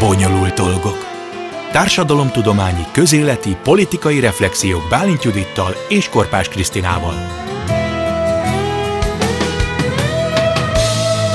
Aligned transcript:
Bonyolult 0.00 0.54
dolgok. 0.54 1.06
Társadalomtudományi, 1.72 2.84
közéleti, 2.92 3.56
politikai 3.62 4.20
reflexiók 4.20 4.82
Bálint 4.90 5.24
Judittal 5.24 5.74
és 5.88 6.08
Korpás 6.08 6.48
Krisztinával. 6.48 7.14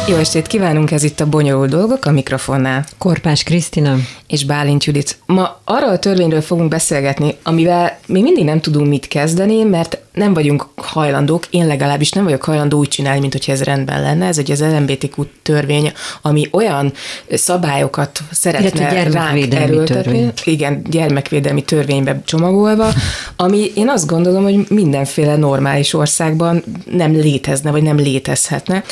Jó 0.07 0.15
estét 0.15 0.47
kívánunk, 0.47 0.91
ez 0.91 1.03
itt 1.03 1.19
a 1.19 1.29
Bonyolult 1.29 1.69
Dolgok 1.69 2.05
a 2.05 2.11
mikrofonnál. 2.11 2.85
Korpás 2.97 3.43
Krisztina. 3.43 3.95
És 4.27 4.45
Bálint 4.45 4.83
Judit. 4.83 5.17
Ma 5.25 5.59
arról 5.63 5.89
a 5.89 5.99
törvényről 5.99 6.41
fogunk 6.41 6.69
beszélgetni, 6.69 7.35
amivel 7.43 7.99
még 8.07 8.23
mindig 8.23 8.43
nem 8.43 8.59
tudunk 8.59 8.87
mit 8.87 9.07
kezdeni, 9.07 9.63
mert 9.63 9.99
nem 10.13 10.33
vagyunk 10.33 10.65
hajlandók, 10.75 11.45
én 11.49 11.67
legalábbis 11.67 12.11
nem 12.11 12.23
vagyok 12.23 12.43
hajlandó 12.43 12.77
úgy 12.77 12.87
csinálni, 12.87 13.19
mint 13.19 13.31
hogyha 13.31 13.51
ez 13.51 13.63
rendben 13.63 14.01
lenne. 14.01 14.25
Ez 14.27 14.37
egy 14.37 14.51
az 14.51 14.61
LMBTQ 14.61 15.25
törvény, 15.43 15.91
ami 16.21 16.47
olyan 16.51 16.93
szabályokat 17.29 18.19
szeretne 18.31 19.03
ránk 19.03 19.53
erőltetni. 19.53 20.01
Törvény. 20.01 20.31
Igen, 20.43 20.81
gyermekvédelmi 20.89 21.63
törvénybe 21.63 22.21
csomagolva, 22.25 22.89
ami 23.35 23.71
én 23.75 23.89
azt 23.89 24.07
gondolom, 24.07 24.43
hogy 24.43 24.69
mindenféle 24.69 25.35
normális 25.35 25.93
országban 25.93 26.63
nem 26.91 27.11
létezne, 27.11 27.71
vagy 27.71 27.83
nem 27.83 27.97
létezhetne. 27.97 28.83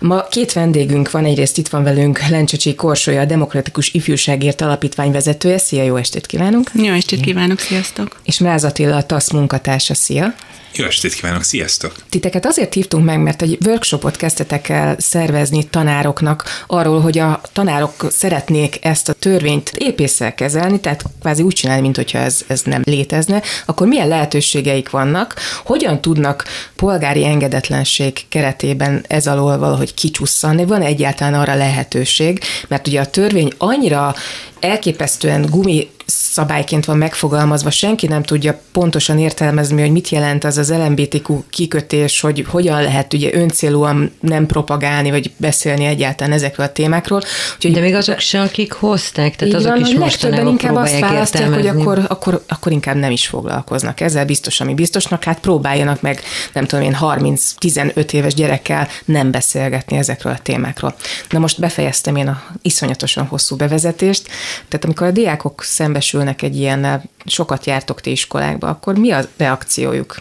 Ma 0.00 0.22
két 0.22 0.52
vendégünk 0.52 1.10
van, 1.10 1.24
egyrészt 1.24 1.58
itt 1.58 1.68
van 1.68 1.82
velünk 1.82 2.28
Lencsacsi 2.28 2.74
Korsolya, 2.74 3.20
a 3.20 3.24
Demokratikus 3.24 3.92
Ifjúságért 3.92 4.60
Alapítvány 4.82 5.12
vezetője. 5.12 5.58
Szia, 5.58 5.82
jó 5.82 5.96
estét 5.96 6.26
kívánunk! 6.26 6.70
Jó 6.74 6.92
estét 6.92 7.20
kívánok, 7.20 7.58
sziasztok! 7.58 8.20
És 8.24 8.38
Mráz 8.38 8.64
Attila, 8.64 8.96
a 8.96 9.06
TASZ 9.06 9.30
munkatársa, 9.30 9.94
szia! 9.94 10.34
Jó 10.74 10.84
estét 10.84 11.14
kívánok, 11.14 11.42
sziasztok! 11.42 11.94
Titeket 12.08 12.46
azért 12.46 12.74
hívtunk 12.74 13.04
meg, 13.04 13.20
mert 13.20 13.42
egy 13.42 13.58
workshopot 13.66 14.16
kezdtetek 14.16 14.68
el 14.68 14.96
szervezni 14.98 15.64
tanároknak 15.68 16.44
arról, 16.66 17.00
hogy 17.00 17.18
a 17.18 17.40
tanárok 17.52 18.06
szeretnék 18.10 18.84
ezt 18.84 19.08
a 19.08 19.12
törvényt 19.12 19.72
épésszel 19.76 20.34
kezelni, 20.34 20.80
tehát 20.80 21.04
kvázi 21.20 21.42
úgy 21.42 21.54
csinálni, 21.54 21.82
mint 21.82 21.96
hogyha 21.96 22.18
ez, 22.18 22.44
ez 22.46 22.62
nem 22.62 22.82
létezne, 22.84 23.42
akkor 23.66 23.86
milyen 23.86 24.08
lehetőségeik 24.08 24.90
vannak, 24.90 25.34
hogyan 25.64 26.00
tudnak 26.00 26.44
polgári 26.76 27.24
engedetlenség 27.24 28.28
keretében 28.28 29.04
ez 29.08 29.26
alól 29.26 29.58
valahogy 29.58 29.94
kicsusszanni, 29.94 30.64
van 30.64 30.82
egyáltalán 30.82 31.40
arra 31.40 31.54
lehetőség, 31.54 32.40
mert 32.68 32.86
ugye 32.88 33.00
a 33.00 33.10
törvény 33.10 33.52
annyira 33.58 34.14
elképesztően 34.60 35.46
gumi 35.50 35.90
szabályként 36.06 36.84
van 36.84 36.96
megfogalmazva, 36.96 37.70
senki 37.70 38.06
nem 38.06 38.22
tudja 38.22 38.60
pontosan 38.72 39.18
értelmezni, 39.18 39.80
hogy 39.80 39.90
mit 39.90 40.08
jelent 40.08 40.44
az 40.44 40.58
az 40.58 40.70
LMBTQ 40.70 41.42
kikötés, 41.50 42.20
hogy 42.20 42.44
hogyan 42.48 42.82
lehet 42.82 43.12
ugye 43.12 43.34
öncélúan 43.34 44.12
nem 44.20 44.46
propagálni, 44.46 45.10
vagy 45.10 45.32
beszélni 45.36 45.84
egyáltalán 45.84 46.32
ezekről 46.32 46.66
a 46.66 46.72
témákról. 46.72 47.22
Úgyhogy, 47.54 47.72
De 47.72 47.80
még 47.80 47.94
azok 47.94 48.18
se, 48.18 48.40
akik 48.40 48.72
hozták, 48.72 49.36
tehát 49.36 49.54
azok 49.54 49.72
van, 49.72 49.80
is 49.80 49.94
mostanában 49.94 50.46
inkább 50.46 50.74
azt 50.74 50.98
választják, 50.98 51.54
hogy 51.54 51.66
akkor, 51.66 52.00
akkor, 52.08 52.42
akkor 52.48 52.72
inkább 52.72 52.96
nem 52.96 53.10
is 53.10 53.26
foglalkoznak 53.26 54.00
ezzel, 54.00 54.24
biztos, 54.24 54.60
ami 54.60 54.74
biztosnak, 54.74 55.24
hát 55.24 55.40
próbáljanak 55.40 56.00
meg, 56.00 56.20
nem 56.52 56.66
tudom 56.66 56.84
én, 56.84 56.96
30-15 57.00 58.12
éves 58.12 58.34
gyerekkel 58.34 58.88
nem 59.04 59.30
beszélgetni 59.30 59.96
ezekről 59.96 60.32
a 60.32 60.38
témákról. 60.42 60.94
Na 61.30 61.38
most 61.38 61.60
befejeztem 61.60 62.16
én 62.16 62.28
a 62.28 62.42
iszonyatosan 62.62 63.26
hosszú 63.26 63.56
bevezetést, 63.56 64.28
tehát 64.68 64.84
amikor 64.84 65.06
a 65.06 65.10
diákok 65.10 65.62
szembesülnek 65.92 66.42
egy 66.42 66.56
ilyen, 66.56 67.02
sokat 67.24 67.66
jártok 67.66 68.00
ti 68.00 68.10
iskolákba, 68.10 68.68
akkor 68.68 68.98
mi 68.98 69.10
a 69.10 69.20
reakciójuk? 69.36 70.14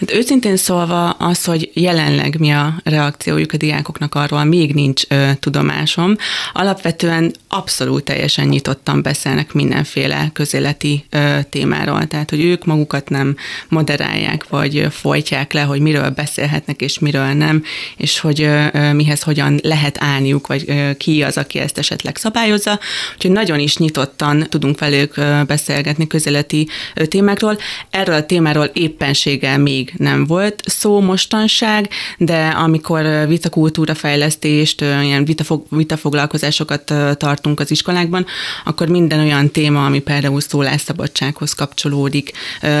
Hát 0.00 0.12
őszintén 0.12 0.56
szólva 0.56 1.10
az, 1.10 1.44
hogy 1.44 1.70
jelenleg 1.74 2.38
mi 2.38 2.50
a 2.50 2.74
reakciójuk 2.84 3.52
a 3.52 3.56
diákoknak 3.56 4.14
arról, 4.14 4.44
még 4.44 4.74
nincs 4.74 5.02
ö, 5.08 5.30
tudomásom. 5.40 6.16
Alapvetően 6.52 7.32
abszolút 7.48 8.04
teljesen 8.04 8.46
nyitottan 8.46 9.02
beszélnek 9.02 9.52
mindenféle 9.52 10.30
közéleti 10.32 11.04
ö, 11.10 11.38
témáról, 11.50 12.06
tehát 12.06 12.30
hogy 12.30 12.44
ők 12.44 12.64
magukat 12.64 13.08
nem 13.08 13.36
moderálják, 13.68 14.48
vagy 14.48 14.86
folytják 14.90 15.52
le, 15.52 15.62
hogy 15.62 15.80
miről 15.80 16.10
beszélhetnek 16.10 16.80
és 16.80 16.98
miről 16.98 17.32
nem, 17.32 17.62
és 17.96 18.20
hogy 18.20 18.42
ö, 18.42 18.92
mihez 18.92 19.22
hogyan 19.22 19.60
lehet 19.62 19.96
állniuk, 20.00 20.46
vagy 20.46 20.64
ö, 20.66 20.90
ki 20.96 21.22
az, 21.22 21.36
aki 21.36 21.58
ezt 21.58 21.78
esetleg 21.78 22.16
szabályozza. 22.16 22.78
Úgyhogy 23.14 23.30
nagyon 23.30 23.58
is 23.58 23.76
nyitottan 23.76 24.46
tudunk 24.48 24.78
velük 24.78 25.03
beszélgetni 25.46 26.06
közéleti 26.06 26.68
témákról. 26.94 27.58
Erről 27.90 28.14
a 28.14 28.26
témáról 28.26 28.70
éppenséggel 28.72 29.58
még 29.58 29.92
nem 29.96 30.26
volt 30.26 30.62
szó 30.66 31.00
mostanság, 31.00 31.88
de 32.18 32.46
amikor 32.46 33.26
vitakultúra 33.28 33.94
fejlesztést, 33.94 34.80
ilyen 34.80 35.24
vitafog, 35.24 35.66
vitafoglalkozásokat 35.68 36.92
tartunk 37.16 37.60
az 37.60 37.70
iskolákban, 37.70 38.26
akkor 38.64 38.88
minden 38.88 39.18
olyan 39.18 39.50
téma, 39.50 39.84
ami 39.84 40.00
például 40.00 40.40
szólásszabadsághoz 40.40 41.52
kapcsolódik, 41.52 42.32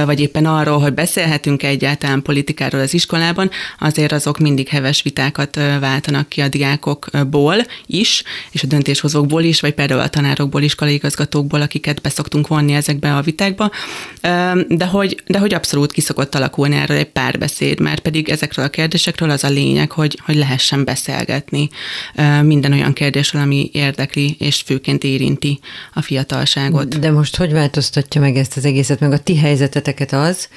vagy 0.04 0.20
éppen 0.20 0.46
arról, 0.46 0.78
hogy 0.78 0.94
beszélhetünk 0.94 1.62
egyáltalán 1.62 2.22
politikáról 2.22 2.80
az 2.80 2.94
iskolában, 2.94 3.50
azért 3.78 4.12
azok 4.12 4.38
mindig 4.38 4.68
heves 4.68 5.02
vitákat 5.02 5.56
váltanak 5.80 6.28
ki 6.28 6.40
a 6.40 6.48
diákokból 6.48 7.56
is, 7.86 8.22
és 8.50 8.62
a 8.62 8.66
döntéshozókból 8.66 9.42
is, 9.42 9.60
vagy 9.60 9.74
például 9.74 10.00
a 10.00 10.08
tanárokból, 10.08 10.62
iskolai 10.62 10.94
igazgatókból, 10.94 11.60
akiket 11.60 12.00
beszoktunk 12.14 12.46
vonni 12.46 12.72
ezekbe 12.72 13.16
a 13.16 13.22
vitákba, 13.22 13.70
de 14.68 14.86
hogy, 14.90 15.22
de 15.26 15.38
hogy 15.38 15.54
abszolút 15.54 15.92
kiszokott 15.92 16.34
alakulni 16.34 16.76
erről 16.76 16.96
egy 16.96 17.10
párbeszéd, 17.10 17.80
mert 17.80 18.00
pedig 18.00 18.28
ezekről 18.28 18.64
a 18.64 18.68
kérdésekről 18.68 19.30
az 19.30 19.44
a 19.44 19.48
lényeg, 19.48 19.90
hogy, 19.90 20.18
hogy 20.24 20.36
lehessen 20.36 20.84
beszélgetni 20.84 21.68
minden 22.42 22.72
olyan 22.72 22.92
kérdésről, 22.92 23.42
ami 23.42 23.70
érdekli 23.72 24.36
és 24.38 24.62
főként 24.66 25.04
érinti 25.04 25.58
a 25.94 26.02
fiatalságot. 26.02 27.00
De 27.00 27.10
most 27.10 27.36
hogy 27.36 27.52
változtatja 27.52 28.20
meg 28.20 28.36
ezt 28.36 28.56
az 28.56 28.64
egészet, 28.64 29.00
meg 29.00 29.12
a 29.12 29.18
ti 29.18 29.36
helyzeteteket 29.36 30.12
az, 30.12 30.48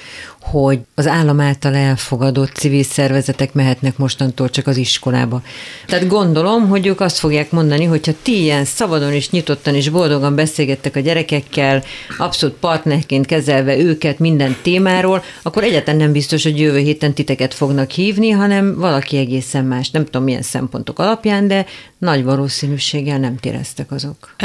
hogy 0.52 0.80
az 0.96 1.08
állam 1.08 1.40
által 1.40 1.76
elfogadott 1.76 2.52
civil 2.54 2.84
szervezetek 2.84 3.54
mehetnek 3.54 3.98
mostantól 3.98 4.50
csak 4.50 4.68
az 4.68 4.78
iskolába. 4.78 5.42
Tehát 5.86 6.08
gondolom, 6.08 6.68
hogy 6.68 6.88
ők 6.88 7.02
azt 7.02 7.18
fogják 7.18 7.52
mondani, 7.52 7.86
hogyha 7.86 8.12
ti 8.22 8.42
ilyen 8.42 8.66
szabadon 8.66 9.14
és 9.14 9.30
nyitottan 9.30 9.76
és 9.76 9.90
boldogan 9.90 10.36
beszélgettek 10.36 10.96
a 10.96 11.00
gyerekekkel, 11.00 11.84
abszolút 12.18 12.56
partnerként 12.56 13.26
kezelve 13.26 13.78
őket 13.78 14.20
minden 14.20 14.56
témáról, 14.62 15.24
akkor 15.42 15.64
egyáltalán 15.64 16.00
nem 16.00 16.12
biztos, 16.12 16.44
hogy 16.44 16.60
jövő 16.60 16.78
héten 16.78 17.14
titeket 17.14 17.54
fognak 17.54 17.90
hívni, 17.92 18.30
hanem 18.30 18.76
valaki 18.76 19.18
egészen 19.18 19.66
más. 19.66 19.90
Nem 19.92 20.06
tudom 20.06 20.24
milyen 20.24 20.42
szempontok 20.42 21.00
alapján, 21.00 21.48
de 21.48 21.66
nagy 21.98 22.24
valószínűséggel 22.24 23.20
nem 23.20 23.38
téreztek 23.38 23.92
azok. 23.92 24.36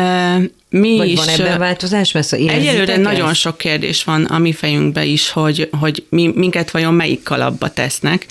Mi 0.73 0.97
Vagy 0.97 1.11
is, 1.11 1.19
van 1.19 1.29
ebben 1.29 1.59
változás? 1.59 2.15
Szóval 2.21 2.49
egyelőre 2.49 2.97
nagyon 2.97 3.35
sok 3.35 3.59
kérdés 3.59 4.05
van 4.05 4.25
a 4.25 4.39
mi 4.39 4.53
fejünkbe 4.53 5.05
is, 5.05 5.31
hogy, 5.31 5.69
hogy 5.79 6.05
mi, 6.09 6.33
minket 6.35 6.71
vajon 6.71 6.95
melyik 6.95 7.23
kalapba 7.23 7.69
tesznek, 7.69 8.27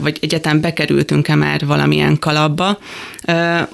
vagy 0.00 0.18
egyáltalán 0.20 0.60
bekerültünk-e 0.60 1.34
már 1.34 1.66
valamilyen 1.66 2.18
kalapba. 2.18 2.78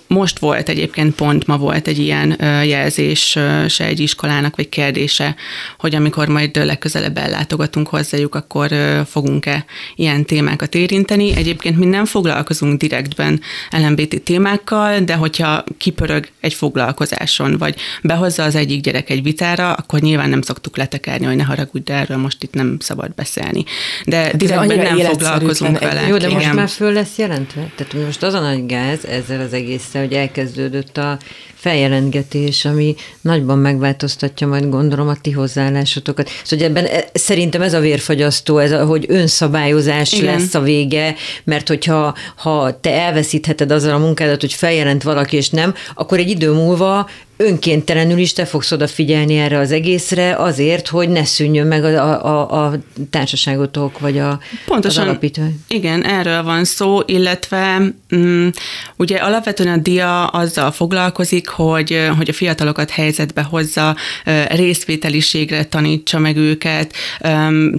Most 0.06 0.38
volt 0.38 0.68
egyébként 0.68 1.14
pont, 1.14 1.46
ma 1.46 1.56
volt 1.56 1.88
egy 1.88 1.98
ilyen 1.98 2.36
jelzés 2.64 3.38
se 3.68 3.84
egy 3.84 4.00
iskolának, 4.00 4.56
vagy 4.56 4.68
kérdése, 4.68 5.34
hogy 5.78 5.94
amikor 5.94 6.28
majd 6.28 6.56
legközelebb 6.56 7.18
ellátogatunk 7.18 7.88
hozzájuk, 7.88 8.34
akkor 8.34 8.70
fogunk-e 9.10 9.64
ilyen 9.96 10.24
témákat 10.24 10.74
érinteni. 10.74 11.36
Egyébként 11.36 11.78
mi 11.78 11.86
nem 11.86 12.04
foglalkozunk 12.04 12.80
direktben 12.80 13.40
LMBT 13.70 14.22
témákkal, 14.22 15.00
de 15.00 15.14
hogyha 15.14 15.64
kipörög 15.78 16.28
egy 16.40 16.54
foglalkozáson, 16.54 17.56
vagy 17.58 17.74
behozza 18.02 18.42
az 18.42 18.54
egyik 18.54 18.80
gyerek 18.80 19.10
egy 19.10 19.22
vitára, 19.22 19.72
akkor 19.72 20.00
nyilván 20.00 20.28
nem 20.28 20.42
szoktuk 20.42 20.76
letekerni, 20.76 21.26
hogy 21.26 21.36
ne 21.36 21.44
haragudj, 21.44 21.84
de 21.84 21.94
erről 21.94 22.16
most 22.16 22.42
itt 22.42 22.54
nem 22.54 22.76
szabad 22.80 23.14
beszélni. 23.14 23.64
De 24.04 24.16
hát 24.16 24.36
direktben 24.36 24.78
nem 24.78 24.98
foglalkozunk 24.98 25.78
vele. 25.78 26.06
Jó, 26.06 26.16
de 26.16 26.26
Igen. 26.26 26.40
most 26.40 26.54
már 26.54 26.68
föl 26.68 26.92
lesz 26.92 27.16
jelentve? 27.16 27.70
Tehát 27.76 28.04
most 28.06 28.22
az 28.22 28.34
a 28.34 28.40
nagy 28.40 28.66
gáz 28.66 29.04
ezzel 29.04 29.40
az 29.40 29.52
egésszel, 29.52 30.02
hogy 30.02 30.12
elkezdődött 30.12 30.96
a 30.96 31.18
feljelentgetés, 31.54 32.64
ami 32.64 32.94
nagyban 33.20 33.58
megváltoztatja 33.58 34.46
majd 34.46 34.68
gondolom 34.68 35.08
a 35.08 35.16
ti 35.20 35.30
hozzáállásotokat. 35.30 36.30
Szóval 36.44 36.66
ebben 36.66 36.84
e, 36.84 37.04
szerintem 37.12 37.62
ez 37.62 37.74
a 37.74 37.80
vérfagyasztó, 37.80 38.58
ez 38.58 38.72
a, 38.72 38.84
hogy 38.84 39.04
önszabályozás 39.08 40.12
Igen. 40.12 40.34
lesz 40.34 40.54
a 40.54 40.60
vége, 40.60 41.14
mert 41.44 41.68
hogyha 41.68 42.14
ha 42.36 42.80
te 42.80 42.92
elveszítheted 42.92 43.70
azzal 43.70 43.94
a 43.94 43.98
munkádat, 43.98 44.40
hogy 44.40 44.52
feljelent 44.52 45.02
valaki 45.02 45.36
és 45.36 45.50
nem, 45.50 45.74
akkor 45.94 46.18
egy 46.18 46.30
idő 46.30 46.52
múlva 46.52 47.08
önkéntelenül 47.40 48.18
is 48.18 48.32
te 48.32 48.44
fogsz 48.44 48.72
odafigyelni 48.72 49.36
erre 49.36 49.58
az 49.58 49.72
egészre 49.72 50.34
azért, 50.36 50.88
hogy 50.88 51.08
ne 51.08 51.24
szűnjön 51.24 51.66
meg 51.66 51.84
a, 51.84 52.24
a, 52.24 52.64
a 52.64 52.72
társaságotok, 53.10 53.98
vagy 53.98 54.18
a, 54.18 54.40
Pontosan, 54.66 55.02
az 55.02 55.08
alapítvány. 55.08 55.60
Igen, 55.68 56.04
erről 56.04 56.42
van 56.42 56.64
szó, 56.64 57.00
illetve 57.06 57.80
um, 58.10 58.50
ugye 58.96 59.16
alapvetően 59.16 59.78
a 59.78 59.82
DIA 59.82 60.26
azzal 60.26 60.70
foglalkozik, 60.70 61.48
hogy, 61.48 62.08
hogy 62.16 62.28
a 62.28 62.32
fiatalokat 62.32 62.90
helyzetbe 62.90 63.42
hozza, 63.42 63.96
részvételiségre 64.48 65.64
tanítsa 65.64 66.18
meg 66.18 66.36
őket, 66.36 66.92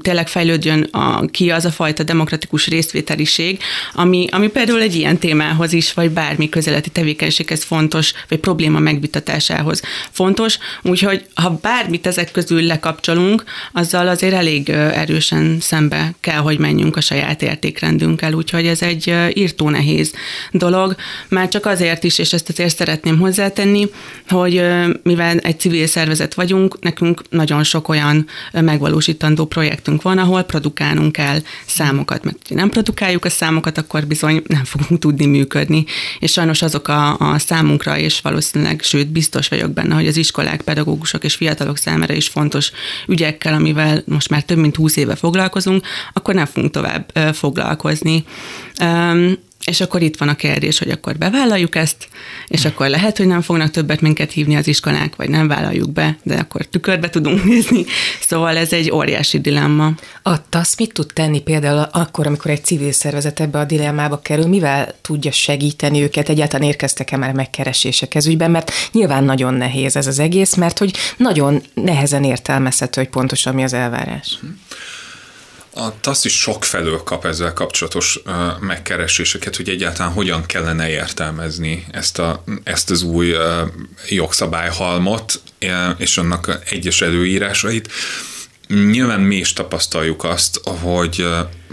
tényleg 0.01 0.27
fejlődjön 0.27 0.83
a, 0.91 1.25
ki 1.25 1.51
az 1.51 1.65
a 1.65 1.71
fajta 1.71 2.03
demokratikus 2.03 2.67
részvételiség, 2.67 3.59
ami, 3.93 4.27
ami 4.31 4.47
például 4.47 4.81
egy 4.81 4.95
ilyen 4.95 5.17
témához 5.17 5.73
is, 5.73 5.93
vagy 5.93 6.09
bármi 6.09 6.49
közeleti 6.49 6.89
tevékenységhez 6.89 7.63
fontos, 7.63 8.13
vagy 8.27 8.39
probléma 8.39 8.79
megvitatás 8.79 9.48
alkalmazásához 9.49 9.81
fontos, 10.11 10.57
úgyhogy 10.81 11.25
ha 11.33 11.59
bármit 11.61 12.07
ezek 12.07 12.31
közül 12.31 12.61
lekapcsolunk, 12.61 13.43
azzal 13.73 14.07
azért 14.07 14.33
elég 14.33 14.69
erősen 14.69 15.57
szembe 15.59 16.13
kell, 16.19 16.39
hogy 16.39 16.59
menjünk 16.59 16.95
a 16.95 17.01
saját 17.01 17.41
értékrendünkkel, 17.41 18.33
úgyhogy 18.33 18.67
ez 18.67 18.81
egy 18.81 19.15
írtó 19.33 19.69
nehéz 19.69 20.13
dolog, 20.51 20.95
már 21.29 21.47
csak 21.47 21.65
azért 21.65 22.03
is, 22.03 22.17
és 22.17 22.33
ezt 22.33 22.49
azért 22.49 22.75
szeretném 22.75 23.19
hozzátenni, 23.19 23.89
hogy 24.27 24.63
mivel 25.03 25.37
egy 25.37 25.59
civil 25.59 25.87
szervezet 25.87 26.33
vagyunk, 26.33 26.79
nekünk 26.79 27.21
nagyon 27.29 27.63
sok 27.63 27.89
olyan 27.89 28.27
megvalósítandó 28.51 29.45
projektünk 29.45 30.01
van, 30.01 30.17
ahol 30.17 30.43
produkálnunk 30.43 31.11
kell 31.11 31.39
számokat, 31.65 32.23
mert 32.23 32.37
ha 32.49 32.55
nem 32.55 32.69
produkáljuk 32.69 33.25
a 33.25 33.29
számokat, 33.29 33.77
akkor 33.77 34.05
bizony 34.05 34.41
nem 34.47 34.63
fogunk 34.63 34.99
tudni 34.99 35.25
működni. 35.25 35.85
És 36.19 36.31
sajnos 36.31 36.61
azok 36.61 36.87
a, 36.87 37.17
a 37.17 37.39
számunkra, 37.39 37.97
és 37.97 38.21
valószínűleg, 38.21 38.81
sőt, 38.81 39.07
biztos 39.07 39.38
vagyok 39.47 39.71
benne, 39.71 39.95
hogy 39.95 40.07
az 40.07 40.17
iskolák, 40.17 40.61
pedagógusok 40.61 41.23
és 41.23 41.35
fiatalok 41.35 41.77
számára 41.77 42.13
is 42.13 42.27
fontos 42.27 42.71
ügyekkel, 43.07 43.53
amivel 43.53 44.03
most 44.05 44.29
már 44.29 44.43
több 44.43 44.57
mint 44.57 44.75
húsz 44.75 44.95
éve 44.95 45.15
foglalkozunk, 45.15 45.85
akkor 46.13 46.33
nem 46.33 46.45
fogunk 46.45 46.73
tovább 46.73 47.11
foglalkozni. 47.33 48.23
És 49.69 49.81
akkor 49.81 50.01
itt 50.01 50.17
van 50.17 50.29
a 50.29 50.35
kérdés, 50.35 50.79
hogy 50.79 50.89
akkor 50.89 51.17
bevállaljuk 51.17 51.75
ezt, 51.75 52.07
és 52.47 52.65
akkor 52.65 52.87
lehet, 52.87 53.17
hogy 53.17 53.27
nem 53.27 53.41
fognak 53.41 53.71
többet 53.71 54.01
minket 54.01 54.31
hívni 54.31 54.55
az 54.55 54.67
iskolák, 54.67 55.15
vagy 55.15 55.29
nem 55.29 55.47
vállaljuk 55.47 55.91
be, 55.91 56.17
de 56.23 56.35
akkor 56.35 56.65
tükörbe 56.65 57.09
tudunk 57.09 57.43
nézni. 57.43 57.85
Szóval 58.19 58.57
ez 58.57 58.73
egy 58.73 58.91
óriási 58.91 59.39
dilemma. 59.39 59.91
A 60.23 60.49
TASZ 60.49 60.77
mit 60.77 60.93
tud 60.93 61.11
tenni 61.13 61.41
például 61.41 61.87
akkor, 61.91 62.27
amikor 62.27 62.51
egy 62.51 62.63
civil 62.63 62.91
szervezet 62.91 63.39
ebbe 63.39 63.59
a 63.59 63.65
dilemmába 63.65 64.19
kerül, 64.19 64.47
mivel 64.47 64.95
tudja 65.01 65.31
segíteni 65.31 66.01
őket? 66.01 66.29
Egyáltalán 66.29 66.67
érkeztek-e 66.67 67.17
már 67.17 67.33
megkeresések 67.33 68.15
ez 68.15 68.27
ügyben, 68.27 68.51
mert 68.51 68.71
nyilván 68.91 69.23
nagyon 69.23 69.53
nehéz 69.53 69.95
ez 69.95 70.07
az 70.07 70.19
egész, 70.19 70.55
mert 70.55 70.77
hogy 70.77 70.97
nagyon 71.17 71.61
nehezen 71.73 72.23
értelmezhető, 72.23 73.01
hogy 73.01 73.09
pontosan 73.09 73.53
mi 73.53 73.63
az 73.63 73.73
elvárás. 73.73 74.37
Hm. 74.41 74.47
A 75.73 75.99
TASZ 75.99 76.25
is 76.25 76.39
sok 76.39 76.63
felől 76.63 77.03
kap 77.03 77.25
ezzel 77.25 77.53
kapcsolatos 77.53 78.19
megkereséseket, 78.59 79.55
hogy 79.55 79.69
egyáltalán 79.69 80.11
hogyan 80.11 80.45
kellene 80.45 80.89
értelmezni 80.89 81.85
ezt, 81.91 82.19
a, 82.19 82.43
ezt 82.63 82.89
az 82.89 83.01
új 83.01 83.35
jogszabályhalmot 84.09 85.41
és 85.97 86.17
annak 86.17 86.59
egyes 86.69 87.01
előírásait. 87.01 87.91
Nyilván 88.67 89.19
mi 89.19 89.35
is 89.35 89.53
tapasztaljuk 89.53 90.23
azt, 90.23 90.59
hogy, 90.63 91.27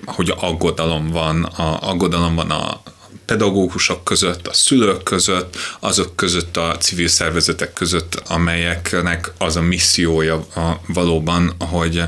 hogy 0.05 0.33
aggodalom 0.37 1.11
van, 1.11 1.45
a, 1.45 1.89
aggodalom 1.89 2.35
van 2.35 2.51
a 2.51 2.83
pedagógusok 3.27 4.05
között, 4.05 4.47
a 4.47 4.53
szülők 4.53 5.03
között, 5.03 5.57
azok 5.81 6.17
között 6.17 6.57
a 6.57 6.77
civil 6.79 7.09
szervezetek 7.09 7.73
között, 7.73 8.23
amelyeknek 8.29 9.33
az 9.39 9.57
a 9.57 9.63
missziója 9.63 10.35
a, 10.35 10.81
valóban, 10.87 11.55
hogy 11.59 12.03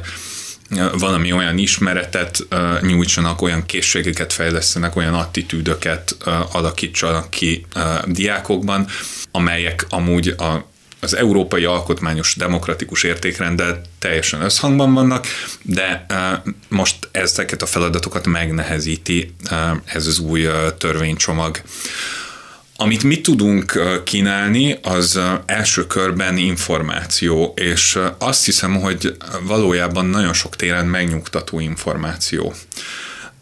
valami 0.99 1.33
olyan 1.33 1.59
ismeretet 1.59 2.47
nyújtsanak, 2.81 3.43
olyan 3.43 3.67
készségeket 3.67 4.33
fejlesztenek, 4.33 4.97
olyan 4.97 5.15
attitűdöket 5.15 6.17
alakítsanak 6.53 7.31
ki 7.31 7.67
diákokban, 8.07 8.87
amelyek 9.31 9.87
amúgy 9.89 10.29
a 10.29 10.67
az 11.01 11.17
európai 11.17 11.65
alkotmányos 11.65 12.35
demokratikus 12.37 13.03
értékrenddel 13.03 13.81
teljesen 13.99 14.41
összhangban 14.41 14.95
vannak, 14.95 15.27
de 15.63 16.07
most 16.69 17.09
ezeket 17.11 17.63
a 17.63 17.67
feladatokat 17.67 18.27
megnehezíti 18.27 19.35
ez 19.85 20.07
az 20.07 20.19
új 20.19 20.49
törvénycsomag. 20.79 21.61
Amit 22.81 23.03
mi 23.03 23.21
tudunk 23.21 23.81
kínálni, 24.05 24.79
az 24.83 25.21
első 25.47 25.87
körben 25.87 26.37
információ, 26.37 27.55
és 27.57 27.99
azt 28.19 28.45
hiszem, 28.45 28.81
hogy 28.81 29.17
valójában 29.43 30.07
nagyon 30.07 30.33
sok 30.33 30.57
téren 30.57 30.87
megnyugtató 30.87 31.61
információ. 31.61 32.55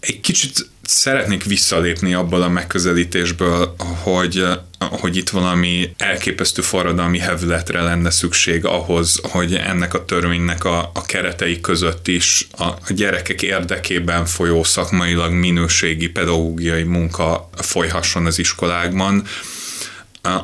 Egy 0.00 0.20
kicsit 0.20 0.68
szeretnék 0.88 1.44
visszalépni 1.44 2.14
abból 2.14 2.42
a 2.42 2.48
megközelítésből, 2.48 3.74
hogy, 4.02 4.44
hogy 4.78 5.16
itt 5.16 5.28
valami 5.28 5.94
elképesztő 5.96 6.62
forradalmi 6.62 7.18
hevületre 7.18 7.82
lenne 7.82 8.10
szükség 8.10 8.64
ahhoz, 8.64 9.20
hogy 9.22 9.54
ennek 9.54 9.94
a 9.94 10.04
törvénynek 10.04 10.64
a, 10.64 10.90
a 10.94 11.02
keretei 11.06 11.60
között 11.60 12.08
is 12.08 12.48
a, 12.50 12.64
a 12.64 12.88
gyerekek 12.88 13.42
érdekében 13.42 14.26
folyó 14.26 14.64
szakmailag 14.64 15.32
minőségi 15.32 16.08
pedagógiai 16.08 16.82
munka 16.82 17.50
folyhasson 17.56 18.26
az 18.26 18.38
iskolákban. 18.38 19.24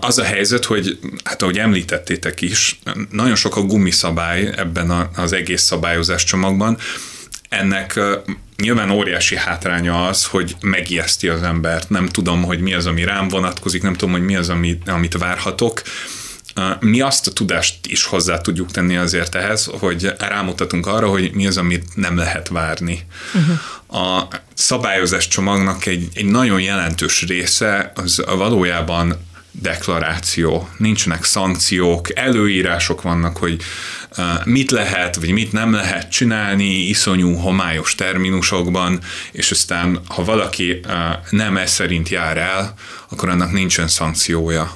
Az 0.01 0.19
a 0.19 0.25
helyzet, 0.25 0.65
hogy 0.65 0.99
hát 1.25 1.43
ahogy 1.43 1.59
említettétek 1.59 2.41
is, 2.41 2.79
nagyon 3.11 3.35
sok 3.35 3.57
a 3.57 3.63
gumiszabály 3.63 4.53
ebben 4.57 5.11
az 5.17 5.33
egész 5.33 5.63
szabályozás 5.63 6.25
csomagban, 6.25 6.79
ennek 7.49 8.01
nyilván 8.63 8.91
óriási 8.91 9.37
hátránya 9.37 10.07
az, 10.07 10.25
hogy 10.25 10.57
megijeszti 10.61 11.29
az 11.29 11.43
embert. 11.43 11.91
Nem 11.91 12.09
tudom, 12.09 12.43
hogy 12.43 12.61
mi 12.61 12.75
az, 12.75 12.87
ami 12.87 13.05
rám 13.05 13.29
vonatkozik, 13.29 13.83
nem 13.83 13.93
tudom, 13.93 14.15
hogy 14.15 14.25
mi 14.25 14.37
az, 14.37 14.49
amit, 14.49 14.89
amit 14.89 15.19
várhatok. 15.19 15.83
Mi 16.81 17.01
azt 17.01 17.27
a 17.27 17.33
tudást 17.33 17.87
is 17.87 18.05
hozzá 18.05 18.39
tudjuk 18.39 18.71
tenni 18.71 18.97
azért 18.97 19.35
ehhez, 19.35 19.71
hogy 19.79 20.13
rámutatunk 20.19 20.87
arra, 20.87 21.09
hogy 21.09 21.31
mi 21.33 21.47
az, 21.47 21.57
amit 21.57 21.85
nem 21.95 22.17
lehet 22.17 22.49
várni. 22.49 23.07
Uh-huh. 23.35 24.03
A 24.05 24.29
szabályozás 24.55 25.29
csomagnak 25.29 25.87
egy, 25.87 26.09
egy 26.15 26.27
nagyon 26.27 26.61
jelentős 26.61 27.23
része 27.23 27.93
az 27.95 28.23
valójában 28.27 29.31
deklaráció, 29.53 30.69
nincsenek 30.77 31.25
szankciók, 31.25 32.17
előírások 32.19 33.03
vannak, 33.03 33.37
hogy 33.37 33.61
mit 34.45 34.71
lehet, 34.71 35.17
vagy 35.17 35.31
mit 35.31 35.53
nem 35.53 35.73
lehet 35.73 36.11
csinálni 36.11 36.89
iszonyú 36.89 37.35
homályos 37.35 37.95
terminusokban, 37.95 39.01
és 39.33 39.51
aztán, 39.51 40.01
ha 40.07 40.25
valaki 40.25 40.81
nem 41.31 41.57
ez 41.57 41.71
szerint 41.71 42.09
jár 42.09 42.37
el, 42.37 42.75
akkor 43.11 43.29
annak 43.29 43.53
nincsen 43.53 43.89
szankciója. 43.89 44.75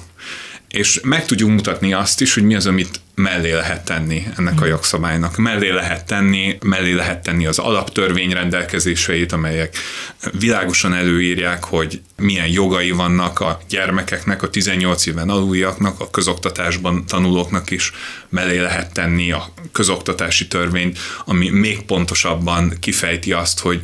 És 0.67 0.99
meg 1.03 1.25
tudjuk 1.25 1.49
mutatni 1.49 1.93
azt 1.93 2.21
is, 2.21 2.33
hogy 2.33 2.43
mi 2.43 2.55
az, 2.55 2.65
amit 2.65 2.99
mellé 3.21 3.51
lehet 3.51 3.85
tenni 3.85 4.27
ennek 4.37 4.53
a 4.53 4.57
hmm. 4.57 4.67
jogszabálynak. 4.67 5.37
Mellé 5.37 5.69
lehet 5.69 6.05
tenni, 6.05 6.57
mellé 6.63 6.91
lehet 6.91 7.23
tenni 7.23 7.45
az 7.45 7.59
alaptörvény 7.59 8.31
rendelkezéseit, 8.31 9.31
amelyek 9.31 9.77
világosan 10.39 10.93
előírják, 10.93 11.63
hogy 11.63 12.01
milyen 12.17 12.47
jogai 12.47 12.91
vannak 12.91 13.39
a 13.39 13.59
gyermekeknek, 13.69 14.43
a 14.43 14.49
18 14.49 15.05
éven 15.05 15.29
aluljaknak, 15.29 15.99
a 15.99 16.09
közoktatásban 16.09 17.05
tanulóknak 17.05 17.71
is 17.71 17.91
mellé 18.29 18.59
lehet 18.59 18.93
tenni 18.93 19.31
a 19.31 19.53
közoktatási 19.71 20.47
törvényt, 20.47 20.99
ami 21.25 21.49
még 21.49 21.81
pontosabban 21.81 22.73
kifejti 22.79 23.31
azt, 23.33 23.59
hogy 23.59 23.81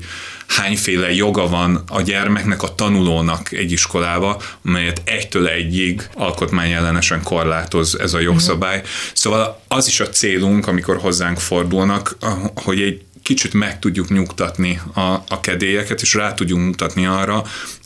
hányféle 0.48 1.14
joga 1.14 1.48
van 1.48 1.84
a 1.88 2.02
gyermeknek, 2.02 2.64
a 2.64 2.76
tanulónak 2.76 3.52
egy 3.52 3.72
iskolába, 3.72 4.42
amelyet 4.66 5.02
egytől 5.06 5.48
egyig 5.48 6.10
alkotmányellenesen 6.14 7.24
korlátoz 7.24 8.00
ez 8.00 8.14
a 8.14 8.20
jogszabály. 8.20 8.78
Mm. 8.78 8.82
Szóval 9.14 9.62
az 9.68 9.88
is 9.88 10.00
a 10.00 10.10
célunk, 10.10 10.68
amikor 10.68 10.98
hozzánk 10.98 11.40
fordulnak, 11.40 12.18
hogy 12.56 12.82
egy 12.82 13.02
kicsit 13.24 13.54
meg 13.54 13.80
tudjuk 13.80 14.10
nyugtatni 14.10 14.82
a, 14.94 15.02
a 15.28 15.40
kedélyeket, 15.42 16.02
és 16.02 16.14
rá 16.14 16.34
tudjunk 16.34 16.66
mutatni 16.66 17.06
arra, 17.06 17.44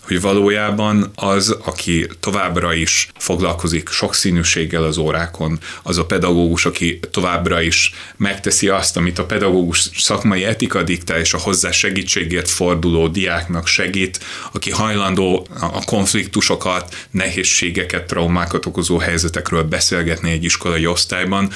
hogy 0.08 0.22
valójában 0.22 1.12
az, 1.16 1.50
aki 1.50 2.08
továbbra 2.20 2.74
is 2.74 3.10
foglalkozik 3.18 3.90
sokszínűséggel 3.90 4.84
az 4.84 4.98
órákon, 4.98 5.60
az 5.84 5.98
a 5.98 6.06
pedagógus, 6.06 6.66
aki 6.66 7.00
továbbra 7.12 7.62
is 7.62 7.94
megteszi 8.18 8.68
azt, 8.68 8.98
amit 8.98 9.20
a 9.20 9.26
pedagógus 9.26 9.90
szakmai 9.96 10.44
etika 10.44 10.84
diktál, 10.84 11.20
és 11.20 11.34
a 11.34 11.38
hozzá 11.38 11.72
segítségért 11.72 12.50
forduló 12.50 13.08
diáknak 13.08 13.68
segít, 13.68 14.20
aki 14.52 14.72
hajlandó 14.72 15.48
a 15.60 15.84
konfliktusokat, 15.86 17.08
nehézségeket, 17.12 18.08
traumákat 18.08 18.66
okozó 18.66 18.98
helyzetekről 18.98 19.64
beszélgetni 19.64 20.32
egy 20.32 20.44
iskolai 20.44 20.86
osztályban, 20.86 21.52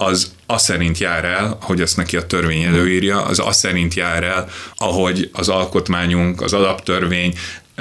az 0.00 0.32
azt 0.46 0.64
szerint 0.64 0.98
jár 0.98 1.24
el, 1.24 1.58
hogy 1.60 1.80
ezt 1.80 1.96
neki 1.96 2.16
a 2.16 2.26
törvény 2.26 2.62
előírja, 2.62 3.24
az 3.24 3.38
azt 3.38 3.58
szerint 3.58 3.94
jár 3.94 4.24
el, 4.24 4.48
ahogy 4.74 5.30
az 5.32 5.48
alkotmányunk, 5.48 6.40
az 6.40 6.52
alaptörvény 6.52 7.34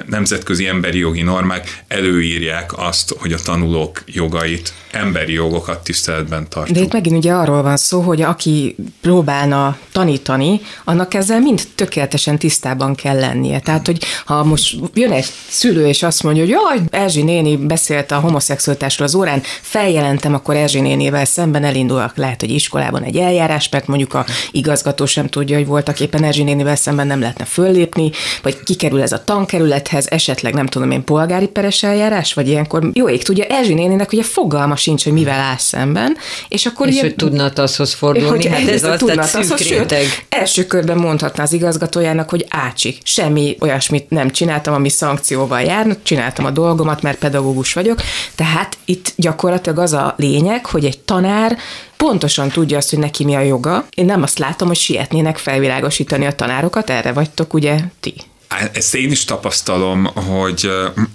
nemzetközi 0.05 0.67
emberi 0.67 0.97
jogi 0.97 1.21
normák 1.21 1.83
előírják 1.87 2.77
azt, 2.77 3.15
hogy 3.17 3.33
a 3.33 3.37
tanulók 3.37 4.03
jogait, 4.05 4.73
emberi 4.91 5.33
jogokat 5.33 5.83
tiszteletben 5.83 6.49
tartjuk. 6.49 6.77
De 6.77 6.83
itt 6.83 6.93
megint 6.93 7.17
ugye 7.17 7.33
arról 7.33 7.61
van 7.61 7.77
szó, 7.77 8.01
hogy 8.01 8.21
aki 8.21 8.75
próbálna 9.01 9.77
tanítani, 9.91 10.61
annak 10.83 11.13
ezzel 11.13 11.39
mind 11.39 11.61
tökéletesen 11.75 12.37
tisztában 12.37 12.95
kell 12.95 13.19
lennie. 13.19 13.59
Tehát, 13.59 13.85
hogy 13.85 14.03
ha 14.25 14.43
most 14.43 14.75
jön 14.93 15.11
egy 15.11 15.25
szülő, 15.49 15.87
és 15.87 16.03
azt 16.03 16.23
mondja, 16.23 16.41
hogy 16.41 16.51
jaj, 16.51 16.79
Erzsi 16.89 17.23
néni 17.23 17.57
beszélt 17.57 18.11
a 18.11 18.19
homoszexualitásról 18.19 19.07
az 19.07 19.15
órán, 19.15 19.41
feljelentem, 19.61 20.33
akkor 20.33 20.55
Erzsi 20.55 20.79
nénivel 20.79 21.25
szemben 21.25 21.63
elindulok, 21.63 22.15
lehet, 22.15 22.39
hogy 22.39 22.51
iskolában 22.51 23.03
egy 23.03 23.17
eljárás, 23.17 23.69
mert 23.69 23.87
mondjuk 23.87 24.13
a 24.13 24.25
igazgató 24.51 25.05
sem 25.05 25.27
tudja, 25.27 25.57
hogy 25.57 25.65
voltak 25.65 25.99
éppen 25.99 26.23
Erzsi 26.23 26.43
nénivel 26.43 26.75
szemben 26.75 27.07
nem 27.07 27.19
lehetne 27.19 27.45
föllépni, 27.45 28.11
vagy 28.41 28.63
kikerül 28.63 29.01
ez 29.01 29.11
a 29.11 29.23
tankerület, 29.23 29.86
esethez 29.87 30.07
esetleg 30.09 30.53
nem 30.53 30.65
tudom 30.65 30.91
én 30.91 31.03
polgári 31.03 31.47
peres 31.47 31.83
eljárás, 31.83 32.33
vagy 32.33 32.47
ilyenkor 32.47 32.89
jó 32.93 33.09
ég 33.09 33.23
tudja, 33.23 33.43
Erzsi 33.43 33.73
nénének 33.73 34.11
ugye 34.11 34.23
fogalma 34.23 34.75
sincs, 34.75 35.03
hogy 35.03 35.13
mivel 35.13 35.39
áll 35.39 35.57
szemben, 35.57 36.17
és 36.47 36.65
akkor 36.65 36.87
és 36.87 36.93
ugye, 36.93 37.01
hogy 37.01 37.15
tudna 37.15 37.49
TASZ-hoz 37.49 37.93
fordulni, 37.93 38.29
hogy 38.29 38.45
hát 38.45 38.67
ez 38.67 38.83
az, 38.91 39.03
tehát 39.05 39.31
TASZ-hoz, 39.31 39.61
sőt, 39.61 39.95
első 40.29 40.65
körben 40.65 40.97
mondhatná 40.97 41.43
az 41.43 41.53
igazgatójának, 41.53 42.29
hogy 42.29 42.45
ácsi, 42.49 42.97
semmi 43.03 43.55
olyasmit 43.59 44.09
nem 44.09 44.29
csináltam, 44.29 44.73
ami 44.73 44.89
szankcióval 44.89 45.61
járna, 45.61 45.95
csináltam 46.03 46.45
a 46.45 46.51
dolgomat, 46.51 47.01
mert 47.01 47.17
pedagógus 47.17 47.73
vagyok. 47.73 48.01
Tehát 48.35 48.77
itt 48.85 49.13
gyakorlatilag 49.15 49.79
az 49.79 49.93
a 49.93 50.13
lényeg, 50.17 50.65
hogy 50.65 50.85
egy 50.85 50.99
tanár 50.99 51.57
pontosan 51.97 52.49
tudja 52.49 52.77
azt, 52.77 52.89
hogy 52.89 52.99
neki 52.99 53.23
mi 53.23 53.35
a 53.35 53.41
joga. 53.41 53.85
Én 53.95 54.05
nem 54.05 54.21
azt 54.21 54.39
látom, 54.39 54.67
hogy 54.67 54.77
sietnének 54.77 55.37
felvilágosítani 55.37 56.25
a 56.25 56.35
tanárokat, 56.35 56.89
erre 56.89 57.11
vagytok 57.13 57.53
ugye 57.53 57.77
ti. 57.99 58.13
Ezt 58.73 58.95
én 58.95 59.11
is 59.11 59.23
tapasztalom, 59.23 60.05
hogy 60.05 60.71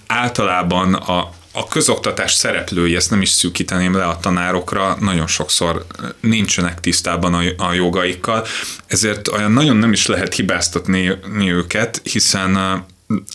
általában 0.06 0.94
a, 0.94 1.30
a 1.52 1.68
közoktatás 1.68 2.32
szereplői, 2.32 2.96
ezt 2.96 3.10
nem 3.10 3.22
is 3.22 3.28
szűkíteném 3.28 3.94
le 3.94 4.04
a 4.04 4.18
tanárokra, 4.20 4.96
nagyon 5.00 5.26
sokszor 5.26 5.86
nincsenek 6.20 6.80
tisztában 6.80 7.34
a, 7.34 7.42
a 7.56 7.72
jogaikkal, 7.72 8.46
ezért 8.86 9.28
olyan 9.28 9.52
nagyon 9.52 9.76
nem 9.76 9.92
is 9.92 10.06
lehet 10.06 10.34
hibáztatni 10.34 11.18
őket, 11.38 12.00
hiszen 12.04 12.84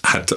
hát 0.01 0.35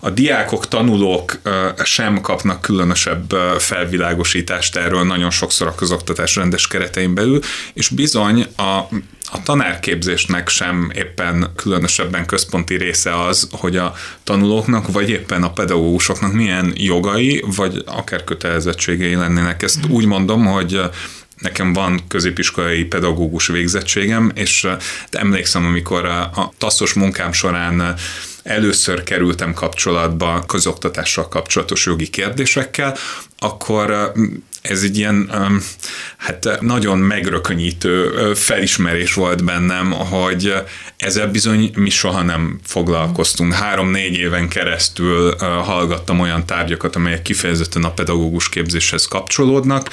a 0.00 0.10
diákok, 0.10 0.68
tanulók 0.68 1.40
sem 1.84 2.20
kapnak 2.20 2.60
különösebb 2.60 3.30
felvilágosítást 3.58 4.76
erről 4.76 5.04
nagyon 5.04 5.30
sokszor 5.30 5.66
a 5.66 5.74
közoktatás 5.74 6.36
rendes 6.36 6.68
keretein 6.68 7.14
belül, 7.14 7.40
és 7.72 7.88
bizony 7.88 8.46
a, 8.56 8.88
a 9.34 9.42
tanárképzésnek 9.42 10.48
sem 10.48 10.90
éppen 10.94 11.52
különösebben 11.56 12.26
központi 12.26 12.76
része 12.76 13.22
az, 13.24 13.48
hogy 13.50 13.76
a 13.76 13.94
tanulóknak, 14.24 14.92
vagy 14.92 15.10
éppen 15.10 15.42
a 15.42 15.52
pedagógusoknak 15.52 16.32
milyen 16.32 16.72
jogai, 16.76 17.44
vagy 17.56 17.82
akár 17.86 18.24
kötelezettségei 18.24 19.14
lennének. 19.14 19.62
Ezt 19.62 19.86
úgy 19.88 20.06
mondom, 20.06 20.46
hogy 20.46 20.80
Nekem 21.38 21.72
van 21.72 22.00
középiskolai 22.08 22.84
pedagógus 22.84 23.46
végzettségem, 23.46 24.32
és 24.34 24.68
emlékszem, 25.10 25.64
amikor 25.64 26.04
a 26.04 26.52
taszos 26.58 26.92
munkám 26.92 27.32
során 27.32 27.94
először 28.42 29.02
kerültem 29.02 29.54
kapcsolatba 29.54 30.44
közoktatással 30.46 31.28
kapcsolatos 31.28 31.86
jogi 31.86 32.08
kérdésekkel, 32.08 32.96
akkor 33.38 34.12
ez 34.62 34.82
egy 34.82 34.98
ilyen 34.98 35.30
hát 36.16 36.60
nagyon 36.60 36.98
megrökönyítő 36.98 38.10
felismerés 38.34 39.14
volt 39.14 39.44
bennem, 39.44 39.90
hogy 39.90 40.54
ezzel 40.96 41.28
bizony 41.28 41.70
mi 41.74 41.90
soha 41.90 42.22
nem 42.22 42.60
foglalkoztunk. 42.64 43.52
Három-négy 43.52 44.16
éven 44.16 44.48
keresztül 44.48 45.36
hallgattam 45.38 46.20
olyan 46.20 46.46
tárgyakat, 46.46 46.96
amelyek 46.96 47.22
kifejezetten 47.22 47.84
a 47.84 47.92
pedagógus 47.92 48.48
képzéshez 48.48 49.04
kapcsolódnak, 49.04 49.90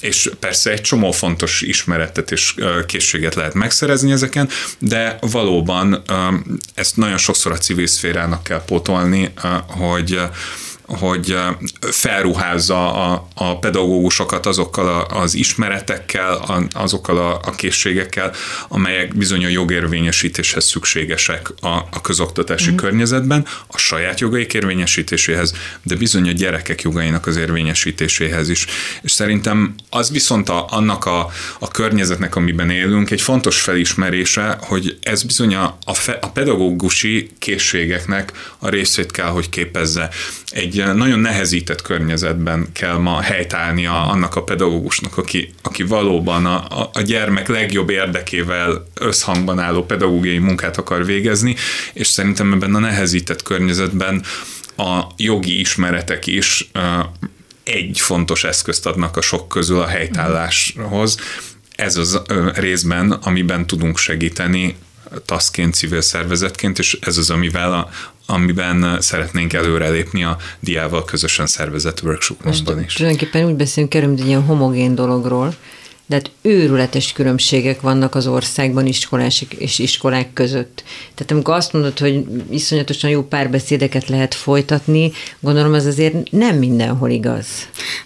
és 0.00 0.30
persze 0.40 0.70
egy 0.70 0.80
csomó 0.80 1.10
fontos 1.10 1.60
ismeretet 1.60 2.30
és 2.30 2.54
készséget 2.86 3.34
lehet 3.34 3.54
megszerezni 3.54 4.12
ezeken, 4.12 4.48
de 4.78 5.18
valóban 5.20 6.02
ezt 6.74 6.96
nagyon 6.96 7.18
sokszor 7.18 7.52
a 7.52 7.58
civil 7.58 7.86
szférának 7.86 8.42
kell 8.42 8.64
pótolni, 8.64 9.32
hogy 9.66 10.20
hogy 10.98 11.36
felruházza 11.90 12.94
a, 13.12 13.28
a 13.34 13.58
pedagógusokat 13.58 14.46
azokkal 14.46 14.88
a, 14.88 15.20
az 15.20 15.34
ismeretekkel, 15.34 16.64
azokkal 16.72 17.18
a, 17.18 17.40
a 17.44 17.50
készségekkel, 17.50 18.32
amelyek 18.68 19.16
bizony 19.16 19.44
a 19.44 19.48
jogérvényesítéshez 19.48 20.64
szükségesek 20.64 21.48
a, 21.60 21.68
a 21.68 22.00
közoktatási 22.02 22.70
mm. 22.70 22.76
környezetben, 22.76 23.46
a 23.66 23.78
saját 23.78 24.20
jogaik 24.20 24.54
érvényesítéséhez, 24.54 25.54
de 25.82 25.96
bizony 25.96 26.28
a 26.28 26.32
gyerekek 26.32 26.82
jogainak 26.82 27.26
az 27.26 27.36
érvényesítéséhez 27.36 28.48
is. 28.48 28.66
És 29.02 29.10
szerintem 29.10 29.74
az 29.90 30.10
viszont 30.10 30.48
a, 30.48 30.66
annak 30.70 31.04
a, 31.04 31.30
a 31.58 31.68
környezetnek, 31.68 32.36
amiben 32.36 32.70
élünk, 32.70 33.10
egy 33.10 33.20
fontos 33.20 33.60
felismerése, 33.60 34.58
hogy 34.60 34.98
ez 35.02 35.22
bizony 35.22 35.54
a, 35.54 35.78
a, 35.84 35.94
fe, 35.94 36.12
a 36.20 36.28
pedagógusi 36.28 37.30
készségeknek 37.38 38.32
a 38.58 38.68
részét 38.68 39.10
kell, 39.10 39.28
hogy 39.28 39.48
képezze. 39.48 40.08
Egy 40.50 40.79
nagyon 40.84 41.18
nehezített 41.18 41.82
környezetben 41.82 42.68
kell 42.72 42.96
ma 42.96 43.20
helytállnia 43.20 44.02
annak 44.06 44.36
a 44.36 44.42
pedagógusnak, 44.42 45.18
aki, 45.18 45.52
aki 45.62 45.82
valóban 45.82 46.46
a, 46.46 46.90
a 46.92 47.00
gyermek 47.00 47.48
legjobb 47.48 47.90
érdekével 47.90 48.86
összhangban 48.94 49.58
álló 49.58 49.84
pedagógiai 49.84 50.38
munkát 50.38 50.76
akar 50.76 51.04
végezni, 51.04 51.56
és 51.92 52.06
szerintem 52.06 52.52
ebben 52.52 52.74
a 52.74 52.78
nehezített 52.78 53.42
környezetben 53.42 54.22
a 54.76 55.02
jogi 55.16 55.60
ismeretek 55.60 56.26
is 56.26 56.70
egy 57.62 58.00
fontos 58.00 58.44
eszközt 58.44 58.86
adnak 58.86 59.16
a 59.16 59.20
sok 59.20 59.48
közül 59.48 59.80
a 59.80 59.86
helytálláshoz. 59.86 61.16
Ez 61.76 61.96
az 61.96 62.22
részben, 62.54 63.12
amiben 63.12 63.66
tudunk 63.66 63.98
segíteni 63.98 64.76
taszként, 65.24 65.74
civil 65.74 66.00
szervezetként, 66.00 66.78
és 66.78 66.98
ez 67.00 67.16
az, 67.16 67.30
amivel 67.30 67.72
a, 67.72 67.90
amiben 68.32 69.00
szeretnénk 69.00 69.52
előrelépni 69.52 70.24
a 70.24 70.36
diával 70.60 71.04
közösen 71.04 71.46
szervezett 71.46 72.02
workshopokban 72.02 72.82
is. 72.82 72.94
Tulajdonképpen 72.94 73.44
úgy 73.44 73.54
beszélünk 73.54 73.94
erről, 73.94 74.08
mint 74.08 74.20
egy 74.20 74.26
ilyen 74.26 74.44
homogén 74.44 74.94
dologról, 74.94 75.54
de 76.10 76.16
hát 76.16 76.30
őrületes 76.42 77.12
különbségek 77.12 77.80
vannak 77.80 78.14
az 78.14 78.26
országban 78.26 78.86
iskolás 78.86 79.44
és 79.58 79.78
iskolák 79.78 80.32
között. 80.32 80.82
Tehát 81.14 81.32
amikor 81.32 81.54
azt 81.54 81.72
mondod, 81.72 81.98
hogy 81.98 82.24
iszonyatosan 82.50 83.10
jó 83.10 83.22
párbeszédeket 83.22 84.08
lehet 84.08 84.34
folytatni, 84.34 85.12
gondolom 85.40 85.74
ez 85.74 85.86
azért 85.86 86.30
nem 86.30 86.56
mindenhol 86.56 87.10
igaz. 87.10 87.46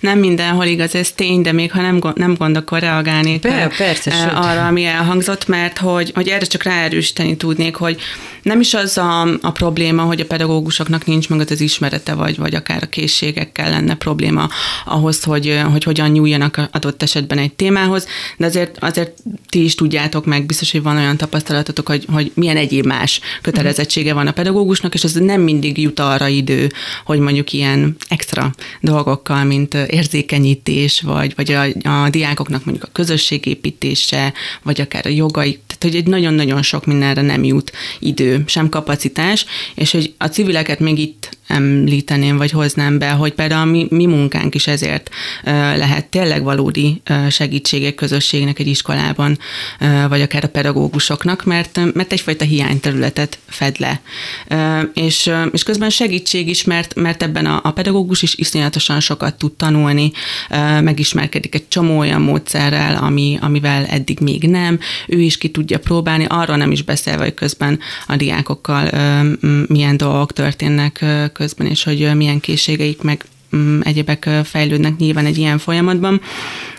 Nem 0.00 0.18
mindenhol 0.18 0.64
igaz, 0.64 0.94
ez 0.94 1.12
tény, 1.12 1.42
de 1.42 1.52
még 1.52 1.72
ha 1.72 1.80
nem, 1.80 2.00
nem 2.14 2.34
gond, 2.34 2.56
akkor 2.56 2.78
reagálnék 2.78 3.40
Be, 3.40 3.72
persze, 3.76 4.10
eh, 4.10 4.50
arra, 4.50 4.66
ami 4.66 4.84
elhangzott, 4.84 5.48
mert 5.48 5.78
hogy, 5.78 6.10
hogy 6.14 6.28
erre 6.28 6.44
csak 6.44 6.62
ráerősíteni 6.62 7.36
tudnék, 7.36 7.74
hogy 7.74 8.00
nem 8.42 8.60
is 8.60 8.74
az 8.74 8.98
a, 8.98 9.22
a 9.40 9.50
probléma, 9.50 10.02
hogy 10.02 10.20
a 10.20 10.24
pedagógusoknak 10.24 11.06
nincs 11.06 11.28
meg 11.28 11.40
az 11.50 11.60
ismerete, 11.60 12.14
vagy, 12.14 12.36
vagy 12.36 12.54
akár 12.54 12.82
a 12.82 12.86
készségekkel 12.86 13.70
lenne 13.70 13.94
probléma 13.94 14.48
ahhoz, 14.84 15.22
hogy, 15.22 15.60
hogy 15.70 15.84
hogyan 15.84 16.10
nyúljanak 16.10 16.60
adott 16.72 17.02
esetben 17.02 17.38
egy 17.38 17.52
témához, 17.52 17.93
de 18.36 18.46
azért, 18.46 18.78
azért 18.78 19.12
ti 19.48 19.64
is 19.64 19.74
tudjátok 19.74 20.26
meg, 20.26 20.46
biztos, 20.46 20.70
hogy 20.70 20.82
van 20.82 20.96
olyan 20.96 21.16
tapasztalatotok, 21.16 21.88
hogy, 21.88 22.06
hogy 22.12 22.32
milyen 22.34 22.56
egyéb 22.56 22.86
más 22.86 23.20
kötelezettsége 23.42 24.14
van 24.14 24.26
a 24.26 24.32
pedagógusnak, 24.32 24.94
és 24.94 25.04
az 25.04 25.12
nem 25.12 25.40
mindig 25.40 25.78
jut 25.78 26.00
arra 26.00 26.28
idő, 26.28 26.72
hogy 27.04 27.18
mondjuk 27.18 27.52
ilyen 27.52 27.96
extra 28.08 28.54
dolgokkal, 28.80 29.44
mint 29.44 29.74
érzékenyítés, 29.74 31.00
vagy, 31.00 31.32
vagy 31.36 31.52
a, 31.52 31.88
a 31.88 32.10
diákoknak 32.10 32.64
mondjuk 32.64 32.86
a 32.88 32.92
közösségépítése, 32.92 34.32
vagy 34.62 34.80
akár 34.80 35.06
a 35.06 35.08
jogai, 35.10 35.52
tehát 35.66 35.82
hogy 35.82 35.94
egy 35.94 36.06
nagyon-nagyon 36.06 36.62
sok 36.62 36.86
mindenre 36.86 37.22
nem 37.22 37.44
jut 37.44 37.72
idő 37.98 38.44
sem 38.46 38.68
kapacitás, 38.68 39.44
és 39.74 39.90
hogy 39.90 40.14
a 40.18 40.26
civileket 40.26 40.80
még 40.80 40.98
itt 40.98 41.23
említeném, 41.46 42.36
vagy 42.36 42.50
hoznám 42.50 42.98
be, 42.98 43.10
hogy 43.10 43.32
például 43.32 43.68
a 43.68 43.70
mi, 43.70 43.86
mi 43.90 44.06
munkánk 44.06 44.54
is 44.54 44.66
ezért 44.66 45.10
lehet 45.76 46.06
tényleg 46.06 46.42
valódi 46.42 47.02
segítségek 47.28 47.94
közösségnek 47.94 48.58
egy 48.58 48.66
iskolában, 48.66 49.38
vagy 50.08 50.20
akár 50.20 50.44
a 50.44 50.48
pedagógusoknak, 50.48 51.44
mert, 51.44 51.80
mert 51.94 52.12
egyfajta 52.12 52.44
hiányterületet 52.44 53.38
fed 53.46 53.76
le. 53.78 54.00
És, 54.94 55.30
és 55.52 55.62
közben 55.62 55.90
segítség 55.90 56.48
is, 56.48 56.64
mert, 56.64 56.94
mert 56.94 57.22
ebben 57.22 57.46
a, 57.46 57.60
a 57.62 57.70
pedagógus 57.70 58.22
is 58.22 58.34
iszonyatosan 58.34 59.00
sokat 59.00 59.34
tud 59.34 59.52
tanulni, 59.52 60.12
megismerkedik 60.80 61.54
egy 61.54 61.68
csomó 61.68 61.98
olyan 61.98 62.20
módszerrel, 62.20 62.96
ami, 62.96 63.38
amivel 63.40 63.86
eddig 63.86 64.18
még 64.20 64.42
nem, 64.48 64.78
ő 65.06 65.20
is 65.20 65.38
ki 65.38 65.48
tudja 65.48 65.78
próbálni, 65.78 66.26
arra 66.28 66.56
nem 66.56 66.72
is 66.72 66.82
beszélve, 66.82 67.22
hogy 67.22 67.34
közben 67.34 67.78
a 68.06 68.16
diákokkal 68.16 68.90
milyen 69.66 69.96
dolgok 69.96 70.32
történnek 70.32 71.04
közben, 71.34 71.66
és 71.66 71.82
hogy 71.82 72.10
milyen 72.14 72.40
készségeik 72.40 73.02
meg 73.02 73.24
mm, 73.56 73.80
egyébek 73.80 74.28
fejlődnek 74.44 74.96
nyilván 74.96 75.26
egy 75.26 75.38
ilyen 75.38 75.58
folyamatban. 75.58 76.20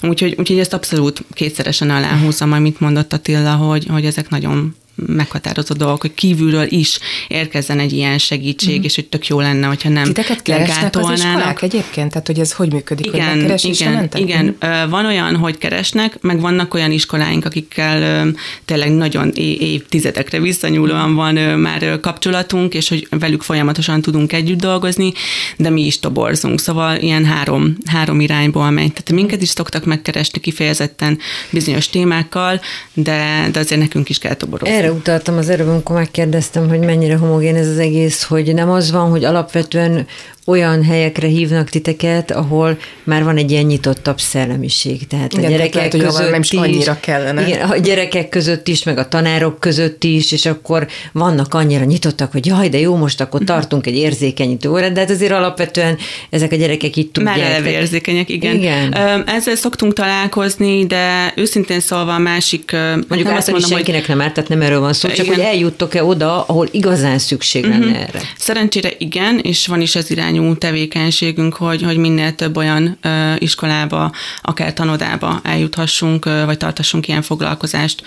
Úgyhogy, 0.02 0.36
úgyhogy 0.38 0.60
ezt 0.60 0.74
abszolút 0.74 1.24
kétszeresen 1.34 1.90
aláhúzom, 1.90 2.52
amit 2.52 2.80
mondott 2.80 3.14
Attila, 3.14 3.56
hogy, 3.56 3.86
hogy 3.90 4.06
ezek 4.06 4.30
nagyon 4.30 4.76
meghatározó 4.96 5.76
dolgok, 5.76 6.02
hogy 6.02 6.14
kívülről 6.14 6.66
is 6.70 7.00
érkezzen 7.28 7.80
egy 7.80 7.92
ilyen 7.92 8.18
segítség, 8.18 8.80
mm. 8.80 8.84
és 8.84 8.96
hogy 8.96 9.06
tök 9.06 9.28
jó 9.28 9.40
lenne, 9.40 9.68
hogyha 9.68 9.90
nem 9.90 10.04
Titeket 10.04 10.42
keresnek 10.42 10.96
az 10.96 11.10
iskolák 11.12 11.62
egyébként? 11.62 12.10
Tehát, 12.10 12.28
hogy 12.28 12.40
ez 12.40 12.52
hogy 12.54 12.74
működik? 12.74 13.06
Igen, 13.06 13.50
hogy 13.50 13.66
igen, 13.66 14.10
igen. 14.14 14.58
Mm. 14.66 14.90
Van 14.90 15.06
olyan, 15.06 15.36
hogy 15.36 15.58
keresnek, 15.58 16.22
meg 16.22 16.40
vannak 16.40 16.74
olyan 16.74 16.92
iskoláink, 16.92 17.46
akikkel 17.46 18.28
tényleg 18.66 18.92
nagyon 18.92 19.32
évtizedekre 19.60 20.40
visszanyúlóan 20.40 21.16
van 21.16 21.34
már 21.60 22.00
kapcsolatunk, 22.00 22.74
és 22.74 22.90
hogy 22.90 23.08
velük 23.10 23.42
folyamatosan 23.42 24.02
tudunk 24.02 24.34
együtt 24.34 24.60
dolgozni, 24.60 25.14
de 25.58 25.70
mi 25.70 25.86
is 25.86 26.00
toborzunk. 26.00 26.60
Szóval 26.60 26.98
ilyen 26.98 27.26
három, 27.26 27.78
három 27.86 28.20
irányból 28.20 28.70
megy. 28.70 28.94
Tehát 28.94 29.12
minket 29.12 29.42
is 29.42 29.50
szoktak 29.50 29.86
megkeresni 29.86 30.40
kifejezetten 30.40 31.18
bizonyos 31.50 31.90
témákkal, 31.90 32.62
de, 32.94 33.50
de 33.52 33.60
azért 33.60 33.82
nekünk 33.82 34.10
is 34.10 34.18
kell 34.18 34.34
toborozni 34.34 34.84
erre 34.85 34.85
utaltam 34.92 35.38
az 35.38 35.50
előbb, 35.50 35.68
amikor 35.68 35.96
megkérdeztem, 35.96 36.70
hogy 36.70 36.80
mennyire 36.80 37.16
homogén 37.18 37.56
ez 37.56 37.68
az 37.68 37.78
egész, 37.78 38.24
hogy 38.24 38.54
nem 38.54 38.70
az 38.70 38.92
van, 38.92 39.10
hogy 39.10 39.24
alapvetően 39.24 40.08
olyan 40.46 40.84
helyekre 40.84 41.28
hívnak 41.28 41.70
titeket, 41.70 42.32
ahol 42.32 42.78
már 43.04 43.24
van 43.24 43.38
egy 43.38 43.52
ilyen 43.52 43.64
nyitottabb 43.64 44.20
szellemiség. 44.20 45.08
Tehát 45.08 45.34
igen, 45.34 45.46
a 45.46 45.50
gyerekek 45.50 45.74
lehet, 45.74 45.98
között 45.98 46.32
nem 46.32 46.42
is 46.42 46.52
annyira 46.52 46.98
kellene. 47.00 47.48
Igen, 47.48 47.70
a 47.70 47.78
gyerekek 47.78 48.30
között 48.30 48.68
is, 48.68 48.84
meg 48.84 48.98
a 48.98 49.08
tanárok 49.08 49.60
között 49.60 50.04
is, 50.04 50.32
és 50.32 50.46
akkor 50.46 50.88
vannak 51.12 51.54
annyira 51.54 51.84
nyitottak, 51.84 52.32
hogy 52.32 52.46
jaj, 52.46 52.70
de 52.70 52.80
jó, 52.80 52.96
most 52.96 53.22
akkor 53.22 53.44
tartunk 53.44 53.88
egy 53.88 53.96
érzékenyítő 53.96 54.70
órát, 54.70 54.92
de 54.92 55.00
hát 55.00 55.10
azért 55.10 55.32
alapvetően 55.32 55.98
ezek 56.30 56.52
a 56.52 56.56
gyerekek 56.56 56.96
itt 56.96 57.14
tudják. 57.14 57.38
Már 57.38 57.66
érzékenyek, 57.66 58.30
igen. 58.30 58.56
igen. 58.56 58.94
Ezzel 59.28 59.56
szoktunk 59.56 59.94
találkozni, 59.94 60.86
de 60.86 61.34
őszintén 61.36 61.80
szólva 61.80 62.14
a 62.14 62.20
másik... 62.20 62.72
Mondjuk 63.08 63.30
azt 63.32 63.52
mondom, 63.52 63.70
senkinek 63.70 64.06
hogy... 64.06 64.16
nem 64.16 64.22
árt, 64.22 64.34
tehát 64.34 64.50
nem 64.50 64.62
erről 64.62 64.80
van 64.80 64.94
szó, 64.94 65.08
csak 65.10 65.26
igen. 65.26 65.36
hogy 65.36 65.44
eljuttok-e 65.44 66.04
oda, 66.04 66.44
ahol 66.44 66.68
igazán 66.72 67.20
szükség 67.20 67.64
lenne 67.64 67.86
uh-huh. 67.86 68.02
erre. 68.02 68.22
Szerencsére 68.38 68.90
igen, 68.98 69.40
és 69.44 69.68
van 69.68 69.82
is 69.82 69.96
az 69.96 70.12
irány 70.12 70.35
irányú 70.36 70.56
tevékenységünk, 70.56 71.56
hogy, 71.56 71.82
hogy 71.82 71.98
minél 71.98 72.36
több 72.36 72.58
olyan 72.58 72.98
iskolába, 73.38 74.12
akár 74.42 74.74
tanodába 74.74 75.40
eljuthassunk, 75.44 76.26
vagy 76.26 76.58
tartassunk 76.58 77.08
ilyen 77.08 77.22
foglalkozást, 77.22 78.04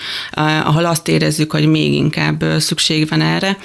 ahol 0.65 0.85
azt 0.85 1.09
érezzük, 1.09 1.53
hogy 1.53 1.67
még 1.67 1.93
inkább 1.93 2.45
szükség 2.59 3.09
van 3.09 3.21
erre. 3.21 3.57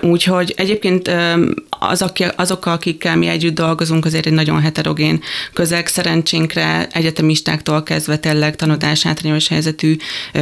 Úgyhogy 0.00 0.54
egyébként 0.56 1.08
ö, 1.08 1.50
az, 1.78 2.02
aki, 2.02 2.24
azokkal, 2.36 2.72
akikkel 2.72 3.16
mi 3.16 3.26
együtt 3.26 3.54
dolgozunk, 3.54 4.04
azért 4.04 4.26
egy 4.26 4.32
nagyon 4.32 4.60
heterogén 4.60 5.22
közeg. 5.52 5.86
Szerencsénkre 5.86 6.86
egyetemistáktól 6.92 7.82
kezdve 7.82 8.16
tényleg 8.16 8.56
tanodás 8.56 9.02
hátrányos 9.02 9.48
helyzetű 9.48 9.96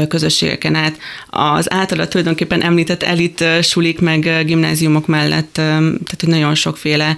közösségeken 0.08 0.74
át 0.74 0.96
az 1.30 1.72
általa 1.72 2.08
tulajdonképpen 2.08 2.62
említett 2.62 3.02
elit 3.02 3.44
sulik 3.62 4.00
meg 4.00 4.44
gimnáziumok 4.46 5.06
mellett, 5.06 5.52
tehát 5.52 6.24
nagyon 6.26 6.54
sokféle 6.54 7.16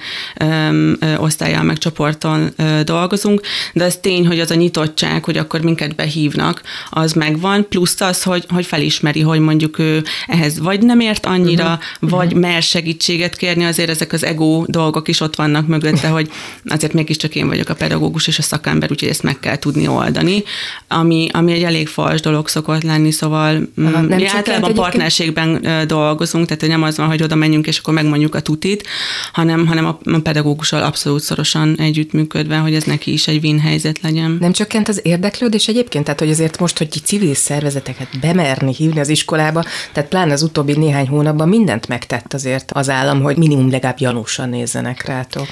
osztályjal 1.19 1.63
meg 1.63 1.79
csoporton 1.79 2.55
dolgozunk, 2.85 3.41
de 3.73 3.85
ez 3.85 3.97
tény, 3.97 4.27
hogy 4.27 4.41
az 4.41 4.51
a 4.51 4.55
nyitottság, 4.55 5.25
hogy 5.25 5.37
akkor 5.37 5.61
minket 5.61 5.95
behívnak, 5.95 6.63
az 6.91 7.13
megvan, 7.13 7.69
plusz 7.69 8.01
az, 8.01 8.23
hogy, 8.23 8.45
hogy 8.49 8.67
felismeri, 8.67 9.21
hogy 9.21 9.41
mondjuk 9.41 9.79
ő 9.79 10.05
ehhez 10.27 10.59
vagy 10.59 10.83
nem 10.83 11.01
ért 11.01 11.27
annyira, 11.27 11.65
uh-huh. 11.65 12.11
vagy 12.11 12.27
uh-huh. 12.27 12.41
mer 12.41 12.63
segítséget 12.63 13.37
kérni, 13.37 13.65
azért 13.65 13.91
ezek 13.91 14.13
az 14.13 14.25
ego 14.25 14.65
dolgok 14.67 15.09
is 15.09 15.21
ott 15.21 15.37
vannak 15.37 15.67
mögötte, 15.67 16.09
hogy 16.09 16.31
azért 16.65 16.93
mégiscsak 16.93 17.35
én 17.35 17.49
vagyok 17.49 17.69
a 17.69 17.75
pedagógus 17.75 18.27
és 18.27 18.39
a 18.39 18.43
szakember, 18.43 18.91
úgyhogy 18.91 19.09
ezt 19.09 19.23
meg 19.23 19.41
kell 19.41 19.59
tudni 19.59 19.89
oldani, 19.89 20.43
ami, 20.89 21.29
ami 21.33 21.53
egy 21.53 21.63
elég 21.63 21.89
fals 21.89 22.21
dolog 22.21 22.49
szokott 22.49 22.83
lenni, 22.83 23.11
szóval 23.11 23.69
Aha, 23.77 24.01
nem 24.01 24.19
mi 24.19 24.27
általában 24.27 24.75
partnerségben 24.75 25.67
dolgozunk, 25.87 26.47
tehát 26.47 26.67
nem 26.67 26.83
az 26.83 26.97
van, 26.97 27.07
hogy 27.07 27.23
oda 27.23 27.35
menjünk 27.35 27.67
és 27.67 27.79
akkor 27.79 27.95
megmondjuk 27.95 28.35
a 28.35 28.41
tutit, 28.41 28.87
hanem, 29.33 29.67
hanem 29.67 29.87
a 29.87 29.99
a 30.17 30.23
pedagógussal 30.23 30.83
abszolút 30.83 31.23
szorosan 31.23 31.77
együttműködve, 31.79 32.57
hogy 32.57 32.75
ez 32.75 32.85
neki 32.85 33.13
is 33.13 33.29
egy 33.29 33.45
win 33.45 33.61
helyzet 33.61 34.01
legyen. 34.01 34.37
Nem 34.41 34.53
csökkent 34.53 34.89
az 34.89 35.01
érdeklődés 35.03 35.69
egyébként? 35.69 36.05
Tehát, 36.05 36.21
hogy 36.21 36.31
azért 36.31 36.59
most, 36.59 36.79
hogy 36.79 36.89
civil 37.05 37.35
szervezeteket 37.35 38.09
bemerni 38.21 38.75
hívni 38.75 39.01
az 39.01 39.09
iskolába, 39.09 39.65
tehát 39.93 40.09
pláne 40.09 40.33
az 40.33 40.43
utóbbi 40.43 40.73
néhány 40.73 41.09
hónapban 41.09 41.49
mindent 41.49 41.89
megtett 41.89 42.35
azért 42.35 42.73
az 42.73 42.91
állam, 42.91 43.23
hogy 43.23 43.37
minimum 43.37 43.71
legalább 43.71 43.99
janúsan 44.01 44.49
nézzenek 44.49 45.07
rátok. 45.07 45.47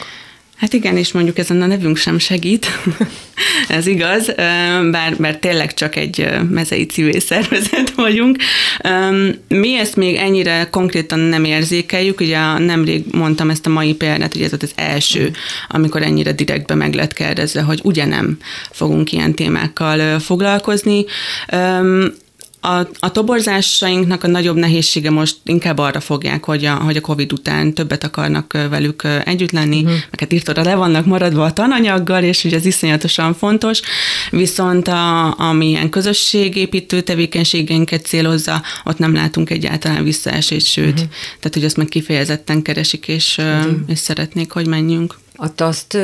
Hát 0.56 0.72
igen, 0.72 0.96
és 0.96 1.12
mondjuk 1.12 1.38
ezen 1.38 1.62
a 1.62 1.66
nevünk 1.66 1.96
sem 1.96 2.18
segít, 2.18 2.66
ez 3.68 3.86
igaz, 3.86 4.34
bár, 4.90 5.16
bár 5.18 5.36
tényleg 5.36 5.74
csak 5.74 5.96
egy 5.96 6.28
mezei 6.50 6.86
civil 6.86 7.20
szervezet 7.20 7.90
vagyunk. 7.94 8.36
Mi 9.48 9.78
ezt 9.78 9.96
még 9.96 10.16
ennyire 10.16 10.68
konkrétan 10.70 11.18
nem 11.18 11.44
érzékeljük, 11.44 12.20
ugye 12.20 12.58
nemrég 12.58 13.04
mondtam 13.12 13.50
ezt 13.50 13.66
a 13.66 13.70
mai 13.70 13.94
példát, 13.94 14.32
hogy 14.32 14.42
ez 14.42 14.50
volt 14.50 14.62
az 14.62 14.72
első, 14.74 15.30
amikor 15.68 16.02
ennyire 16.02 16.32
direktbe 16.32 16.74
meg 16.74 16.94
lett 16.94 17.12
kérdezve, 17.12 17.60
hogy 17.60 17.80
ugye 17.82 18.04
nem 18.04 18.38
fogunk 18.70 19.12
ilyen 19.12 19.34
témákkal 19.34 20.18
foglalkozni. 20.18 21.04
A, 22.64 22.88
a 22.98 23.10
toborzásainknak 23.10 24.24
a 24.24 24.26
nagyobb 24.26 24.56
nehézsége 24.56 25.10
most 25.10 25.36
inkább 25.44 25.78
arra 25.78 26.00
fogják, 26.00 26.44
hogy 26.44 26.64
a, 26.64 26.74
hogy 26.74 26.96
a 26.96 27.00
COVID 27.00 27.32
után 27.32 27.74
többet 27.74 28.04
akarnak 28.04 28.52
velük 28.52 29.02
együtt 29.24 29.50
lenni, 29.50 29.76
uh-huh. 29.76 29.92
meg 29.92 30.20
hát 30.20 30.32
írtóra 30.32 30.62
le 30.62 30.74
vannak 30.74 31.06
maradva 31.06 31.44
a 31.44 31.52
tananyaggal, 31.52 32.22
és 32.22 32.44
ugye 32.44 32.56
ez 32.56 32.64
iszonyatosan 32.64 33.34
fontos, 33.34 33.80
viszont 34.30 34.88
a, 34.88 35.38
ami 35.38 35.68
ilyen 35.68 35.90
közösségépítő 35.90 37.00
tevékenységeinket 37.00 38.06
célozza, 38.06 38.62
ott 38.84 38.98
nem 38.98 39.14
látunk 39.14 39.50
egyáltalán 39.50 40.04
visszaesést, 40.04 40.66
sőt, 40.66 40.92
uh-huh. 40.92 41.08
tehát 41.38 41.54
hogy 41.54 41.64
azt 41.64 41.76
meg 41.76 41.86
kifejezetten 41.86 42.62
keresik, 42.62 43.08
és, 43.08 43.38
uh-huh. 43.38 43.72
és 43.86 43.98
szeretnék, 43.98 44.52
hogy 44.52 44.66
menjünk. 44.66 45.22
A 45.36 45.54
taszt 45.54 45.98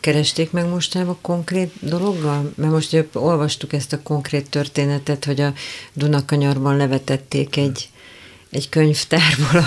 keresték 0.00 0.50
meg 0.50 0.68
mostanában 0.68 1.18
konkrét 1.20 1.72
dologgal? 1.80 2.52
Mert 2.54 2.72
most 2.72 3.04
olvastuk 3.12 3.72
ezt 3.72 3.92
a 3.92 4.02
konkrét 4.02 4.50
történetet, 4.50 5.24
hogy 5.24 5.40
a 5.40 5.52
Dunakanyarban 5.92 6.76
levetették 6.76 7.56
egy, 7.56 7.88
egy 8.50 8.68
könyvtárból 8.68 9.64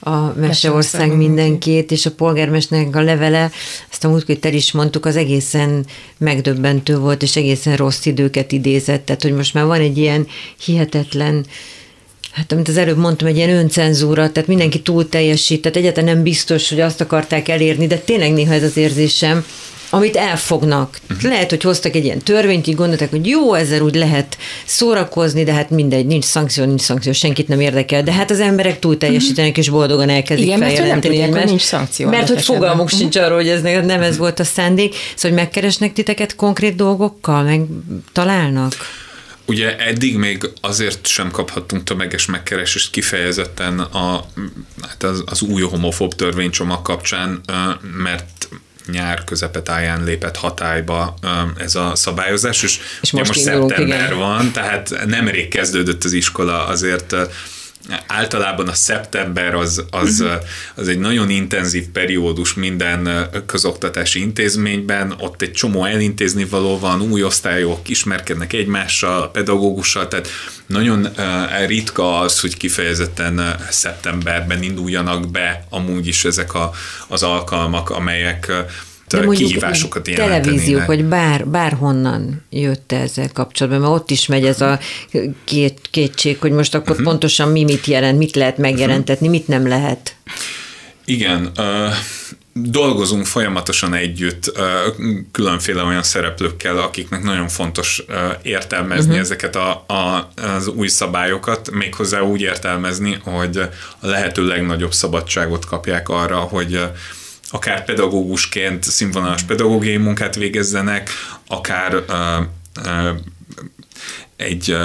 a, 0.00 0.10
a 0.10 0.34
Meseország 0.36 1.16
mindenkét, 1.16 1.90
és 1.90 2.06
a 2.06 2.10
polgármesternek 2.10 2.96
a 2.96 3.00
levele, 3.00 3.50
azt 3.90 4.04
a 4.04 4.08
múltkor 4.08 4.36
el 4.40 4.52
is 4.52 4.72
mondtuk, 4.72 5.06
az 5.06 5.16
egészen 5.16 5.86
megdöbbentő 6.18 6.98
volt, 6.98 7.22
és 7.22 7.36
egészen 7.36 7.76
rossz 7.76 8.06
időket 8.06 8.52
idézett, 8.52 9.04
tehát 9.04 9.22
hogy 9.22 9.34
most 9.34 9.54
már 9.54 9.64
van 9.64 9.80
egy 9.80 9.98
ilyen 9.98 10.26
hihetetlen 10.64 11.46
hát 12.38 12.52
amit 12.52 12.68
az 12.68 12.76
előbb 12.76 12.96
mondtam, 12.98 13.28
egy 13.28 13.36
ilyen 13.36 13.50
öncenzúra, 13.50 14.30
tehát 14.32 14.48
mindenki 14.48 14.80
túl 14.80 15.08
teljesít, 15.08 15.62
tehát 15.62 15.76
egyáltalán 15.76 16.14
nem 16.14 16.22
biztos, 16.22 16.68
hogy 16.68 16.80
azt 16.80 17.00
akarták 17.00 17.48
elérni, 17.48 17.86
de 17.86 17.96
tényleg 17.96 18.32
néha 18.32 18.54
ez 18.54 18.62
az 18.62 18.76
érzésem, 18.76 19.44
amit 19.90 20.16
elfognak. 20.16 20.98
Uh-huh. 21.10 21.30
Lehet, 21.30 21.50
hogy 21.50 21.62
hoztak 21.62 21.94
egy 21.94 22.04
ilyen 22.04 22.18
törvényt, 22.18 22.66
így 22.66 22.74
gondolták, 22.74 23.10
hogy 23.10 23.26
jó, 23.26 23.54
ezzel 23.54 23.80
úgy 23.80 23.94
lehet 23.94 24.38
szórakozni, 24.64 25.44
de 25.44 25.52
hát 25.52 25.70
mindegy, 25.70 26.06
nincs 26.06 26.24
szankció, 26.24 26.64
nincs 26.64 26.80
szankció, 26.80 27.12
senkit 27.12 27.48
nem 27.48 27.60
érdekel, 27.60 28.02
de 28.02 28.12
hát 28.12 28.30
az 28.30 28.40
emberek 28.40 28.78
túl 28.78 28.98
teljesítenek, 28.98 29.50
uh-huh. 29.50 29.64
és 29.64 29.70
boldogan 29.70 30.08
elkezdik 30.08 30.46
Igen, 30.46 30.58
feljelenteni. 30.58 31.26
Mert 31.26 31.44
nincs 31.44 31.62
szankció. 31.62 32.08
Mert 32.08 32.28
hogy 32.28 32.42
fogalmuk 32.42 32.84
uh-huh. 32.84 33.00
sincs 33.00 33.16
arról, 33.16 33.36
hogy 33.36 33.48
ez 33.48 33.62
nem 33.62 34.02
ez 34.02 34.16
volt 34.16 34.40
a 34.40 34.44
szándék. 34.44 34.94
Szóval, 35.14 35.30
hogy 35.30 35.44
megkeresnek 35.44 35.92
titeket 35.92 36.36
konkrét 36.36 36.76
dolgokkal, 36.76 37.42
meg 37.42 37.60
találnak? 38.12 38.74
Ugye 39.48 39.78
eddig 39.78 40.16
még 40.16 40.50
azért 40.60 41.06
sem 41.06 41.30
kaphattunk 41.30 41.84
tömeges 41.84 42.26
megkeresést 42.26 42.90
kifejezetten 42.90 43.80
a, 43.80 44.24
hát 44.82 45.02
az, 45.02 45.22
az 45.26 45.42
új 45.42 45.62
homofób 45.62 46.14
törvénycsomag 46.14 46.82
kapcsán, 46.82 47.40
mert 47.96 48.48
nyár 48.86 49.24
közepetáján 49.24 50.04
lépett 50.04 50.36
hatályba 50.36 51.14
ez 51.56 51.74
a 51.74 51.94
szabályozás, 51.94 52.62
és, 52.62 52.78
és 53.02 53.10
most, 53.10 53.26
most 53.26 53.40
szeptember 53.40 54.06
igen. 54.06 54.18
van, 54.18 54.52
tehát 54.52 55.06
nemrég 55.06 55.48
kezdődött 55.48 56.04
az 56.04 56.12
iskola, 56.12 56.66
azért 56.66 57.14
általában 58.06 58.68
a 58.68 58.72
szeptember 58.72 59.54
az, 59.54 59.84
az, 59.90 60.20
uh-huh. 60.20 60.42
az 60.74 60.88
egy 60.88 60.98
nagyon 60.98 61.30
intenzív 61.30 61.88
periódus 61.88 62.54
minden 62.54 63.28
közoktatási 63.46 64.20
intézményben, 64.20 65.14
ott 65.18 65.42
egy 65.42 65.52
csomó 65.52 65.84
elintézni 65.84 66.44
való 66.44 66.78
van, 66.78 67.00
új 67.00 67.22
osztályok 67.22 67.88
ismerkednek 67.88 68.52
egymással, 68.52 69.22
a 69.22 69.28
pedagógussal, 69.28 70.08
tehát 70.08 70.28
nagyon 70.66 71.08
ritka 71.66 72.20
az, 72.20 72.40
hogy 72.40 72.56
kifejezetten 72.56 73.56
szeptemberben 73.70 74.62
induljanak 74.62 75.30
be 75.30 75.66
amúgy 75.68 76.06
is 76.06 76.24
ezek 76.24 76.54
a, 76.54 76.70
az 77.06 77.22
alkalmak, 77.22 77.90
amelyek 77.90 78.52
de 79.08 79.26
kihívásokat 79.26 80.02
televízió, 80.02 80.78
hogy 80.78 81.04
bár, 81.04 81.46
bárhonnan 81.46 82.44
jött 82.50 82.92
ezzel 82.92 83.30
kapcsolatban, 83.32 83.80
mert 83.80 83.92
ott 83.92 84.10
is 84.10 84.26
megy 84.26 84.44
ez 84.44 84.60
a 84.60 84.78
két, 85.44 85.80
kétség, 85.90 86.38
hogy 86.38 86.52
most 86.52 86.74
akkor 86.74 86.90
uh-huh. 86.90 87.06
pontosan 87.06 87.48
mi 87.48 87.64
mit 87.64 87.86
jelent, 87.86 88.18
mit 88.18 88.36
lehet 88.36 88.58
megjelentetni, 88.58 89.26
uh-huh. 89.26 89.40
mit 89.40 89.48
nem 89.48 89.68
lehet. 89.68 90.16
Igen, 91.04 91.50
uh, 91.58 91.92
dolgozunk 92.62 93.26
folyamatosan 93.26 93.94
együtt 93.94 94.52
különféle 95.32 95.82
olyan 95.82 96.02
szereplőkkel, 96.02 96.78
akiknek 96.78 97.22
nagyon 97.22 97.48
fontos 97.48 98.02
értelmezni 98.42 99.10
uh-huh. 99.10 99.20
ezeket 99.20 99.56
a, 99.56 99.84
a, 99.86 100.30
az 100.36 100.68
új 100.68 100.88
szabályokat, 100.88 101.70
méghozzá 101.70 102.20
úgy 102.20 102.40
értelmezni, 102.40 103.20
hogy 103.24 103.56
a 104.00 104.06
lehető 104.06 104.46
legnagyobb 104.46 104.92
szabadságot 104.92 105.64
kapják 105.64 106.08
arra, 106.08 106.36
hogy 106.36 106.80
akár 107.50 107.84
pedagógusként 107.84 108.84
színvonalas 108.84 109.42
pedagógiai 109.42 109.96
munkát 109.96 110.34
végezzenek, 110.34 111.10
akár 111.46 112.04
egy 114.36 114.76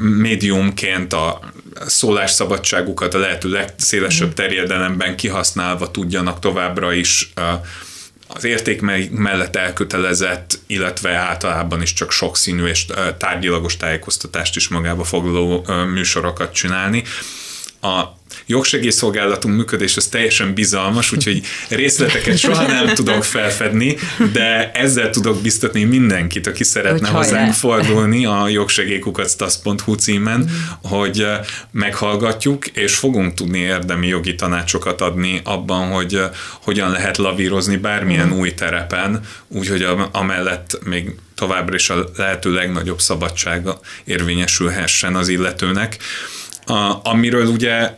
médiumként 0.00 1.12
a 1.12 1.40
szólásszabadságukat 1.86 3.14
a 3.14 3.18
lehető 3.18 3.48
legszélesebb 3.48 4.26
mhm. 4.26 4.36
terjedelemben 4.36 5.16
kihasználva 5.16 5.90
tudjanak 5.90 6.38
továbbra 6.38 6.92
is 6.92 7.32
az 8.34 8.44
érték 8.44 8.80
mellett 9.10 9.56
elkötelezett, 9.56 10.58
illetve 10.66 11.10
általában 11.10 11.82
is 11.82 11.92
csak 11.92 12.10
sokszínű 12.10 12.64
és 12.64 12.86
tárgyilagos 13.18 13.76
tájékoztatást 13.76 14.56
is 14.56 14.68
magába 14.68 15.04
foglaló 15.04 15.66
műsorokat 15.92 16.52
csinálni. 16.52 17.02
A 17.84 18.20
jogsegélyszolgálatunk 18.46 19.56
működés 19.56 19.96
az 19.96 20.06
teljesen 20.06 20.54
bizalmas, 20.54 21.12
úgyhogy 21.12 21.42
részleteket 21.68 22.38
soha 22.38 22.66
nem 22.66 22.94
tudok 22.94 23.24
felfedni, 23.24 23.96
de 24.32 24.70
ezzel 24.72 25.10
tudok 25.10 25.40
biztatni 25.40 25.84
mindenkit, 25.84 26.46
aki 26.46 26.64
szeretne 26.64 27.08
hogy 27.08 27.16
hozzánk 27.16 27.38
hajrá. 27.38 27.52
fordulni 27.52 28.24
a 28.24 28.48
jogsegélykukactasz.hu 28.48 29.94
címen, 29.94 30.38
mm. 30.38 30.88
hogy 30.90 31.26
meghallgatjuk, 31.70 32.66
és 32.66 32.94
fogunk 32.94 33.34
tudni 33.34 33.58
érdemi 33.58 34.06
jogi 34.06 34.34
tanácsokat 34.34 35.00
adni 35.00 35.40
abban, 35.44 35.90
hogy 35.90 36.20
hogyan 36.62 36.90
lehet 36.90 37.16
lavírozni 37.16 37.76
bármilyen 37.76 38.28
mm. 38.28 38.38
új 38.38 38.54
terepen, 38.54 39.20
úgyhogy 39.48 39.86
amellett 40.12 40.78
még 40.84 41.14
továbbra 41.34 41.74
is 41.74 41.90
a 41.90 42.04
lehető 42.16 42.52
legnagyobb 42.52 43.00
szabadsága 43.00 43.80
érvényesülhessen 44.04 45.14
az 45.14 45.28
illetőnek. 45.28 45.98
Amiről 47.02 47.46
ugye 47.46 47.96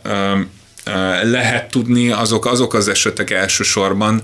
lehet 1.23 1.71
tudni, 1.71 2.09
azok, 2.09 2.45
azok 2.45 2.73
az 2.73 2.87
esetek 2.87 3.29
elsősorban, 3.29 4.21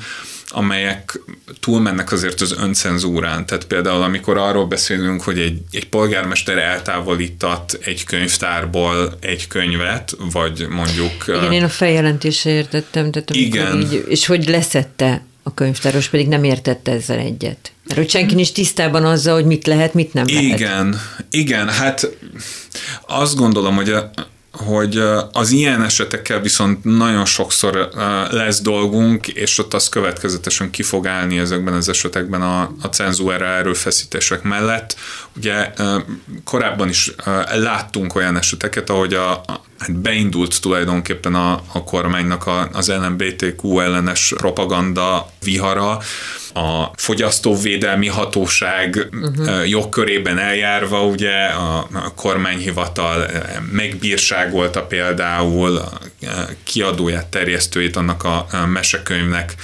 amelyek 0.53 1.19
túlmennek 1.59 2.11
azért 2.11 2.41
az 2.41 2.51
öncenzúrán. 2.51 3.45
Tehát 3.45 3.65
például, 3.65 4.01
amikor 4.03 4.37
arról 4.37 4.65
beszélünk, 4.65 5.21
hogy 5.21 5.39
egy, 5.39 5.61
egy 5.71 5.89
polgármester 5.89 6.57
eltávolítat 6.57 7.79
egy 7.83 8.03
könyvtárból 8.03 9.17
egy 9.19 9.47
könyvet, 9.47 10.15
vagy 10.31 10.67
mondjuk... 10.69 11.23
Igen, 11.27 11.51
én 11.51 11.63
a 11.63 11.69
feljelentésre 11.69 12.51
értettem, 12.51 13.11
tehát 13.11 13.29
igen. 13.29 13.79
Így, 13.79 14.05
és 14.07 14.25
hogy 14.25 14.47
leszette 14.47 15.25
a 15.43 15.53
könyvtáros, 15.53 16.07
pedig 16.07 16.27
nem 16.27 16.43
értette 16.43 16.91
ezzel 16.91 17.19
egyet. 17.19 17.71
Mert 17.85 17.99
hogy 17.99 18.09
senki 18.09 18.35
nincs 18.35 18.51
tisztában 18.51 19.05
azzal, 19.05 19.33
hogy 19.33 19.45
mit 19.45 19.67
lehet, 19.67 19.93
mit 19.93 20.13
nem 20.13 20.25
lehet. 20.27 20.43
Igen, 20.59 21.01
igen, 21.29 21.69
hát 21.69 22.17
azt 23.07 23.35
gondolom, 23.35 23.75
hogy 23.75 23.89
a, 23.89 24.11
hogy 24.51 25.03
az 25.31 25.49
ilyen 25.49 25.83
esetekkel 25.83 26.39
viszont 26.41 26.83
nagyon 26.83 27.25
sokszor 27.25 27.89
lesz 28.31 28.61
dolgunk, 28.61 29.27
és 29.27 29.57
ott 29.57 29.73
az 29.73 29.89
következetesen 29.89 30.69
ki 30.69 30.83
fog 30.83 31.07
állni 31.07 31.39
ezekben 31.39 31.73
az 31.73 31.89
esetekben 31.89 32.41
a, 32.41 32.61
a 32.81 32.87
cenzúra 32.87 33.45
erőfeszítések 33.45 34.41
mellett. 34.41 34.95
Ugye 35.35 35.73
korábban 36.43 36.89
is 36.89 37.13
láttunk 37.53 38.15
olyan 38.15 38.37
eseteket, 38.37 38.89
ahogy 38.89 39.13
a, 39.13 39.43
hát 39.81 39.95
beindult 39.95 40.61
tulajdonképpen 40.61 41.35
a, 41.35 41.61
a 41.73 41.83
kormánynak 41.83 42.47
a, 42.47 42.69
az 42.73 42.89
LMBTQ 42.89 43.79
ellenes 43.79 44.33
propaganda 44.37 45.29
vihara, 45.43 45.99
a 46.53 46.91
fogyasztóvédelmi 46.95 48.07
hatóság 48.07 49.09
uh-huh. 49.11 49.69
jogkörében 49.69 50.37
eljárva, 50.37 51.05
ugye 51.05 51.45
a, 51.45 51.77
a 51.77 52.13
kormányhivatal 52.15 53.25
megbírságolta 53.71 54.81
például 54.81 55.75
a 55.75 55.91
kiadóját, 56.63 57.27
terjesztőjét 57.27 57.95
annak 57.95 58.23
a 58.23 58.47
mesekönyvnek, 58.67 59.55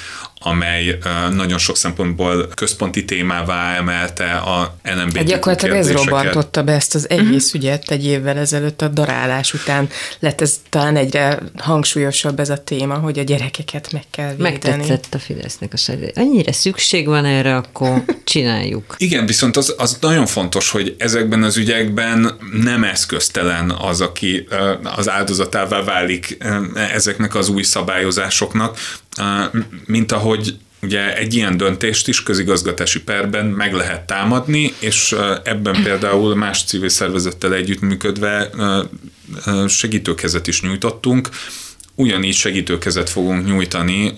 amely 0.48 0.98
nagyon 1.32 1.58
sok 1.58 1.78
szempontból 1.78 2.48
központi 2.54 3.06
témává 3.06 3.76
emelte 3.76 4.32
a 4.32 4.76
LMBTQ 4.84 5.18
hát 5.18 5.26
Gyakorlatilag 5.26 5.78
ez 5.78 5.92
robbantotta 5.92 6.64
be 6.64 6.74
ezt 6.74 6.96
az 6.96 7.10
egész 7.10 7.56
mm. 7.56 7.60
ügyet 7.60 7.92
egy 7.92 8.06
évvel 8.06 8.38
ezelőtt 8.38 8.82
a 8.82 8.88
darálás 8.88 9.54
után 9.54 9.90
lett 10.20 10.42
ez 10.42 10.60
talán 10.70 10.96
egyre 10.96 11.40
hangsúlyosabb 11.58 12.40
ez 12.40 12.50
a 12.50 12.64
téma, 12.64 12.96
hogy 12.96 13.20
a 13.20 13.24
gyerekeket 13.24 13.92
meg 13.92 14.04
kell 14.12 14.36
védeni. 14.36 14.50
Megtetszett 14.50 15.14
a 15.14 15.20
Fidesznek 15.20 15.74
a 15.74 15.78
saját. 15.78 16.18
Annyira 16.18 16.54
szükség 16.54 17.08
van 17.08 17.26
erre, 17.26 17.56
akkor 17.56 18.04
csináljuk. 18.24 18.96
Igen, 18.98 19.26
viszont 19.26 19.58
az, 19.58 19.76
az 19.78 19.98
nagyon 20.02 20.26
fontos, 20.26 20.70
hogy 20.70 20.96
ezekben 20.98 21.44
az 21.44 21.58
ügyekben 21.58 22.38
nem 22.62 22.84
eszköztelen 22.84 23.70
az, 23.70 24.02
aki 24.02 24.48
az 24.96 25.10
áldozatává 25.10 25.84
válik 25.84 26.38
ezeknek 26.94 27.36
az 27.36 27.50
új 27.50 27.64
szabályozásoknak, 27.64 28.78
mint 29.86 30.12
ahogy 30.12 30.58
ugye 30.82 31.18
egy 31.18 31.34
ilyen 31.34 31.58
döntést 31.58 32.08
is 32.08 32.24
közigazgatási 32.24 33.02
perben 33.02 33.46
meg 33.46 33.74
lehet 33.74 34.08
támadni, 34.08 34.74
és 34.80 35.16
ebben 35.44 35.84
például 35.84 36.36
más 36.36 36.64
civil 36.64 36.90
szervezettel 36.90 37.54
együttműködve 37.54 38.50
segítőkezet 39.68 40.48
is 40.48 40.62
nyújtottunk, 40.62 41.30
ugyanígy 41.96 42.34
segítőkezet 42.34 43.10
fogunk 43.10 43.46
nyújtani 43.46 44.14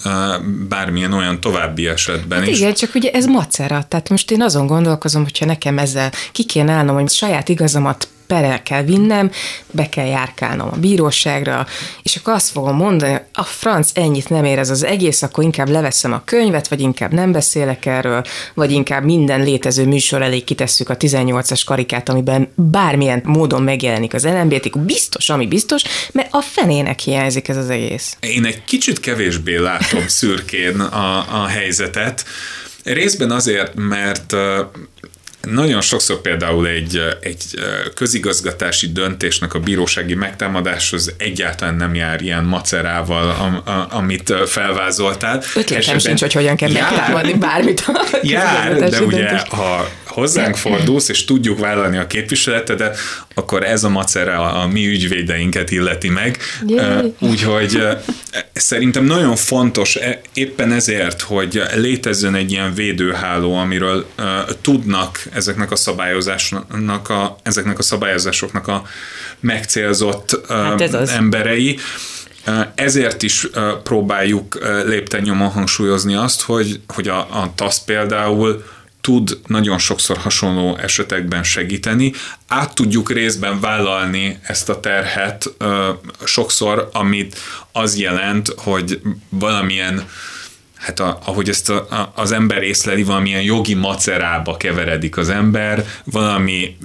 bármilyen 0.69 1.13
olyan 1.13 1.41
további 1.41 1.87
esetben 1.87 2.39
hát 2.39 2.47
is. 2.47 2.59
Igen, 2.59 2.73
csak 2.73 2.95
ugye 2.95 3.11
ez 3.11 3.25
macera. 3.25 3.85
Tehát 3.87 4.09
most 4.09 4.31
én 4.31 4.41
azon 4.41 4.67
gondolkozom, 4.67 5.23
hogyha 5.23 5.45
nekem 5.45 5.77
ezzel 5.77 6.11
ki 6.31 6.45
kéne 6.45 6.71
állnom, 6.71 6.95
hogy 6.95 7.09
saját 7.09 7.49
igazamat 7.49 8.07
perel 8.29 8.63
kell 8.63 8.83
vinnem, 8.83 9.31
be 9.71 9.89
kell 9.89 10.05
járkálnom 10.05 10.69
a 10.71 10.79
bíróságra, 10.79 11.67
és 12.03 12.15
akkor 12.15 12.33
azt 12.33 12.49
fogom 12.49 12.75
mondani, 12.75 13.21
a 13.33 13.43
franc 13.43 13.91
ennyit 13.93 14.29
nem 14.29 14.43
ér 14.43 14.57
ez 14.57 14.69
az 14.69 14.83
egész, 14.83 15.21
akkor 15.21 15.43
inkább 15.43 15.69
leveszem 15.69 16.13
a 16.13 16.21
könyvet, 16.25 16.67
vagy 16.67 16.79
inkább 16.79 17.13
nem 17.13 17.31
beszélek 17.31 17.85
erről, 17.85 18.23
vagy 18.53 18.71
inkább 18.71 19.03
minden 19.03 19.43
létező 19.43 19.85
műsor 19.85 20.21
elé 20.21 20.39
kitesszük 20.39 20.89
a 20.89 20.97
18-as 20.97 21.61
karikát, 21.65 22.09
amiben 22.09 22.51
bármilyen 22.55 23.21
módon 23.25 23.63
megjelenik 23.63 24.13
az 24.13 24.25
LMBTQ, 24.25 24.79
biztos, 24.79 25.29
ami 25.29 25.47
biztos, 25.47 25.81
mert 26.11 26.27
a 26.31 26.41
fenének 26.41 26.99
hiányzik 26.99 27.47
ez 27.47 27.57
az 27.57 27.69
egész. 27.69 28.17
Én 28.19 28.45
egy 28.45 28.63
kicsit 28.63 28.99
kevésbé 28.99 29.57
látom 29.57 30.07
szürkén 30.07 30.79
a, 30.79 31.43
a 31.43 31.45
helyzetet, 31.45 32.25
Részben 32.83 33.31
azért, 33.31 33.75
mert 33.75 34.35
nagyon 35.51 35.81
sokszor 35.81 36.21
például 36.21 36.67
egy, 36.67 37.01
egy 37.21 37.43
közigazgatási 37.93 38.91
döntésnek 38.91 39.53
a 39.53 39.59
bírósági 39.59 40.13
megtámadáshoz 40.13 41.13
egyáltalán 41.17 41.75
nem 41.75 41.95
jár 41.95 42.21
ilyen 42.21 42.43
macerával, 42.43 43.29
am, 43.29 43.61
a, 43.65 43.95
amit 43.95 44.33
felvázoltál. 44.45 45.43
Ötletem 45.55 45.97
sincs, 45.97 46.21
hogy 46.21 46.33
hogyan 46.33 46.55
kell 46.55 46.69
jár, 46.69 46.91
megtámadni 46.91 47.33
bármit. 47.33 47.85
Jár, 48.21 48.89
de 48.89 49.01
ugye, 49.01 49.41
ha 49.49 49.89
hozzánk 50.05 50.55
fordulsz, 50.55 51.09
és 51.09 51.25
tudjuk 51.25 51.59
vállalni 51.59 51.97
a 51.97 52.07
képviseletedet, 52.07 52.97
akkor 53.33 53.63
ez 53.63 53.83
a 53.83 53.89
macera 53.89 54.39
a, 54.39 54.61
a 54.61 54.67
mi 54.67 54.87
ügyvédeinket 54.87 55.71
illeti 55.71 56.09
meg. 56.09 56.37
Úgyhogy 57.19 57.83
szerintem 58.53 59.03
nagyon 59.03 59.35
fontos 59.35 59.95
e, 59.95 60.21
éppen 60.33 60.71
ezért, 60.71 61.21
hogy 61.21 61.61
létezzen 61.75 62.35
egy 62.35 62.51
ilyen 62.51 62.73
védőháló, 62.73 63.55
amiről 63.55 64.05
tudnak 64.61 65.23
ezeknek 65.39 65.71
a 65.71 65.75
szabályozásnak 65.75 67.09
a, 67.09 67.35
ezeknek 67.43 67.79
a 67.79 67.83
szabályozásoknak 67.83 68.67
a 68.67 68.83
megcélzott 69.39 70.47
hát 70.49 70.81
ez 70.81 70.93
az. 70.93 71.09
emberei. 71.09 71.79
Ezért 72.75 73.23
is 73.23 73.47
próbáljuk 73.83 74.57
lépten 74.85 75.21
nyomon 75.21 75.49
hangsúlyozni 75.49 76.15
azt, 76.15 76.41
hogy, 76.41 76.79
hogy 76.87 77.07
a, 77.07 77.17
a 77.17 77.51
TASZ 77.55 77.79
például 77.79 78.63
tud 79.01 79.39
nagyon 79.47 79.77
sokszor 79.77 80.17
hasonló 80.17 80.77
esetekben 80.77 81.43
segíteni. 81.43 82.13
Át 82.47 82.75
tudjuk 82.75 83.11
részben 83.11 83.59
vállalni 83.59 84.39
ezt 84.43 84.69
a 84.69 84.79
terhet 84.79 85.53
sokszor, 86.25 86.89
amit 86.93 87.37
az 87.71 87.97
jelent, 87.97 88.53
hogy 88.57 89.01
valamilyen 89.29 90.07
hát 90.79 90.99
a, 90.99 91.19
ahogy 91.25 91.49
ezt 91.49 91.69
a, 91.69 91.75
a, 91.75 92.11
az 92.15 92.31
ember 92.31 92.63
észleli, 92.63 93.03
valamilyen 93.03 93.41
jogi 93.41 93.73
macerába 93.73 94.57
keveredik 94.57 95.17
az 95.17 95.29
ember, 95.29 95.85
valami 96.03 96.77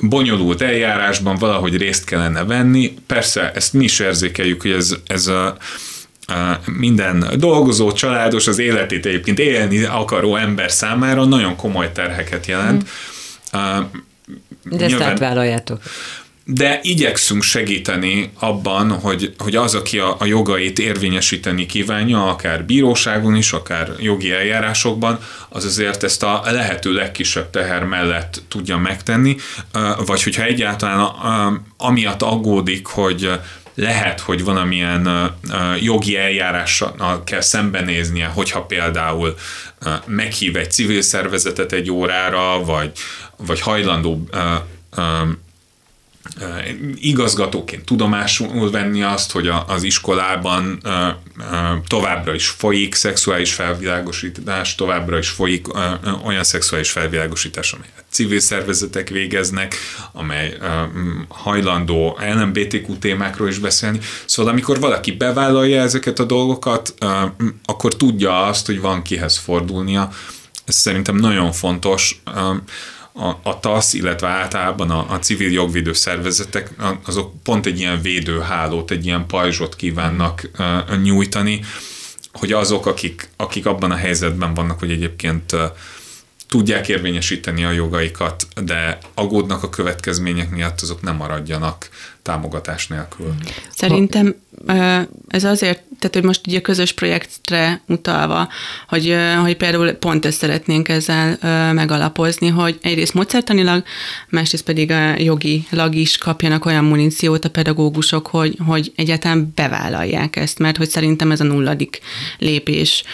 bonyolult 0.00 0.62
eljárásban 0.62 1.36
valahogy 1.36 1.76
részt 1.76 2.04
kellene 2.04 2.44
venni. 2.44 2.94
Persze, 3.06 3.52
ezt 3.54 3.72
mi 3.72 3.84
is 3.84 3.98
érzékeljük, 3.98 4.62
hogy 4.62 4.70
ez, 4.70 4.94
ez 5.06 5.26
a, 5.26 5.56
minden 6.78 7.24
dolgozó, 7.36 7.92
családos, 7.92 8.46
az 8.46 8.58
életét 8.58 9.06
egyébként 9.06 9.38
élni 9.38 9.84
akaró 9.84 10.36
ember 10.36 10.70
számára 10.70 11.24
nagyon 11.24 11.56
komoly 11.56 11.92
terheket 11.92 12.46
jelent. 12.46 12.88
Hmm. 13.50 13.90
De 14.64 14.84
ezt 14.84 15.00
átvállaljátok 15.00 15.80
de 16.54 16.80
igyekszünk 16.82 17.42
segíteni 17.42 18.30
abban, 18.38 18.90
hogy, 18.90 19.34
hogy 19.38 19.56
az, 19.56 19.74
aki 19.74 19.98
a, 19.98 20.16
a 20.18 20.24
jogait 20.24 20.78
érvényesíteni 20.78 21.66
kívánja, 21.66 22.28
akár 22.28 22.64
bíróságon 22.64 23.34
is, 23.34 23.52
akár 23.52 23.90
jogi 23.98 24.32
eljárásokban, 24.32 25.18
az 25.48 25.64
azért 25.64 26.02
ezt 26.02 26.22
a 26.22 26.42
lehető 26.44 26.92
legkisebb 26.92 27.50
teher 27.50 27.84
mellett 27.84 28.42
tudja 28.48 28.76
megtenni, 28.76 29.36
vagy 30.06 30.22
hogyha 30.22 30.42
egyáltalán 30.42 31.10
amiatt 31.76 32.22
aggódik, 32.22 32.86
hogy 32.86 33.30
lehet, 33.74 34.20
hogy 34.20 34.44
valamilyen 34.44 35.34
jogi 35.80 36.16
eljárással 36.16 37.22
kell 37.24 37.40
szembenéznie, 37.40 38.26
hogyha 38.26 38.62
például 38.62 39.34
meghív 40.06 40.56
egy 40.56 40.70
civil 40.70 41.02
szervezetet 41.02 41.72
egy 41.72 41.90
órára, 41.90 42.64
vagy, 42.64 42.92
vagy 43.36 43.60
hajlandó 43.60 44.28
igazgatóként 46.94 47.84
tudomásul 47.84 48.70
venni 48.70 49.02
azt, 49.02 49.32
hogy 49.32 49.50
az 49.66 49.82
iskolában 49.82 50.80
továbbra 51.86 52.34
is 52.34 52.48
folyik 52.48 52.94
szexuális 52.94 53.52
felvilágosítás, 53.52 54.74
továbbra 54.74 55.18
is 55.18 55.28
folyik 55.28 55.66
olyan 56.24 56.44
szexuális 56.44 56.90
felvilágosítás, 56.90 57.72
amelyet 57.72 58.04
civil 58.10 58.40
szervezetek 58.40 59.08
végeznek, 59.08 59.74
amely 60.12 60.56
hajlandó 61.28 62.18
LMBTQ 62.34 62.98
témákról 62.98 63.48
is 63.48 63.58
beszélni. 63.58 64.00
Szóval 64.24 64.52
amikor 64.52 64.80
valaki 64.80 65.12
bevállalja 65.12 65.82
ezeket 65.82 66.18
a 66.18 66.24
dolgokat, 66.24 66.94
akkor 67.64 67.94
tudja 67.94 68.46
azt, 68.46 68.66
hogy 68.66 68.80
van 68.80 69.02
kihez 69.02 69.36
fordulnia. 69.36 70.10
Ez 70.64 70.74
szerintem 70.74 71.16
nagyon 71.16 71.52
fontos 71.52 72.22
a, 73.14 73.26
a 73.42 73.60
TASZ, 73.60 73.92
illetve 73.92 74.28
általában 74.28 74.90
a, 74.90 75.12
a 75.12 75.18
civil 75.18 75.52
jogvédő 75.52 75.92
szervezetek, 75.92 76.70
azok 77.06 77.42
pont 77.42 77.66
egy 77.66 77.78
ilyen 77.78 78.00
védőhálót, 78.00 78.90
egy 78.90 79.06
ilyen 79.06 79.26
pajzsot 79.26 79.76
kívánnak 79.76 80.50
uh, 80.58 80.96
nyújtani, 81.02 81.60
hogy 82.32 82.52
azok, 82.52 82.86
akik, 82.86 83.28
akik 83.36 83.66
abban 83.66 83.90
a 83.90 83.96
helyzetben 83.96 84.54
vannak, 84.54 84.78
hogy 84.78 84.90
egyébként 84.90 85.52
uh, 85.52 85.60
tudják 86.48 86.88
érvényesíteni 86.88 87.64
a 87.64 87.70
jogaikat, 87.70 88.46
de 88.64 88.98
aggódnak 89.14 89.62
a 89.62 89.68
következmények 89.68 90.50
miatt, 90.50 90.80
azok 90.80 91.02
nem 91.02 91.16
maradjanak 91.16 91.88
támogatás 92.22 92.86
nélkül. 92.86 93.34
Szerintem 93.70 94.34
ez 95.28 95.44
azért, 95.44 95.82
tehát 95.98 96.16
hogy 96.16 96.24
most 96.24 96.46
ugye 96.46 96.58
a 96.58 96.60
közös 96.60 96.92
projektre 96.92 97.82
utalva, 97.88 98.48
hogy, 98.88 99.16
hogy 99.42 99.56
például 99.56 99.92
pont 99.92 100.24
ezt 100.24 100.38
szeretnénk 100.38 100.88
ezzel 100.88 101.38
megalapozni, 101.72 102.48
hogy 102.48 102.78
egyrészt 102.82 103.14
módszertanilag, 103.14 103.82
másrészt 104.28 104.64
pedig 104.64 104.90
a 104.90 105.14
jogilag 105.18 105.94
is 105.94 106.18
kapjanak 106.18 106.64
olyan 106.64 106.84
muníciót 106.84 107.44
a 107.44 107.50
pedagógusok, 107.50 108.26
hogy, 108.26 108.56
hogy 108.66 108.92
egyáltalán 108.96 109.52
bevállalják 109.54 110.36
ezt, 110.36 110.58
mert 110.58 110.76
hogy 110.76 110.88
szerintem 110.88 111.30
ez 111.30 111.40
a 111.40 111.44
nulladik 111.44 112.00
lépés, 112.38 113.04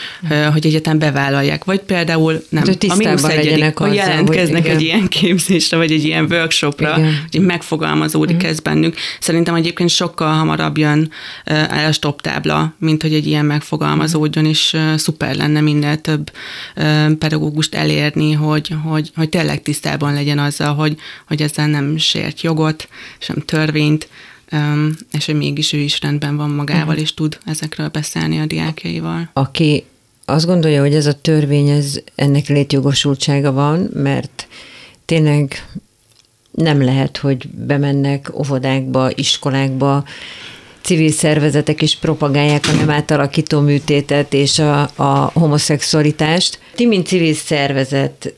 hogy 0.52 0.66
egyáltalán 0.66 0.98
bevállalják, 0.98 1.64
vagy 1.64 1.80
például 1.80 2.32
nem, 2.48 2.62
hát, 2.66 2.82
hogy 2.82 2.90
a 2.90 2.94
mínusz 2.94 3.24
egyedik, 3.24 3.78
hogy 3.78 3.94
jelentkeznek 3.94 4.62
hogy 4.62 4.70
egy 4.70 4.82
ilyen 4.82 5.08
képzésre, 5.08 5.76
vagy 5.76 5.92
egy 5.92 6.04
ilyen 6.04 6.24
workshopra, 6.30 6.98
igen. 6.98 7.26
hogy 7.30 7.40
megfogalmazódik 7.40 8.36
uh-huh. 8.36 8.50
ez 8.50 8.60
bennük. 8.60 8.96
Szerintem 9.20 9.54
egyébként 9.54 9.88
sokkal 9.88 10.32
hamarabb 10.32 10.78
jön 10.78 11.10
el 11.44 11.86
a 11.86 11.92
stop 11.92 12.20
tábla, 12.20 12.74
mint 12.78 13.02
hogy 13.02 13.14
egy 13.14 13.26
ilyen 13.26 13.44
megfogalmazódjon, 13.44 14.46
és 14.46 14.76
szuper 14.96 15.36
lenne 15.36 15.60
minél 15.60 16.00
több 16.00 16.30
pedagógust 17.18 17.74
elérni, 17.74 18.32
hogy, 18.32 18.74
hogy, 18.84 19.10
hogy 19.16 19.28
tényleg 19.28 19.62
tisztában 19.62 20.12
legyen 20.12 20.38
azzal, 20.38 20.74
hogy, 20.74 20.96
hogy 21.26 21.42
ezzel 21.42 21.66
nem 21.66 21.96
sért 21.96 22.40
jogot, 22.40 22.88
sem 23.18 23.36
törvényt, 23.36 24.08
és 25.12 25.26
hogy 25.26 25.34
mégis 25.34 25.72
ő 25.72 25.78
is 25.78 26.00
rendben 26.00 26.36
van 26.36 26.50
magával, 26.50 26.96
és 26.96 27.14
tud 27.14 27.38
ezekről 27.44 27.88
beszélni 27.88 28.38
a 28.38 28.46
diákjaival. 28.46 29.30
Aki 29.32 29.84
azt 30.24 30.46
gondolja, 30.46 30.80
hogy 30.80 30.94
ez 30.94 31.06
a 31.06 31.20
törvény, 31.20 31.68
ez, 31.68 32.00
ennek 32.14 32.46
létjogosultsága 32.46 33.52
van, 33.52 33.90
mert 33.92 34.46
tényleg 35.04 35.66
nem 36.58 36.84
lehet, 36.84 37.16
hogy 37.16 37.48
bemennek 37.48 38.30
óvodákba, 38.38 39.10
iskolákba, 39.14 40.04
civil 40.82 41.10
szervezetek 41.10 41.82
is 41.82 41.96
propagálják 41.96 42.64
a 42.68 42.72
nem 42.72 42.90
átalakító 42.90 43.60
műtétet 43.60 44.34
és 44.34 44.58
a, 44.58 44.80
a 44.96 45.30
homoszexualitást. 45.34 46.58
Ti, 46.74 46.86
mint 46.86 47.06
civil 47.06 47.34
szervezet, 47.34 48.34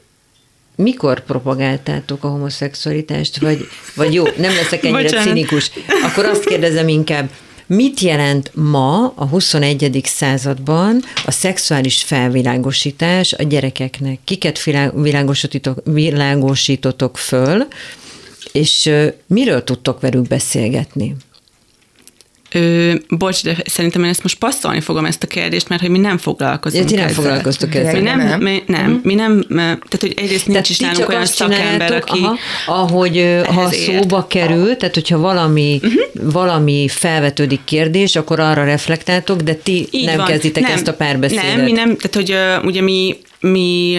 mikor 0.76 1.20
propagáltátok 1.20 2.24
a 2.24 2.28
homoszexualitást? 2.28 3.40
Vagy, 3.40 3.68
vagy 3.94 4.14
jó, 4.14 4.24
nem 4.24 4.54
leszek 4.54 4.85
ennyire 4.85 5.02
Bocsánat. 5.02 5.26
cinikus. 5.26 5.70
Akkor 6.02 6.24
azt 6.24 6.44
kérdezem 6.44 6.88
inkább, 6.88 7.30
Mit 7.66 8.00
jelent 8.00 8.50
ma 8.54 9.12
a 9.16 9.26
21. 9.26 10.00
században 10.04 11.02
a 11.26 11.30
szexuális 11.30 12.02
felvilágosítás 12.02 13.33
a 13.33 13.42
gyerekeknek? 13.42 14.18
Kiket 14.24 14.62
világosítotok, 14.94 15.80
világosítotok 15.85 17.18
föl, 17.18 17.66
és 18.53 18.91
miről 19.27 19.65
tudtok 19.65 20.01
velük 20.01 20.29
beszélgetni? 20.29 21.17
Ö, 22.53 22.95
bocs, 23.09 23.43
de 23.43 23.57
szerintem 23.65 24.05
én 24.05 24.11
ezt 24.11 24.23
most 24.23 24.39
passzolni 24.39 24.81
fogom 24.81 25.05
ezt 25.05 25.23
a 25.23 25.27
kérdést, 25.27 25.69
mert 25.69 25.81
hogy 25.81 25.91
mi 25.91 25.99
nem 25.99 26.19
foglalkozunk 26.19 26.85
ezzel. 26.85 27.05
nem 27.05 27.09
foglalkoztok 27.09 27.75
ezzel. 27.75 27.93
Mi 27.93 28.01
nem, 28.01 28.19
nem, 28.19 28.41
mi, 28.41 28.63
nem, 28.67 28.87
uh-huh. 28.87 29.05
mi 29.05 29.15
nem, 29.15 29.45
tehát 29.49 29.99
hogy 30.01 30.15
egyrészt 30.17 30.47
nincs 30.47 30.49
tehát 30.49 30.69
is 30.69 30.79
nálunk 30.79 31.09
olyan 31.09 31.27
szakember, 31.27 31.93
aki 31.93 32.21
aha, 32.21 32.37
ahogy 32.67 33.41
ha 33.55 33.71
szóba 33.71 34.27
kerül, 34.27 34.77
tehát 34.77 34.95
hogyha 34.95 35.19
valami, 35.19 35.81
uh-huh. 35.83 36.33
valami 36.33 36.89
felvetődik 36.89 37.61
kérdés, 37.65 38.17
akkor 38.17 38.41
arra 38.41 38.65
reflektáltok, 38.65 39.41
de 39.41 39.55
ti 39.55 39.89
Így 39.91 40.05
nem 40.05 40.17
van. 40.17 40.27
kezditek 40.27 40.63
nem, 40.63 40.73
ezt 40.73 40.89
a 40.89 40.95
párbeszédet. 40.95 41.57
Nem, 41.57 41.65
mi 41.65 41.73
nem, 41.73 41.97
tehát 41.97 42.15
hogy 42.15 42.33
uh, 42.33 42.65
ugye 42.65 42.81
mi 42.83 43.17
mi 43.40 43.98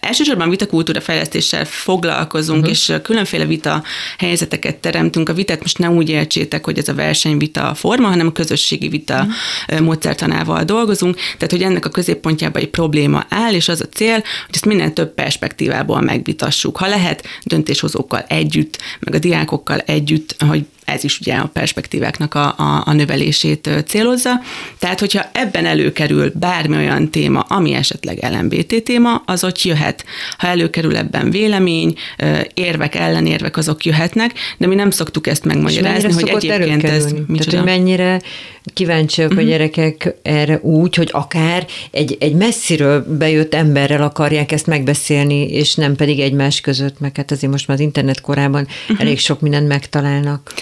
elsősorban 0.00 0.50
vitakultúra 0.50 1.00
fejlesztéssel 1.00 1.64
foglalkozunk, 1.64 2.58
uh-huh. 2.58 2.72
és 2.72 2.92
különféle 3.02 3.44
vita 3.44 3.82
helyzeteket 4.18 4.76
teremtünk. 4.76 5.28
A 5.28 5.32
vitát 5.32 5.60
most 5.60 5.78
nem 5.78 5.96
úgy 5.96 6.08
értsétek, 6.08 6.64
hogy 6.64 6.78
ez 6.78 6.88
a 6.88 6.94
versenyvita 6.94 7.74
forma, 7.74 8.08
hanem 8.08 8.26
a 8.26 8.32
közösségi 8.32 8.88
vita 8.88 9.26
uh-huh. 9.68 9.86
módszertanával 9.86 10.64
dolgozunk. 10.64 11.14
Tehát, 11.14 11.50
hogy 11.50 11.62
ennek 11.62 11.84
a 11.84 11.90
középpontjában 11.90 12.62
egy 12.62 12.70
probléma 12.70 13.26
áll, 13.28 13.52
és 13.54 13.68
az 13.68 13.80
a 13.80 13.88
cél, 13.88 14.14
hogy 14.14 14.54
ezt 14.54 14.66
minél 14.66 14.92
több 14.92 15.14
perspektívából 15.14 16.00
megvitassuk. 16.00 16.76
Ha 16.76 16.86
lehet, 16.86 17.26
döntéshozókkal 17.44 18.20
együtt, 18.28 18.78
meg 19.00 19.14
a 19.14 19.18
diákokkal 19.18 19.78
együtt, 19.78 20.42
hogy 20.48 20.66
ez 20.88 21.04
is 21.04 21.20
ugye 21.20 21.34
a 21.34 21.50
perspektíváknak 21.52 22.34
a, 22.34 22.54
a, 22.56 22.82
a 22.84 22.92
növelését 22.92 23.70
célozza. 23.86 24.30
Tehát, 24.78 25.00
hogyha 25.00 25.26
ebben 25.32 25.66
előkerül 25.66 26.32
bármi 26.34 26.76
olyan 26.76 27.10
téma, 27.10 27.40
ami 27.40 27.72
esetleg 27.72 28.26
LMBT 28.30 28.82
téma, 28.82 29.22
az 29.26 29.44
ott 29.44 29.62
jöhet. 29.62 30.04
Ha 30.38 30.46
előkerül 30.46 30.96
ebben 30.96 31.30
vélemény, 31.30 31.94
érvek, 32.54 32.94
ellenérvek, 32.94 33.56
azok 33.56 33.84
jöhetnek, 33.84 34.32
de 34.56 34.66
mi 34.66 34.74
nem 34.74 34.90
szoktuk 34.90 35.26
ezt 35.26 35.44
megmagyarázni, 35.44 36.12
hogy 36.12 36.28
egyébként 36.28 36.84
ez 36.84 37.04
Tehát, 37.04 37.44
hogy 37.44 37.64
mennyire 37.64 38.20
kíváncsiak 38.72 39.30
uh-huh. 39.30 39.42
a 39.42 39.46
mhm. 39.46 39.52
gyerekek 39.52 40.14
erre 40.22 40.58
úgy, 40.62 40.94
hogy 40.94 41.08
akár 41.12 41.66
egy, 41.90 42.16
egy 42.20 42.34
messziről 42.34 43.04
bejött 43.18 43.54
emberrel 43.54 44.02
akarják 44.02 44.52
ezt 44.52 44.66
megbeszélni, 44.66 45.48
és 45.48 45.74
nem 45.74 45.96
pedig 45.96 46.20
egymás 46.20 46.60
között, 46.60 47.00
meg 47.00 47.16
hát 47.16 47.30
azért 47.30 47.52
most 47.52 47.66
már 47.66 47.76
az 47.76 47.82
internet 47.82 48.20
korában 48.20 48.66
uh-huh. 48.82 49.00
elég 49.00 49.18
sok 49.18 49.40
mindent 49.40 49.68
megtalálnak. 49.68 50.52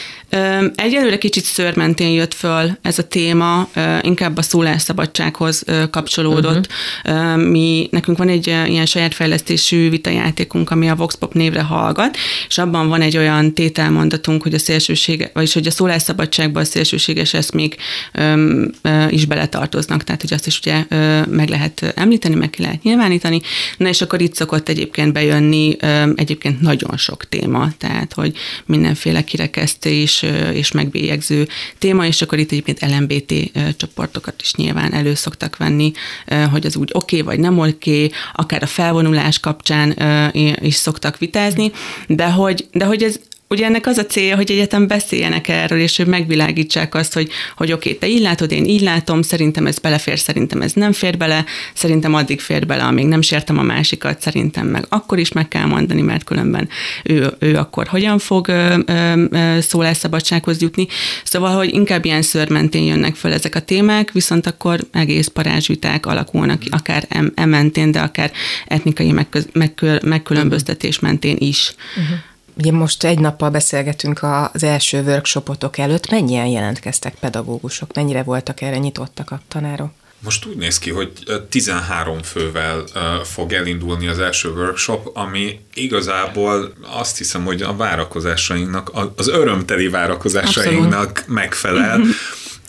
Egyelőre 0.75 1.19
kicsit 1.19 1.45
szörmentén 1.45 2.11
jött 2.11 2.35
föl 2.35 2.71
ez 2.83 2.99
a 2.99 3.03
téma, 3.03 3.69
inkább 4.01 4.37
a 4.37 4.43
szólásszabadsághoz 4.43 5.65
kapcsolódott. 5.91 6.69
Uh-huh. 7.05 7.43
Mi, 7.43 7.89
nekünk 7.91 8.19
van 8.19 8.29
egy 8.29 8.47
ilyen 8.47 8.87
saját 8.87 9.15
fejlesztésű 9.15 9.91
vitajátékunk, 9.91 10.71
ami 10.71 10.89
a 10.89 10.95
Voxpop 10.95 11.35
névre 11.35 11.63
hallgat, 11.63 12.17
és 12.49 12.59
abban 12.59 12.89
van 12.89 13.01
egy 13.01 13.17
olyan 13.17 13.55
tételmondatunk, 13.55 14.43
hogy 14.43 14.55
a 14.55 14.59
szélsőség, 14.59 15.31
vagyis 15.33 15.53
hogy 15.53 15.67
a 15.67 15.71
szólásszabadságban 15.71 16.63
a 16.63 16.67
szélsőséges 16.67 17.35
eszmék 17.35 17.77
is 19.11 19.25
beletartoznak, 19.25 20.05
tehát 20.05 20.21
hogy 20.21 20.33
azt 20.33 20.47
is 20.47 20.59
ugye 20.59 20.85
meg 21.29 21.49
lehet 21.49 21.93
említeni, 21.97 22.35
meg 22.35 22.51
ki 22.51 22.63
lehet 22.63 22.83
nyilvánítani. 22.83 23.41
Na 23.77 23.89
és 23.89 24.03
akkor 24.03 24.21
itt 24.21 24.35
szokott 24.35 24.69
egyébként 24.69 25.13
bejönni 25.13 25.77
egyébként 26.15 26.61
nagyon 26.61 26.97
sok 26.97 27.29
téma, 27.29 27.73
tehát 27.79 28.13
hogy 28.13 28.37
mindenféle 28.67 29.25
kirekesztés, 29.25 30.25
és, 30.53 30.73
megbélyegző 30.73 31.49
téma, 31.79 32.07
és 32.07 32.23
akkor 32.23 32.39
itt 32.39 32.51
egyébként 32.53 32.81
LMBT 32.81 33.35
csoportokat 33.77 34.35
is 34.41 34.55
nyilván 34.55 34.93
elő 34.93 35.15
szoktak 35.15 35.57
venni, 35.57 35.93
hogy 36.51 36.67
az 36.67 36.77
úgy 36.77 36.91
oké 36.93 37.21
okay, 37.21 37.35
vagy 37.35 37.45
nem 37.45 37.59
oké, 37.59 37.71
okay, 38.05 38.11
akár 38.33 38.63
a 38.63 38.67
felvonulás 38.67 39.41
kapcsán 39.41 39.95
is 40.61 40.75
szoktak 40.75 41.19
vitázni, 41.19 41.73
de 42.07 42.31
hogy, 42.31 42.67
de 42.73 42.85
hogy 42.85 43.03
ez 43.03 43.21
ugye 43.49 43.65
ennek 43.65 43.87
az 43.87 43.99
a 43.99 44.07
célja, 44.07 44.37
hogy 44.37 44.51
egyetem 44.51 44.87
beszéljenek 44.87 45.49
erről, 45.49 45.81
és 45.81 45.97
hogy 45.97 46.07
megvilágítsák 46.07 46.95
azt, 46.95 47.13
hogy, 47.13 47.31
hogy 47.57 47.73
oké, 47.73 47.93
te 47.93 48.09
így 48.09 48.21
látod, 48.21 48.53
én 48.53 48.65
így 48.65 48.81
látom, 48.81 49.23
szerintem 49.23 49.67
ez 49.67 49.79
belefér, 49.79 50.19
szerintem 50.19 50.63
ez 50.63 50.73
nem 50.73 50.93
fér 50.93 51.17
bele, 51.17 51.45
szerintem 51.75 52.15
addig 52.15 52.41
fér 52.41 52.67
bele, 52.67 52.83
amíg 52.83 53.07
nem 53.07 53.21
sértem 53.21 53.59
a 53.59 53.63
másikat, 53.63 54.21
szerintem 54.21 54.67
meg 54.67 54.85
akkor 54.89 55.19
is 55.19 55.33
meg 55.33 55.49
kell 55.49 55.65
mondani, 55.65 56.03
mert 56.03 56.25
különben 56.25 56.69
ő, 57.05 57.33
ő 57.39 57.57
akkor 57.57 57.87
hogyan 57.87 58.19
fog 58.19 58.49
ö, 58.49 58.79
ö, 59.31 59.61
szólásszabadsághoz 59.61 60.61
jutni. 60.61 60.87
Szóval, 61.25 61.57
hogy 61.57 61.75
inkább 61.75 62.05
ilyen 62.05 62.23
szörmentén 62.23 62.83
jönnek 62.83 63.15
föl 63.15 63.33
ezek 63.33 63.55
a 63.55 63.61
témák, 63.61 64.13
viszont 64.13 64.47
akkor 64.47 64.81
egész 64.93 65.27
parázsviták 65.27 66.07
alakulnak, 66.07 66.63
akár 66.71 67.07
ementén, 67.35 67.91
de 67.91 68.01
akár 68.01 68.31
etnikai 68.67 69.13
megköz, 69.13 69.49
megkül, 69.53 69.99
megkülönböztetés 70.03 70.99
mentén 70.99 71.37
is. 71.39 71.75
Uh-huh. 71.97 72.19
Ugye 72.57 72.73
most 72.73 73.05
egy 73.05 73.19
nappal 73.19 73.51
beszélgetünk 73.51 74.21
az 74.53 74.63
első 74.63 75.03
workshopotok 75.03 75.79
előtt. 75.79 76.11
Mennyien 76.11 76.47
jelentkeztek 76.47 77.15
pedagógusok? 77.15 77.95
Mennyire 77.95 78.23
voltak 78.23 78.61
erre 78.61 78.79
nyitottak 78.79 79.31
a 79.31 79.41
tanárok? 79.49 79.91
Most 80.19 80.47
úgy 80.47 80.57
néz 80.57 80.79
ki, 80.79 80.91
hogy 80.91 81.13
13 81.51 82.23
fővel 82.23 82.85
fog 83.25 83.53
elindulni 83.53 84.07
az 84.07 84.19
első 84.19 84.49
workshop, 84.49 85.11
ami 85.15 85.61
igazából 85.75 86.73
azt 86.83 87.19
hiszem, 87.19 87.45
hogy 87.45 87.63
a 87.63 87.77
várakozásainknak, 87.77 88.91
az 89.17 89.29
örömteli 89.29 89.89
várakozásainknak 89.89 91.09
Abszolút. 91.09 91.27
megfelel. 91.29 92.01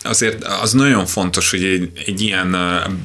azért 0.04 0.44
az 0.44 0.72
nagyon 0.72 1.06
fontos, 1.06 1.52
hogy 1.52 1.64
egy, 1.64 1.92
egy 2.06 2.22
ilyen 2.22 2.58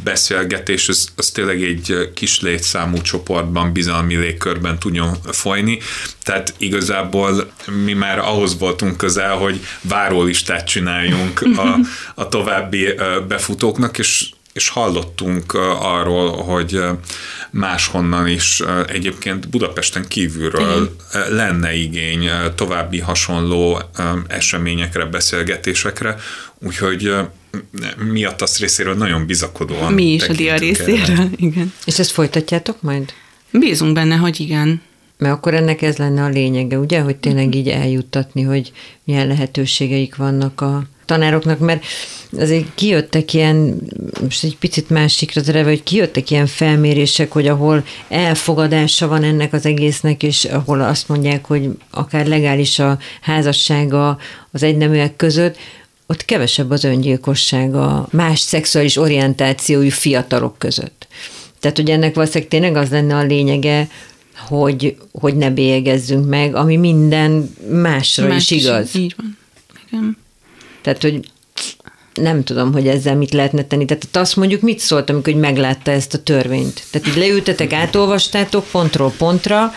beszélgetés, 0.04 0.88
az, 0.88 1.08
az 1.16 1.30
tényleg 1.30 1.62
egy 1.62 2.10
kis 2.14 2.40
létszámú 2.40 3.00
csoportban, 3.00 3.72
bizalmi 3.72 4.16
légkörben 4.16 4.78
tudjon 4.78 5.16
folyni. 5.30 5.78
Tehát 6.22 6.54
igazából 6.58 7.52
mi 7.84 7.92
már 7.92 8.18
ahhoz 8.18 8.58
voltunk 8.58 8.96
közel, 8.96 9.36
hogy 9.36 9.66
várólistát 9.80 10.66
csináljunk 10.66 11.40
a, 11.56 11.78
a 12.22 12.28
további 12.28 12.88
befutóknak, 13.28 13.98
és 13.98 14.30
és 14.52 14.68
hallottunk 14.68 15.54
arról, 15.80 16.42
hogy 16.42 16.80
máshonnan 17.50 18.26
is 18.26 18.62
egyébként 18.86 19.48
Budapesten 19.48 20.08
kívülről 20.08 20.92
Igen. 21.12 21.34
lenne 21.34 21.74
igény 21.74 22.30
további 22.54 22.98
hasonló 22.98 23.82
eseményekre, 24.28 25.04
beszélgetésekre, 25.04 26.16
úgyhogy 26.66 27.14
miatt 28.12 28.42
azt 28.42 28.58
részéről 28.58 28.94
nagyon 28.94 29.26
bizakodóan 29.26 29.92
Mi 29.92 30.12
is 30.12 30.28
a 30.28 30.32
dia 30.32 30.56
részéről, 30.56 31.28
igen. 31.36 31.72
És 31.84 31.98
ezt 31.98 32.10
folytatjátok 32.10 32.82
majd? 32.82 33.12
Bízunk 33.50 33.94
benne, 33.94 34.16
hogy 34.16 34.40
igen. 34.40 34.82
Mert 35.18 35.34
akkor 35.34 35.54
ennek 35.54 35.82
ez 35.82 35.96
lenne 35.96 36.22
a 36.22 36.28
lényege, 36.28 36.78
ugye, 36.78 37.00
hogy 37.00 37.16
tényleg 37.16 37.54
így 37.54 37.68
eljuttatni, 37.68 38.42
hogy 38.42 38.72
milyen 39.04 39.26
lehetőségeik 39.26 40.16
vannak 40.16 40.60
a 40.60 40.82
tanároknak, 41.04 41.58
mert 41.58 41.84
azért 42.38 42.66
kijöttek 42.74 43.34
ilyen, 43.34 43.80
most 44.22 44.44
egy 44.44 44.56
picit 44.56 44.90
másikra 44.90 45.42
tereve, 45.42 45.68
hogy 45.68 45.82
kijöttek 45.82 46.30
ilyen 46.30 46.46
felmérések, 46.46 47.32
hogy 47.32 47.46
ahol 47.46 47.84
elfogadása 48.08 49.08
van 49.08 49.22
ennek 49.22 49.52
az 49.52 49.66
egésznek, 49.66 50.22
és 50.22 50.44
ahol 50.44 50.80
azt 50.80 51.08
mondják, 51.08 51.44
hogy 51.44 51.68
akár 51.90 52.26
legális 52.26 52.78
a 52.78 52.98
házassága 53.20 54.18
az 54.50 54.62
egyneműek 54.62 55.16
között, 55.16 55.56
ott 56.06 56.24
kevesebb 56.24 56.70
az 56.70 56.84
öngyilkosság 56.84 57.74
a 57.74 58.08
más 58.10 58.40
szexuális 58.40 58.96
orientációjú 58.96 59.90
fiatalok 59.90 60.58
között. 60.58 61.06
Tehát, 61.60 61.76
hogy 61.76 61.90
ennek 61.90 62.14
valószínűleg 62.14 62.48
tényleg 62.48 62.76
az 62.76 62.90
lenne 62.90 63.16
a 63.16 63.22
lényege, 63.22 63.88
hogy, 64.36 64.96
hogy 65.12 65.36
ne 65.36 65.50
bélyegezzünk 65.50 66.28
meg, 66.28 66.54
ami 66.54 66.76
minden 66.76 67.54
másra 67.70 68.26
Más 68.26 68.50
is 68.50 68.64
igaz. 68.64 68.94
Is, 68.94 69.00
így 69.00 69.14
van. 69.16 69.38
Igen. 69.86 70.16
Tehát, 70.82 71.02
hogy 71.02 71.20
nem 72.14 72.44
tudom, 72.44 72.72
hogy 72.72 72.88
ezzel 72.88 73.16
mit 73.16 73.32
lehetne 73.32 73.64
tenni. 73.64 73.84
Tehát 73.84 74.16
azt 74.16 74.36
mondjuk 74.36 74.60
mit 74.60 74.78
szólt, 74.78 75.10
amikor 75.10 75.32
hogy 75.32 75.42
meglátta 75.42 75.90
ezt 75.90 76.14
a 76.14 76.22
törvényt? 76.22 76.82
Tehát 76.90 77.08
így 77.08 77.16
leültetek, 77.16 77.72
átolvastátok 77.72 78.66
pontról 78.70 79.12
pontra, 79.16 79.74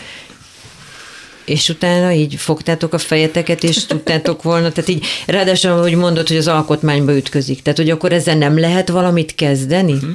és 1.46 1.68
utána 1.68 2.12
így 2.12 2.34
fogtátok 2.34 2.92
a 2.92 2.98
fejeteket, 2.98 3.62
és 3.62 3.86
tudtátok 3.86 4.42
volna, 4.42 4.72
tehát 4.72 4.90
így 4.90 5.06
ráadásul, 5.26 5.80
hogy 5.80 5.94
mondod, 5.94 6.28
hogy 6.28 6.36
az 6.36 6.48
alkotmányba 6.48 7.16
ütközik. 7.16 7.62
Tehát, 7.62 7.78
hogy 7.78 7.90
akkor 7.90 8.12
ezzel 8.12 8.36
nem 8.36 8.58
lehet 8.58 8.88
valamit 8.88 9.34
kezdeni? 9.34 9.92
Mm-hmm. 9.92 10.10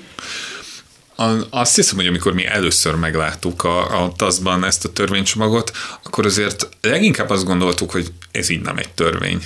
Azt 1.50 1.76
hiszem, 1.76 1.96
hogy 1.96 2.08
amikor 2.08 2.34
mi 2.34 2.46
először 2.46 2.96
megláttuk 2.96 3.64
a, 3.64 4.04
a 4.04 4.12
TASZ-ban 4.16 4.66
ezt 4.66 4.86
a 4.86 4.92
törvénycsomagot, 4.92 5.72
akkor 6.04 6.26
azért 6.26 6.70
leginkább 6.82 7.30
azt 7.30 7.46
gondoltuk, 7.46 7.92
hogy 7.92 8.12
ez 8.32 8.50
így 8.50 8.62
nem 8.62 8.78
egy 8.78 8.90
törvény. 8.90 9.42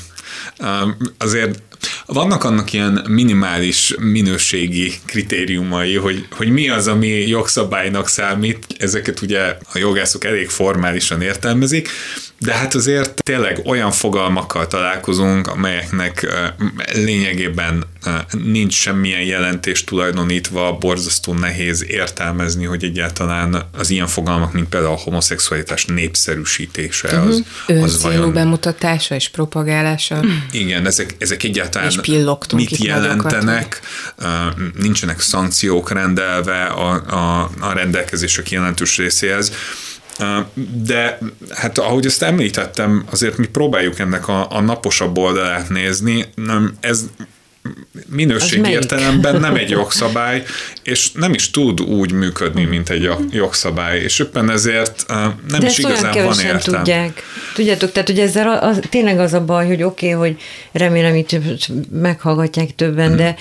Azért 1.18 1.62
vannak 2.06 2.44
annak 2.44 2.74
ilyen 2.74 3.06
minimális 3.08 3.96
minőségi 4.00 4.94
kritériumai, 5.06 5.96
hogy, 5.96 6.28
hogy 6.32 6.50
mi 6.50 6.70
az, 6.70 6.88
ami 6.88 7.08
jogszabálynak 7.08 8.08
számít, 8.08 8.66
ezeket 8.78 9.22
ugye 9.22 9.58
a 9.74 9.78
jogászok 9.78 10.24
elég 10.24 10.50
formálisan 10.50 11.22
értelmezik, 11.22 11.90
de 12.46 12.54
hát 12.54 12.76
azért 12.76 13.24
tényleg 13.24 13.62
olyan 13.66 13.92
fogalmakkal 13.92 14.68
találkozunk, 14.68 15.48
amelyeknek 15.48 16.28
lényegében 16.94 17.84
nincs 18.44 18.74
semmilyen 18.74 19.22
jelentés 19.22 19.84
tulajdonítva, 19.84 20.78
borzasztó 20.80 21.34
nehéz 21.34 21.86
értelmezni, 21.88 22.66
hogy 22.66 22.84
egyáltalán 22.84 23.70
az 23.78 23.90
ilyen 23.90 24.08
fogalmak, 24.08 24.54
mint 24.54 24.70
például 24.70 24.94
a 24.94 24.98
homoszexualitás 24.98 25.86
népszerűsítése, 25.86 27.18
uh-huh. 27.18 27.36
az, 27.68 27.84
az 27.84 28.02
vajon... 28.02 28.34
bemutatása 28.34 29.16
és 29.16 29.30
propagálása. 29.30 30.20
Igen, 30.52 30.86
ezek, 30.86 31.16
ezek 31.18 31.44
egyáltalán 31.44 31.92
mit 32.54 32.78
jelentenek, 32.78 33.82
nagyokat. 34.18 34.78
nincsenek 34.78 35.20
szankciók 35.20 35.92
rendelve 35.92 36.64
a, 36.64 36.92
a, 36.92 37.50
a 37.60 37.74
rendelkezések 37.74 38.52
jelentős 38.52 38.98
részéhez. 38.98 39.52
De 40.86 41.20
hát 41.50 41.78
ahogy 41.78 42.06
ezt 42.06 42.22
említettem, 42.22 43.06
azért 43.12 43.38
mi 43.38 43.48
próbáljuk 43.48 44.00
ennek 44.00 44.28
a, 44.28 44.48
a 44.52 44.62
naposabb 44.62 45.18
oldalát 45.18 45.70
nézni. 45.70 46.26
Ez 46.80 47.06
minőség 48.08 48.68
értelemben 48.68 49.40
nem 49.40 49.56
egy 49.56 49.70
jogszabály, 49.70 50.44
és 50.84 51.12
nem 51.12 51.34
is 51.34 51.52
tud 51.52 51.82
úgy 51.82 52.12
működni, 52.12 52.64
mint 52.64 52.90
egy 52.90 53.10
jogszabály, 53.32 54.00
és 54.00 54.20
éppen 54.20 54.50
ezért 54.50 55.06
nem 55.08 55.60
De 55.60 55.68
is 55.68 55.78
igazán 55.78 56.24
van 56.24 56.40
értelme. 56.40 56.60
tudják. 56.60 57.24
Tudjátok, 57.54 57.92
tehát 57.92 58.08
hogy 58.08 58.20
ezzel 58.20 58.58
az, 58.58 58.80
tényleg 58.90 59.20
az 59.20 59.34
a 59.34 59.46
baj, 59.46 59.68
hogy 59.68 59.84
oké, 59.84 60.14
okay, 60.14 60.30
hogy 60.30 60.42
remélem 60.72 61.16
itt 61.16 61.40
meghallgatják 61.92 62.76
többen, 62.76 63.08
hmm. 63.08 63.18
de 63.18 63.36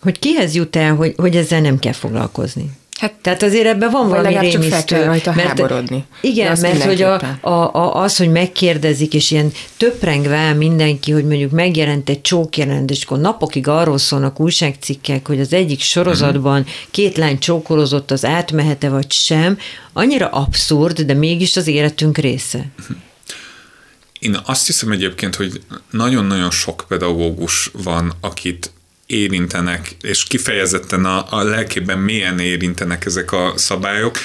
hogy 0.00 0.18
kihez 0.18 0.54
jut 0.54 0.76
el, 0.76 0.94
hogy, 0.94 1.14
hogy 1.16 1.36
ezzel 1.36 1.60
nem 1.60 1.78
kell 1.78 1.92
foglalkozni. 1.92 2.70
Hát, 3.00 3.12
Tehát 3.22 3.42
azért 3.42 3.66
ebben 3.66 3.90
van 3.90 4.08
valami 4.08 4.38
rémisztő. 4.38 4.60
csak 4.60 4.70
fel 4.70 4.84
kell 4.84 5.04
rajta 5.04 5.32
mert, 5.34 5.48
háborodni. 5.48 6.04
Igen, 6.20 6.58
mert 6.60 6.82
hogy 6.82 7.02
a, 7.02 7.38
a, 7.40 7.48
a, 7.50 8.02
az, 8.02 8.16
hogy 8.16 8.30
megkérdezik, 8.30 9.14
és 9.14 9.30
ilyen 9.30 9.52
töprengve 9.76 10.52
mindenki, 10.52 11.12
hogy 11.12 11.24
mondjuk 11.24 11.50
megjelent 11.50 12.08
egy 12.08 12.20
csókjelent, 12.20 12.90
és 12.90 13.04
akkor 13.04 13.18
napokig 13.18 13.68
arról 13.68 13.98
szólnak 13.98 14.40
újságcikkek, 14.40 15.26
hogy 15.26 15.40
az 15.40 15.52
egyik 15.52 15.80
sorozatban 15.80 16.60
uh-huh. 16.60 16.74
két 16.90 17.16
lány 17.16 17.38
csókolozott, 17.38 18.10
az 18.10 18.24
átmehete 18.24 18.88
vagy 18.88 19.12
sem, 19.12 19.58
annyira 19.92 20.28
abszurd, 20.28 21.00
de 21.00 21.14
mégis 21.14 21.56
az 21.56 21.66
életünk 21.66 22.18
része. 22.18 22.66
Uh-huh. 22.80 22.96
Én 24.18 24.38
azt 24.44 24.66
hiszem 24.66 24.90
egyébként, 24.90 25.34
hogy 25.34 25.60
nagyon-nagyon 25.90 26.50
sok 26.50 26.84
pedagógus 26.88 27.70
van, 27.72 28.12
akit 28.20 28.72
érintenek, 29.06 29.96
és 30.00 30.24
kifejezetten 30.24 31.04
a, 31.04 31.26
a 31.30 31.42
lelkében 31.42 31.98
mélyen 31.98 32.38
érintenek 32.38 33.04
ezek 33.04 33.32
a 33.32 33.52
szabályok. 33.56 34.18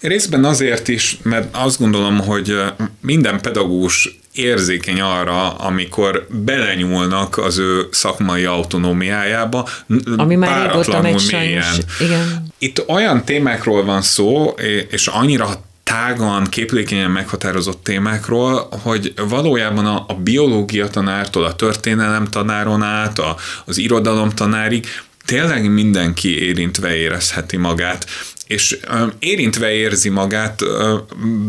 Részben 0.00 0.44
azért 0.44 0.88
is, 0.88 1.18
mert 1.22 1.56
azt 1.56 1.78
gondolom, 1.78 2.18
hogy 2.18 2.62
minden 3.00 3.40
pedagógus 3.40 4.18
érzékeny 4.32 5.00
arra, 5.00 5.54
amikor 5.54 6.26
belenyúlnak 6.30 7.38
az 7.38 7.58
ő 7.58 7.88
szakmai 7.90 8.44
autonómiájába, 8.44 9.68
Ami 10.16 10.34
már 10.34 10.66
régóta 10.66 11.02
megy 11.02 11.18
sajnos. 11.18 11.78
Igen. 12.00 12.46
Itt 12.58 12.88
olyan 12.88 13.24
témákról 13.24 13.84
van 13.84 14.02
szó, 14.02 14.54
és 14.90 15.06
annyira 15.06 15.64
tágan, 15.84 16.44
képlékenyen 16.44 17.10
meghatározott 17.10 17.84
témákról, 17.84 18.68
hogy 18.82 19.12
valójában 19.28 19.86
a, 19.86 20.04
a 20.08 20.14
biológia 20.14 20.88
tanártól 20.88 21.44
a 21.44 21.56
történelem 21.56 22.24
tanáron 22.24 22.82
át, 22.82 23.18
a, 23.18 23.36
az 23.64 23.78
irodalom 23.78 24.30
tanárig 24.30 24.86
tényleg 25.24 25.70
mindenki 25.72 26.42
érintve 26.42 26.96
érezheti 26.96 27.56
magát, 27.56 28.06
és 28.46 28.78
érintve 29.18 29.72
érzi 29.72 30.08
magát 30.08 30.62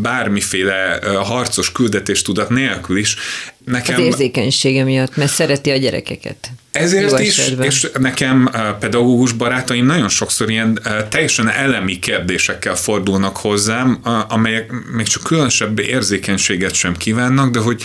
bármiféle 0.00 0.98
harcos 1.22 1.72
küldetéstudat 1.72 2.48
nélkül 2.48 2.96
is. 2.96 3.16
Nekem, 3.64 3.94
az 3.94 4.00
érzékenysége 4.00 4.84
miatt, 4.84 5.16
mert 5.16 5.30
szereti 5.30 5.70
a 5.70 5.76
gyerekeket. 5.76 6.50
Ezért 6.70 7.18
is, 7.18 7.38
esetben. 7.38 7.66
és 7.66 7.90
nekem 7.98 8.50
pedagógus 8.80 9.32
barátaim 9.32 9.86
nagyon 9.86 10.08
sokszor 10.08 10.50
ilyen 10.50 10.80
teljesen 11.08 11.48
elemi 11.48 11.98
kérdésekkel 11.98 12.74
fordulnak 12.74 13.36
hozzám, 13.36 14.00
amelyek 14.28 14.72
még 14.92 15.06
csak 15.06 15.22
különösebb 15.22 15.78
érzékenységet 15.78 16.74
sem 16.74 16.96
kívánnak, 16.96 17.50
de 17.50 17.58
hogy 17.58 17.82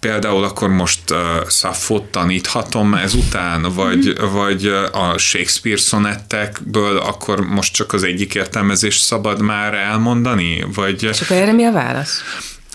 például 0.00 0.44
akkor 0.44 0.68
most 0.68 1.10
uh, 1.10 1.18
Saffot 1.48 2.04
taníthatom 2.04 2.94
ezután, 2.94 3.62
vagy, 3.62 4.16
mm. 4.22 4.32
vagy 4.32 4.66
a 4.92 5.18
Shakespeare 5.18 5.78
szonettekből 5.78 6.96
akkor 6.96 7.40
most 7.40 7.74
csak 7.74 7.92
az 7.92 8.02
egyik 8.02 8.34
értelmezést 8.34 9.02
szabad 9.02 9.40
már 9.40 9.74
elmondani? 9.74 10.66
Vagy... 10.74 11.02
És 11.02 11.20
akkor 11.20 11.36
erre 11.36 11.52
mi 11.52 11.64
a 11.64 11.72
válasz? 11.72 12.22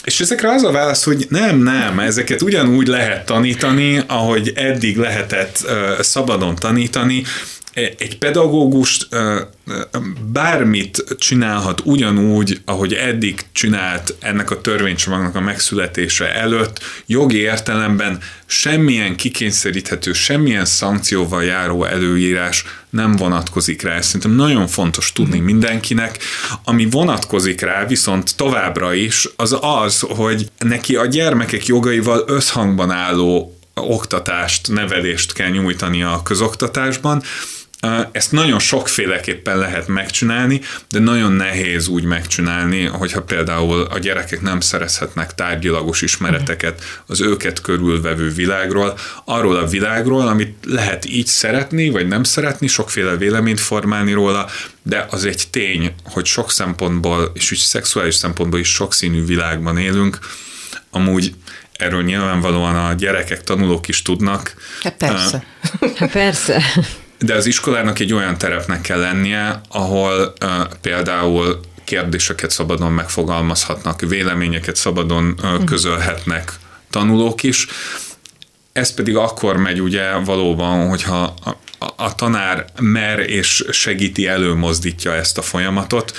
És 0.03 0.19
ezekre 0.19 0.51
az 0.51 0.63
a 0.63 0.71
válasz, 0.71 1.03
hogy 1.03 1.25
nem, 1.29 1.57
nem, 1.57 1.99
ezeket 1.99 2.41
ugyanúgy 2.41 2.87
lehet 2.87 3.25
tanítani, 3.25 4.03
ahogy 4.07 4.51
eddig 4.55 4.97
lehetett 4.97 5.59
uh, 5.63 6.01
szabadon 6.01 6.55
tanítani, 6.55 7.23
egy 7.73 8.17
pedagógus 8.17 9.07
bármit 10.31 11.03
csinálhat 11.17 11.81
ugyanúgy, 11.85 12.61
ahogy 12.65 12.93
eddig 12.93 13.41
csinált 13.51 14.15
ennek 14.19 14.51
a 14.51 14.61
törvénycsomagnak 14.61 15.35
a 15.35 15.41
megszületése 15.41 16.33
előtt, 16.33 16.79
jogi 17.05 17.37
értelemben 17.37 18.19
semmilyen 18.45 19.15
kikényszeríthető, 19.15 20.13
semmilyen 20.13 20.65
szankcióval 20.65 21.43
járó 21.43 21.83
előírás 21.83 22.65
nem 22.89 23.15
vonatkozik 23.15 23.81
rá. 23.81 23.95
Ez 23.95 24.05
szerintem 24.05 24.31
nagyon 24.31 24.67
fontos 24.67 25.11
tudni 25.11 25.39
mindenkinek. 25.39 26.19
Ami 26.63 26.89
vonatkozik 26.89 27.61
rá 27.61 27.85
viszont 27.85 28.35
továbbra 28.35 28.93
is, 28.93 29.27
az 29.35 29.57
az, 29.61 29.99
hogy 29.99 30.49
neki 30.57 30.95
a 30.95 31.05
gyermekek 31.05 31.65
jogaival 31.65 32.23
összhangban 32.27 32.91
álló 32.91 33.57
oktatást, 33.73 34.67
nevelést 34.71 35.33
kell 35.33 35.49
nyújtani 35.49 36.03
a 36.03 36.21
közoktatásban, 36.23 37.23
ezt 38.11 38.31
nagyon 38.31 38.59
sokféleképpen 38.59 39.57
lehet 39.57 39.87
megcsinálni, 39.87 40.61
de 40.89 40.99
nagyon 40.99 41.31
nehéz 41.31 41.87
úgy 41.87 42.03
megcsinálni, 42.03 42.85
hogyha 42.85 43.21
például 43.21 43.81
a 43.81 43.99
gyerekek 43.99 44.41
nem 44.41 44.59
szerezhetnek 44.59 45.35
tárgyilagos 45.35 46.01
ismereteket 46.01 46.83
az 47.05 47.21
őket 47.21 47.61
körülvevő 47.61 48.29
világról, 48.29 48.97
arról 49.25 49.55
a 49.55 49.67
világról, 49.67 50.27
amit 50.27 50.55
lehet 50.65 51.05
így 51.05 51.27
szeretni, 51.27 51.89
vagy 51.89 52.07
nem 52.07 52.23
szeretni, 52.23 52.67
sokféle 52.67 53.17
véleményt 53.17 53.59
formálni 53.59 54.11
róla, 54.11 54.49
de 54.83 55.07
az 55.09 55.25
egy 55.25 55.43
tény, 55.49 55.93
hogy 56.03 56.25
sok 56.25 56.51
szempontból, 56.51 57.31
és 57.33 57.51
úgy 57.51 57.57
szexuális 57.57 58.15
szempontból 58.15 58.59
is 58.59 58.69
sokszínű 58.69 59.25
világban 59.25 59.77
élünk, 59.77 60.19
amúgy 60.91 61.33
erről 61.73 62.03
nyilvánvalóan 62.03 62.75
a 62.75 62.93
gyerekek, 62.93 63.43
tanulók 63.43 63.87
is 63.87 64.01
tudnak. 64.01 64.53
Hát 64.81 64.97
persze. 64.97 65.43
Hát 65.95 66.11
persze 66.11 66.63
de 67.23 67.33
az 67.35 67.45
iskolának 67.45 67.99
egy 67.99 68.13
olyan 68.13 68.37
terepnek 68.37 68.81
kell 68.81 68.99
lennie, 68.99 69.61
ahol 69.69 70.33
uh, 70.43 70.49
például 70.81 71.59
kérdéseket 71.83 72.51
szabadon 72.51 72.91
megfogalmazhatnak, 72.91 74.01
véleményeket 74.01 74.75
szabadon 74.75 75.39
uh, 75.43 75.63
közölhetnek 75.63 76.53
tanulók 76.89 77.43
is. 77.43 77.67
Ez 78.73 78.93
pedig 78.93 79.15
akkor 79.15 79.57
megy 79.57 79.81
ugye 79.81 80.11
valóban, 80.11 80.89
hogyha 80.89 81.35
a, 81.43 81.49
a, 81.85 81.93
a 81.95 82.15
tanár 82.15 82.65
mer 82.79 83.19
és 83.19 83.65
segíti, 83.69 84.27
előmozdítja 84.27 85.13
ezt 85.13 85.37
a 85.37 85.41
folyamatot, 85.41 86.17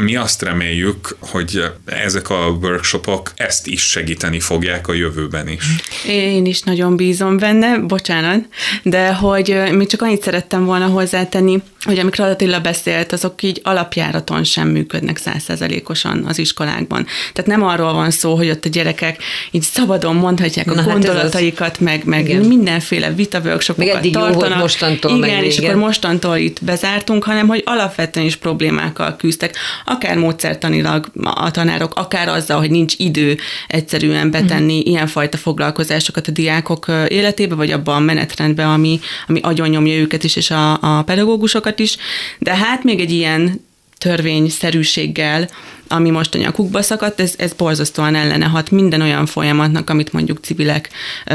mi 0.00 0.16
azt 0.16 0.42
reméljük, 0.42 1.16
hogy 1.18 1.62
ezek 1.84 2.30
a 2.30 2.58
workshopok 2.62 3.32
ezt 3.36 3.66
is 3.66 3.82
segíteni 3.82 4.40
fogják 4.40 4.88
a 4.88 4.92
jövőben 4.92 5.48
is. 5.48 5.64
Én 6.06 6.46
is 6.46 6.62
nagyon 6.62 6.96
bízom 6.96 7.36
benne, 7.36 7.78
bocsánat, 7.78 8.44
de 8.82 9.14
hogy 9.14 9.60
még 9.72 9.86
csak 9.86 10.02
annyit 10.02 10.22
szerettem 10.22 10.64
volna 10.64 10.86
hozzátenni, 10.86 11.62
hogy 11.84 11.98
amikor 11.98 12.24
Attila 12.24 12.60
beszélt, 12.60 13.12
azok 13.12 13.42
így 13.42 13.60
alapjáraton 13.64 14.44
sem 14.44 14.68
működnek 14.68 15.16
százszerzelékosan 15.16 16.24
az 16.28 16.38
iskolákban. 16.38 17.06
Tehát 17.32 17.50
nem 17.50 17.62
arról 17.62 17.92
van 17.92 18.10
szó, 18.10 18.34
hogy 18.34 18.50
ott 18.50 18.64
a 18.64 18.68
gyerekek 18.68 19.22
így 19.50 19.62
szabadon 19.62 20.16
mondhatják 20.16 20.70
a 20.70 20.74
Na, 20.74 20.82
gondolataikat, 20.82 21.58
hát 21.66 21.80
meg, 21.80 22.04
meg 22.04 22.28
igen. 22.28 22.42
mindenféle 22.42 23.12
vita 23.12 23.40
workshopokat 23.44 24.02
meg 24.02 24.10
tartanak. 24.10 24.50
Jó, 24.50 24.56
mostantól 24.56 25.16
igen, 25.16 25.36
meg, 25.36 25.44
és 25.44 25.56
igen. 25.56 25.70
akkor 25.70 25.82
mostantól 25.82 26.36
itt 26.36 26.64
bezártunk, 26.64 27.24
hanem 27.24 27.48
hogy 27.48 27.62
alapvetően 27.66 28.26
is 28.26 28.36
problémákkal 28.36 29.16
küzdtek 29.16 29.56
akár 29.84 30.16
módszertanilag 30.16 31.06
a 31.22 31.50
tanárok, 31.50 31.94
akár 31.94 32.28
azzal, 32.28 32.58
hogy 32.58 32.70
nincs 32.70 32.94
idő 32.96 33.38
egyszerűen 33.66 34.30
betenni 34.30 34.78
uh-huh. 34.78 34.92
ilyenfajta 34.92 35.36
foglalkozásokat 35.36 36.28
a 36.28 36.30
diákok 36.30 36.86
életébe, 37.08 37.54
vagy 37.54 37.70
abban 37.70 37.96
a 37.96 37.98
menetrendbe, 37.98 38.66
ami, 38.66 39.00
ami 39.26 39.40
agyonnyomja 39.42 39.94
őket 39.94 40.24
is, 40.24 40.36
és 40.36 40.50
a, 40.50 40.72
a 40.80 41.02
pedagógusokat 41.02 41.69
is. 41.78 41.96
De 42.38 42.56
hát 42.56 42.84
még 42.84 43.00
egy 43.00 43.10
ilyen 43.10 43.68
törvényszerűséggel, 44.00 45.48
ami 45.88 46.10
most 46.10 46.34
a 46.34 46.38
nyakukba 46.38 46.82
szakadt, 46.82 47.20
ez, 47.20 47.34
ez 47.36 47.52
borzasztóan 47.52 48.14
ellene 48.14 48.44
hat 48.44 48.70
minden 48.70 49.00
olyan 49.00 49.26
folyamatnak, 49.26 49.90
amit 49.90 50.12
mondjuk 50.12 50.38
civilek 50.42 50.88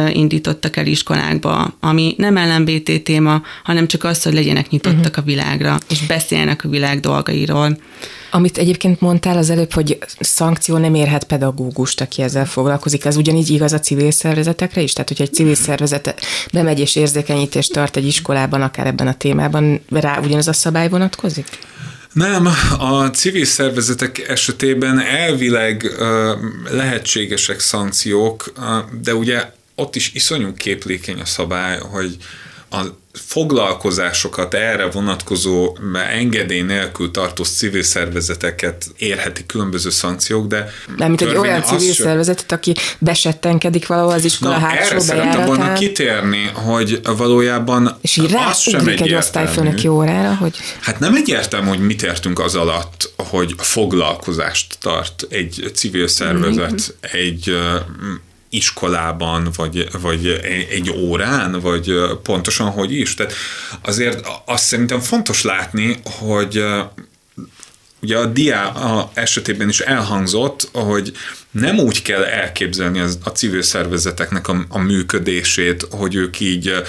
indítottak 0.09 0.77
el 0.77 0.85
iskolákba, 0.85 1.77
ami 1.79 2.15
nem 2.17 2.35
LMBT 2.35 3.03
téma, 3.03 3.41
hanem 3.63 3.87
csak 3.87 4.03
az, 4.03 4.23
hogy 4.23 4.33
legyenek 4.33 4.69
nyitottak 4.69 5.05
uh-huh. 5.05 5.17
a 5.17 5.21
világra, 5.21 5.77
és 5.89 6.05
beszéljenek 6.05 6.63
a 6.63 6.69
világ 6.69 6.99
dolgairól. 6.99 7.77
Amit 8.31 8.57
egyébként 8.57 9.01
mondtál 9.01 9.37
az 9.37 9.49
előbb, 9.49 9.73
hogy 9.73 9.97
szankció 10.19 10.77
nem 10.77 10.95
érhet 10.95 11.23
pedagógust, 11.23 12.01
aki 12.01 12.21
ezzel 12.21 12.45
foglalkozik, 12.45 13.05
ez 13.05 13.15
ugyanígy 13.15 13.49
igaz 13.49 13.73
a 13.73 13.79
civil 13.79 14.11
szervezetekre 14.11 14.81
is? 14.81 14.93
Tehát, 14.93 15.07
hogyha 15.07 15.23
egy 15.23 15.33
civil 15.33 15.55
szervezet 15.55 16.15
bemegy 16.53 16.79
és 16.79 16.95
érzékenyítést 16.95 17.71
tart 17.71 17.97
egy 17.97 18.07
iskolában, 18.07 18.61
akár 18.61 18.87
ebben 18.87 19.07
a 19.07 19.13
témában, 19.13 19.81
rá 19.89 20.19
ugyanaz 20.19 20.47
a 20.47 20.53
szabály 20.53 20.89
vonatkozik? 20.89 21.47
Nem, 22.15 22.45
a 22.77 23.09
civil 23.09 23.45
szervezetek 23.45 24.27
esetében 24.27 24.99
elvileg 24.99 25.91
lehetségesek 26.69 27.59
szankciók, 27.59 28.53
de 29.01 29.15
ugye 29.15 29.51
ott 29.75 29.95
is 29.95 30.13
iszonyú 30.13 30.53
képlékeny 30.53 31.19
a 31.19 31.25
szabály, 31.25 31.79
hogy 31.79 32.17
a 32.69 32.83
foglalkozásokat 33.15 34.53
erre 34.53 34.89
vonatkozó 34.89 35.77
engedély 36.11 36.61
nélkül 36.61 37.11
tartó 37.11 37.43
civil 37.43 37.83
szervezeteket 37.83 38.85
érheti 38.97 39.45
különböző 39.45 39.89
szankciók, 39.89 40.47
de... 40.47 40.69
Nem, 40.97 41.07
mint 41.07 41.21
egy 41.21 41.35
olyan 41.35 41.63
civil 41.63 41.93
sem... 41.93 42.05
szervezetet, 42.05 42.51
aki 42.51 42.75
besettenkedik 42.99 43.87
valahol 43.87 44.13
az 44.13 44.25
iskola 44.25 44.51
Na, 44.51 44.59
hátsó 44.59 44.91
erre 44.91 44.99
szerettem 44.99 45.45
volna 45.45 45.73
kitérni, 45.73 46.51
hogy 46.53 47.01
valójában 47.17 47.97
És 48.01 48.17
így 48.17 48.31
rá 48.31 48.47
az 48.49 48.59
sem 48.59 48.87
egy, 48.87 49.01
egy 49.01 49.13
osztályfőnöki 49.13 49.87
órára, 49.87 50.35
hogy... 50.35 50.57
Hát 50.81 50.99
nem 50.99 51.15
egyértelmű, 51.15 51.67
hogy 51.67 51.79
mit 51.79 52.03
értünk 52.03 52.39
az 52.39 52.55
alatt, 52.55 53.13
hogy 53.17 53.53
foglalkozást 53.57 54.77
tart 54.79 55.25
egy 55.29 55.71
civil 55.73 56.07
szervezet, 56.07 56.71
mm-hmm. 56.71 57.21
egy 57.21 57.57
iskolában, 58.55 59.49
vagy, 59.55 59.87
vagy 60.01 60.27
egy 60.69 60.89
órán, 60.89 61.59
vagy 61.59 61.93
pontosan 62.23 62.69
hogy 62.69 62.91
is. 62.91 63.13
Tehát 63.13 63.33
azért 63.81 64.27
azt 64.45 64.63
szerintem 64.63 64.99
fontos 64.99 65.43
látni, 65.43 65.99
hogy 66.03 66.63
ugye 68.01 68.17
a 68.17 68.25
dia 68.25 69.11
esetében 69.13 69.69
is 69.69 69.79
elhangzott, 69.79 70.69
hogy 70.73 71.11
nem 71.51 71.77
úgy 71.77 72.01
kell 72.01 72.23
elképzelni 72.23 72.99
a 72.99 73.29
civil 73.29 73.61
szervezeteknek 73.61 74.47
a, 74.47 74.65
a 74.69 74.79
működését, 74.79 75.87
hogy 75.91 76.15
ők 76.15 76.39
így 76.39 76.83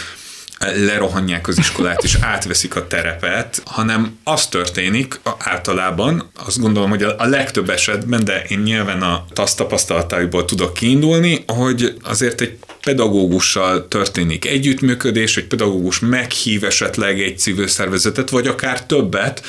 lerohanják 0.59 1.49
az 1.49 1.59
iskolát 1.59 2.05
és 2.05 2.19
átveszik 2.21 2.77
a 2.77 2.87
terepet, 2.87 3.63
hanem 3.65 4.19
az 4.25 4.47
történik 4.47 5.21
általában, 5.39 6.31
azt 6.47 6.61
gondolom, 6.61 6.91
hogy 6.91 7.03
a 7.03 7.27
legtöbb 7.27 7.71
esetben, 7.71 8.25
de 8.25 8.43
én 8.49 8.59
nyilván 8.59 9.03
a 9.03 9.25
TASZ 9.33 9.55
tapasztalataiból 9.55 10.45
tudok 10.45 10.75
kiindulni, 10.75 11.45
hogy 11.47 11.97
azért 12.03 12.41
egy 12.41 12.59
pedagógussal 12.81 13.89
történik 13.89 14.45
együttműködés, 14.47 15.37
egy 15.37 15.47
pedagógus 15.47 15.99
meghív 15.99 16.65
esetleg 16.65 17.21
egy 17.21 17.39
civil 17.39 17.67
szervezetet, 17.67 18.31
vagy 18.31 18.47
akár 18.47 18.87
többet, 18.87 19.43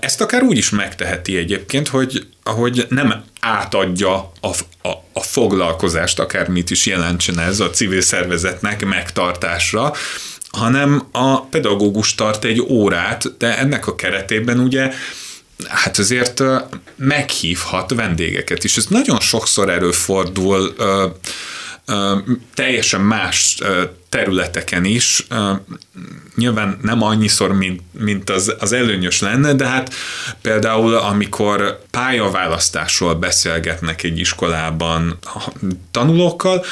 ezt 0.00 0.20
akár 0.20 0.42
úgy 0.42 0.56
is 0.56 0.70
megteheti 0.70 1.36
egyébként, 1.36 1.88
hogy 1.88 2.26
ahogy 2.42 2.86
nem 2.88 3.24
átadja 3.40 4.32
a, 4.40 4.48
a, 4.82 4.88
a 5.12 5.20
foglalkozást, 5.20 6.18
akármit 6.18 6.70
is 6.70 6.86
jelentsen 6.86 7.38
ez 7.38 7.60
a 7.60 7.70
civil 7.70 8.00
szervezetnek 8.00 8.84
megtartásra, 8.84 9.92
hanem 10.50 11.06
a 11.12 11.40
pedagógus 11.40 12.14
tart 12.14 12.44
egy 12.44 12.60
órát, 12.60 13.36
de 13.38 13.58
ennek 13.58 13.86
a 13.86 13.94
keretében 13.94 14.58
ugye 14.58 14.92
hát 15.68 15.98
azért 15.98 16.42
meghívhat 16.96 17.94
vendégeket 17.94 18.64
is. 18.64 18.76
Ez 18.76 18.86
nagyon 18.86 19.20
sokszor 19.20 19.70
előfordul 19.70 20.74
teljesen 22.54 23.00
más 23.00 23.58
területeken 24.14 24.84
is, 24.84 25.26
nyilván 26.34 26.78
nem 26.82 27.02
annyiszor, 27.02 27.52
mint, 27.52 27.80
mint 28.00 28.30
az, 28.30 28.54
az 28.58 28.72
előnyös 28.72 29.20
lenne, 29.20 29.52
de 29.52 29.66
hát 29.66 29.94
például 30.42 30.94
amikor 30.94 31.80
pályaválasztásról 31.90 33.14
beszélgetnek 33.14 34.02
egy 34.02 34.18
iskolában 34.18 35.18
tanulókkal, 35.90 36.64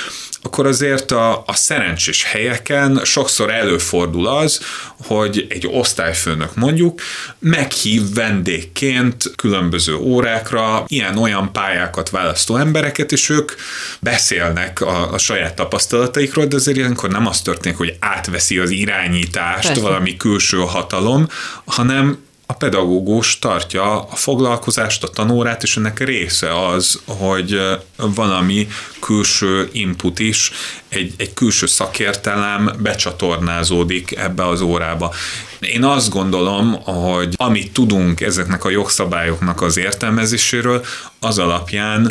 akkor 0.45 0.67
azért 0.67 1.11
a, 1.11 1.43
a 1.47 1.55
szerencsés 1.55 2.25
helyeken 2.25 3.01
sokszor 3.05 3.51
előfordul 3.51 4.27
az, 4.27 4.61
hogy 4.97 5.47
egy 5.51 5.69
osztályfőnök 5.71 6.55
mondjuk 6.55 7.01
meghív 7.39 8.03
vendégként 8.15 9.33
különböző 9.37 9.95
órákra 9.95 10.85
ilyen-olyan 10.87 11.53
pályákat 11.53 12.11
választó 12.11 12.57
embereket, 12.57 13.13
és 13.13 13.29
ők 13.29 13.53
beszélnek 14.01 14.81
a, 14.81 15.13
a 15.13 15.19
saját 15.19 15.55
tapasztalataikról, 15.55 16.47
de 16.47 16.57
azért 16.57 16.77
ilyenkor 16.77 17.11
nem 17.11 17.27
az 17.33 17.41
történik, 17.41 17.79
hogy 17.79 17.97
átveszi 18.01 18.59
az 18.59 18.71
irányítást 18.71 19.67
Persze. 19.67 19.83
valami 19.83 20.17
külső 20.17 20.59
hatalom, 20.59 21.29
hanem 21.65 22.19
a 22.47 22.55
pedagógus 22.55 23.39
tartja 23.39 24.03
a 24.03 24.17
foglalkozást, 24.17 25.05
a 25.05 25.09
tanórát, 25.09 25.63
és 25.63 25.77
ennek 25.77 25.99
része 25.99 26.67
az, 26.67 27.01
hogy 27.07 27.61
valami 27.97 28.69
külső 29.01 29.69
input 29.73 30.19
is, 30.19 30.53
egy, 30.89 31.15
egy 31.17 31.35
külső 31.35 31.67
szakértelem 31.67 32.71
becsatornázódik 32.79 34.17
ebbe 34.17 34.47
az 34.47 34.61
órába. 34.61 35.15
Én 35.61 35.85
azt 35.85 36.11
gondolom, 36.11 36.73
hogy 36.83 37.35
amit 37.37 37.73
tudunk 37.73 38.21
ezeknek 38.21 38.65
a 38.65 38.71
jogszabályoknak 38.71 39.63
az 39.63 39.77
értelmezéséről, 39.77 40.85
az 41.21 41.39
alapján 41.39 42.11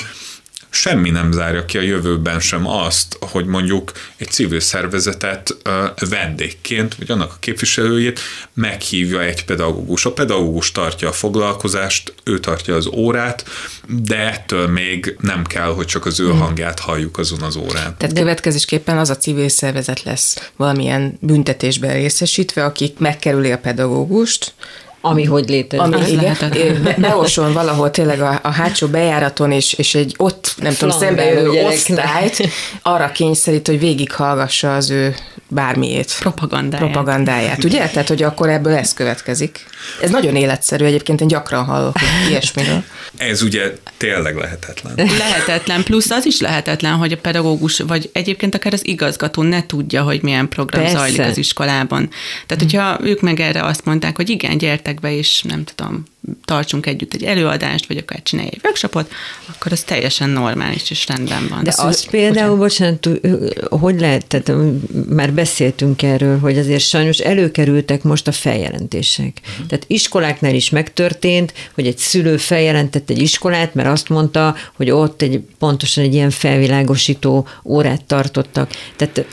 semmi 0.73 1.09
nem 1.09 1.31
zárja 1.31 1.65
ki 1.65 1.77
a 1.77 1.81
jövőben 1.81 2.39
sem 2.39 2.67
azt, 2.67 3.17
hogy 3.19 3.45
mondjuk 3.45 3.91
egy 4.17 4.29
civil 4.29 4.59
szervezetet 4.59 5.57
vendégként, 6.09 6.95
vagy 6.95 7.11
annak 7.11 7.31
a 7.31 7.37
képviselőjét 7.39 8.19
meghívja 8.53 9.21
egy 9.21 9.45
pedagógus. 9.45 10.05
A 10.05 10.13
pedagógus 10.13 10.71
tartja 10.71 11.07
a 11.07 11.11
foglalkozást, 11.11 12.13
ő 12.23 12.39
tartja 12.39 12.75
az 12.75 12.87
órát, 12.87 13.45
de 13.87 14.17
ettől 14.17 14.67
még 14.67 15.15
nem 15.19 15.43
kell, 15.43 15.73
hogy 15.73 15.85
csak 15.85 16.05
az 16.05 16.19
ő 16.19 16.29
hmm. 16.29 16.39
hangját 16.39 16.79
halljuk 16.79 17.17
azon 17.17 17.41
az 17.41 17.55
órán. 17.55 17.95
Tehát 17.97 18.15
következésképpen 18.15 18.97
az 18.97 19.09
a 19.09 19.17
civil 19.17 19.49
szervezet 19.49 20.03
lesz 20.03 20.51
valamilyen 20.55 21.17
büntetésben 21.19 21.93
részesítve, 21.93 22.65
aki 22.65 22.93
megkerüli 22.97 23.51
a 23.51 23.57
pedagógust, 23.57 24.53
ami 25.01 25.23
hogy 25.23 25.49
létezik. 25.49 25.85
Ami, 25.85 26.11
igen, 26.11 26.35
be, 26.83 26.95
beoson 26.97 27.53
valahol 27.53 27.91
tényleg 27.91 28.21
a, 28.21 28.39
a 28.43 28.51
hátsó 28.51 28.87
bejáraton, 28.87 29.51
és, 29.51 29.73
és 29.73 29.95
egy 29.95 30.13
ott, 30.17 30.53
nem 30.57 30.73
tudom, 30.73 30.99
szembeülő 30.99 31.49
osztályt 31.49 32.47
arra 32.81 33.11
kényszerít, 33.11 33.67
hogy 33.67 33.79
végighallgassa 33.79 34.75
az 34.75 34.89
ő 34.89 35.15
bármiét. 35.51 36.15
Propagandáját. 36.19 36.91
Propagandáját, 36.91 37.63
ugye? 37.63 37.87
Tehát, 37.87 38.07
hogy 38.07 38.23
akkor 38.23 38.49
ebből 38.49 38.73
ez 38.73 38.93
következik. 38.93 39.65
Ez 40.01 40.09
nagyon 40.09 40.35
életszerű, 40.35 40.85
egyébként 40.85 41.21
én 41.21 41.27
gyakran 41.27 41.65
hallok 41.65 41.95
ilyesmiről. 42.29 42.83
Ez 43.17 43.41
ugye 43.41 43.75
tényleg 43.97 44.35
lehetetlen. 44.35 44.93
Lehetetlen, 44.95 45.83
plusz 45.83 46.09
az 46.09 46.25
is 46.25 46.39
lehetetlen, 46.39 46.93
hogy 46.93 47.11
a 47.11 47.17
pedagógus, 47.17 47.79
vagy 47.79 48.09
egyébként 48.13 48.55
akár 48.55 48.73
az 48.73 48.87
igazgató 48.87 49.41
ne 49.41 49.65
tudja, 49.65 50.03
hogy 50.03 50.21
milyen 50.21 50.49
program 50.49 50.81
Persze. 50.81 50.97
zajlik 50.97 51.19
az 51.19 51.37
iskolában. 51.37 52.09
Tehát, 52.47 52.63
hogyha 52.63 53.07
ők 53.07 53.21
meg 53.21 53.39
erre 53.39 53.63
azt 53.63 53.85
mondták, 53.85 54.15
hogy 54.15 54.29
igen, 54.29 54.57
gyertek 54.57 54.99
be, 54.99 55.15
és 55.15 55.41
nem 55.41 55.63
tudom, 55.63 56.03
tartsunk 56.45 56.85
együtt 56.85 57.13
egy 57.13 57.23
előadást, 57.23 57.87
vagy 57.87 57.97
akár 57.97 58.23
csinálj 58.23 58.49
egy 58.51 58.59
workshopot, 58.63 59.11
akkor 59.45 59.71
az 59.71 59.81
teljesen 59.81 60.29
normális 60.29 60.91
és 60.91 61.07
rendben 61.07 61.47
van. 61.49 61.63
De 61.63 61.73
az 61.77 62.09
például, 62.09 62.57
bocsánat, 62.57 63.09
hogy 63.69 63.99
lehet, 63.99 64.25
tehát 64.27 64.61
már 65.09 65.33
beszéltünk 65.33 66.03
erről, 66.03 66.39
hogy 66.39 66.57
azért 66.57 66.81
sajnos 66.81 67.17
előkerültek 67.17 68.03
most 68.03 68.27
a 68.27 68.31
feljelentések. 68.31 69.39
Uh-huh. 69.41 69.65
Tehát 69.65 69.85
iskoláknál 69.87 70.55
is 70.55 70.69
megtörtént, 70.69 71.53
hogy 71.73 71.87
egy 71.87 71.97
szülő 71.97 72.37
feljelentett 72.37 73.09
egy 73.09 73.21
iskolát, 73.21 73.73
mert 73.73 73.87
azt 73.87 74.09
mondta, 74.09 74.55
hogy 74.73 74.89
ott 74.89 75.21
egy 75.21 75.43
pontosan 75.59 76.03
egy 76.03 76.13
ilyen 76.13 76.29
felvilágosító 76.29 77.47
órát 77.63 78.03
tartottak. 78.03 78.71
Tehát 78.95 79.25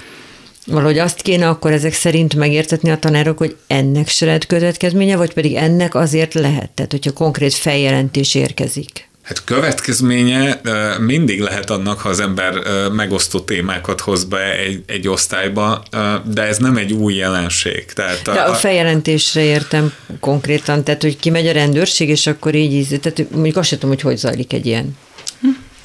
valahogy 0.71 0.99
azt 0.99 1.23
kéne 1.23 1.49
akkor 1.49 1.73
ezek 1.73 1.93
szerint 1.93 2.35
megértetni 2.35 2.91
a 2.91 2.99
tanárok, 2.99 3.39
hogy 3.39 3.57
ennek 3.66 4.09
se 4.09 4.27
lehet 4.27 4.47
következménye, 4.47 5.16
vagy 5.16 5.33
pedig 5.33 5.55
ennek 5.55 5.95
azért 5.95 6.35
lehet, 6.35 6.71
tehát 6.71 6.91
hogyha 6.91 7.12
konkrét 7.12 7.55
feljelentés 7.55 8.35
érkezik. 8.35 9.09
Hát 9.29 9.45
következménye 9.45 10.61
mindig 11.01 11.41
lehet 11.41 11.71
annak, 11.71 12.01
ha 12.01 12.09
az 12.09 12.21
ember 12.21 12.55
megosztó 12.93 13.41
témákat 13.41 14.01
hoz 14.01 14.25
be 14.25 14.53
egy, 14.59 14.83
egy 14.87 15.09
osztályba, 15.09 15.83
de 16.25 16.43
ez 16.43 16.59
nem 16.59 16.77
egy 16.77 16.93
új 16.93 17.14
jelenség. 17.14 17.85
Tehát 17.93 18.29
a, 18.29 18.33
de 18.33 18.41
a 18.41 18.55
feljelentésre 18.55 19.43
értem 19.43 19.93
konkrétan, 20.21 20.85
tehát 20.85 21.03
hogy 21.03 21.16
kimegy 21.16 21.47
a 21.47 21.53
rendőrség, 21.53 22.09
és 22.09 22.27
akkor 22.27 22.55
így 22.55 22.73
íz, 22.73 22.89
tehát 22.89 23.31
mondjuk 23.31 23.57
azt 23.57 23.69
sem 23.69 23.79
tudom, 23.79 23.95
hogy 23.95 24.05
hogy 24.05 24.16
zajlik 24.16 24.53
egy 24.53 24.66
ilyen. 24.66 24.97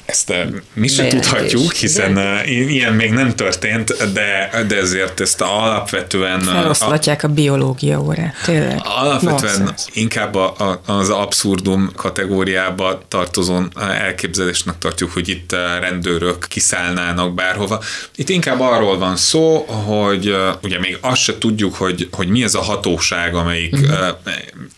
Ezt 0.06 0.30
eh, 0.30 0.46
mi 0.72 0.88
sem 0.88 1.08
tudhatjuk, 1.08 1.72
hiszen 1.72 2.14
de? 2.14 2.20
Eh, 2.20 2.50
ilyen 2.50 2.92
még 2.92 3.10
nem 3.10 3.34
történt, 3.34 4.12
de, 4.12 4.64
de 4.68 4.76
ezért 4.76 5.20
ezt 5.20 5.40
alapvetően... 5.40 6.40
Eh, 6.40 6.54
Feloszlatják 6.54 7.22
a, 7.22 7.26
a 7.26 7.30
biológia 7.30 8.00
órát, 8.00 8.34
tényleg. 8.44 8.80
Alapvetően 8.82 9.58
Nonsense. 9.58 9.84
inkább 9.92 10.34
a, 10.34 10.54
a, 10.58 10.92
az 10.92 11.10
abszurdum 11.10 11.90
kategóriába 11.96 13.02
tartozó 13.08 13.60
elképzelésnek 13.78 14.78
tartjuk, 14.78 15.12
hogy 15.12 15.28
itt 15.28 15.52
rendőrök 15.80 16.46
kiszállnának 16.48 17.34
bárhova. 17.34 17.82
Itt 18.14 18.28
inkább 18.28 18.60
arról 18.60 18.98
van 18.98 19.16
szó, 19.16 19.58
hogy 19.64 20.36
ugye 20.62 20.78
még 20.78 20.98
azt 21.00 21.20
se 21.20 21.38
tudjuk, 21.38 21.74
hogy, 21.74 22.08
hogy 22.12 22.28
mi 22.28 22.42
ez 22.42 22.54
a 22.54 22.62
hatóság, 22.62 23.34
amelyik 23.34 23.72
uh-huh. 23.72 24.08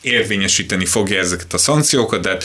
érvényesíteni 0.00 0.84
fogja 0.84 1.18
ezeket 1.18 1.52
a 1.52 1.58
szankciókat, 1.58 2.20
de 2.20 2.36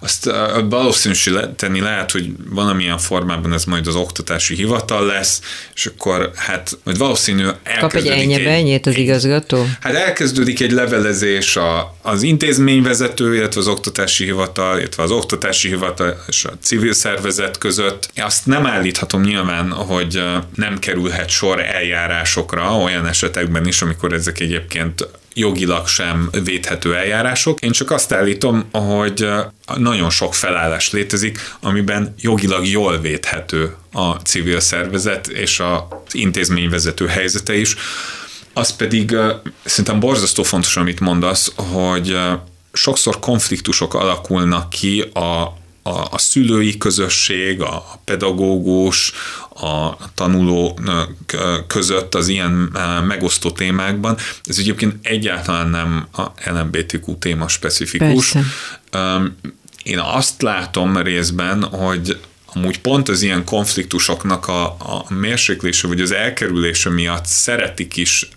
azt 0.00 0.30
valószínűsíteni 0.68 1.80
lehet, 1.80 2.10
hogy 2.10 2.21
hogy 2.22 2.34
valamilyen 2.50 2.98
formában 2.98 3.52
ez 3.52 3.64
majd 3.64 3.86
az 3.86 3.94
oktatási 3.94 4.54
hivatal 4.54 5.06
lesz, 5.06 5.40
és 5.74 5.86
akkor 5.86 6.30
hát 6.34 6.78
majd 6.84 6.98
valószínű 6.98 7.46
Kap 7.80 7.94
egy 7.94 8.06
ennyi 8.06 8.80
az 8.82 8.96
igazgató? 8.96 9.66
Hát 9.80 9.94
elkezdődik 9.94 10.60
egy 10.60 10.72
levelezés 10.72 11.56
a, 11.56 11.96
az 12.02 12.22
intézményvezető, 12.22 13.34
illetve 13.34 13.60
az 13.60 13.68
oktatási 13.68 14.24
hivatal, 14.24 14.78
illetve 14.78 15.02
az 15.02 15.10
oktatási 15.10 15.68
hivatal 15.68 16.24
és 16.28 16.44
a 16.44 16.52
civil 16.62 16.92
szervezet 16.92 17.58
között. 17.58 18.10
Azt 18.16 18.46
nem 18.46 18.66
állíthatom 18.66 19.22
nyilván, 19.22 19.72
hogy 19.72 20.22
nem 20.54 20.78
kerülhet 20.78 21.28
sor 21.28 21.60
eljárásokra 21.60 22.76
olyan 22.76 23.06
esetekben 23.06 23.66
is, 23.66 23.82
amikor 23.82 24.12
ezek 24.12 24.40
egyébként 24.40 25.08
jogilag 25.34 25.86
sem 25.86 26.30
védhető 26.44 26.96
eljárások. 26.96 27.60
Én 27.60 27.70
csak 27.70 27.90
azt 27.90 28.12
állítom, 28.12 28.68
hogy 28.72 29.28
nagyon 29.76 30.10
sok 30.10 30.34
felállás 30.34 30.90
létezik, 30.90 31.38
amiben 31.60 32.14
jogilag 32.20 32.66
jól 32.66 32.98
védhető 32.98 33.74
a 33.92 34.10
civil 34.10 34.60
szervezet 34.60 35.26
és 35.28 35.60
az 35.60 36.14
intézményvezető 36.14 37.06
helyzete 37.06 37.56
is. 37.56 37.76
Az 38.52 38.76
pedig 38.76 39.16
szerintem 39.64 40.00
borzasztó 40.00 40.42
fontos, 40.42 40.76
amit 40.76 41.00
mondasz, 41.00 41.52
hogy 41.56 42.18
sokszor 42.72 43.18
konfliktusok 43.18 43.94
alakulnak 43.94 44.70
ki 44.70 45.00
a 45.00 45.60
a, 45.82 45.90
a 45.90 46.18
szülői 46.18 46.78
közösség, 46.78 47.60
a 47.60 48.00
pedagógus, 48.04 49.12
a 49.54 49.96
tanuló 50.14 50.78
között 51.66 52.14
az 52.14 52.28
ilyen 52.28 52.50
megosztó 53.06 53.50
témákban. 53.50 54.16
Ez 54.44 54.58
egyébként 54.58 55.06
egyáltalán 55.06 55.68
nem 55.68 56.06
a 56.12 56.50
LMBTQ 56.50 57.18
téma 57.18 57.48
specifikus. 57.48 58.32
Persze. 58.32 59.22
Én 59.82 59.98
azt 59.98 60.42
látom 60.42 60.96
részben, 60.96 61.64
hogy 61.64 62.18
amúgy 62.54 62.80
pont 62.80 63.08
az 63.08 63.22
ilyen 63.22 63.44
konfliktusoknak 63.44 64.48
a, 64.48 64.64
a 64.64 65.04
mérséklése 65.08 65.88
vagy 65.88 66.00
az 66.00 66.12
elkerülése 66.12 66.90
miatt 66.90 67.26
szeretik 67.26 67.96
is 67.96 68.28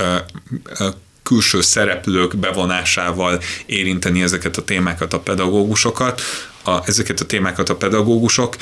külső 1.23 1.61
szereplők 1.61 2.37
bevonásával 2.37 3.41
érinteni 3.65 4.21
ezeket 4.21 4.57
a 4.57 4.63
témákat 4.63 5.13
a 5.13 5.19
pedagógusokat, 5.19 6.21
a, 6.65 6.81
ezeket 6.85 7.19
a 7.19 7.25
témákat 7.25 7.69
a 7.69 7.75
pedagógusok, 7.75 8.55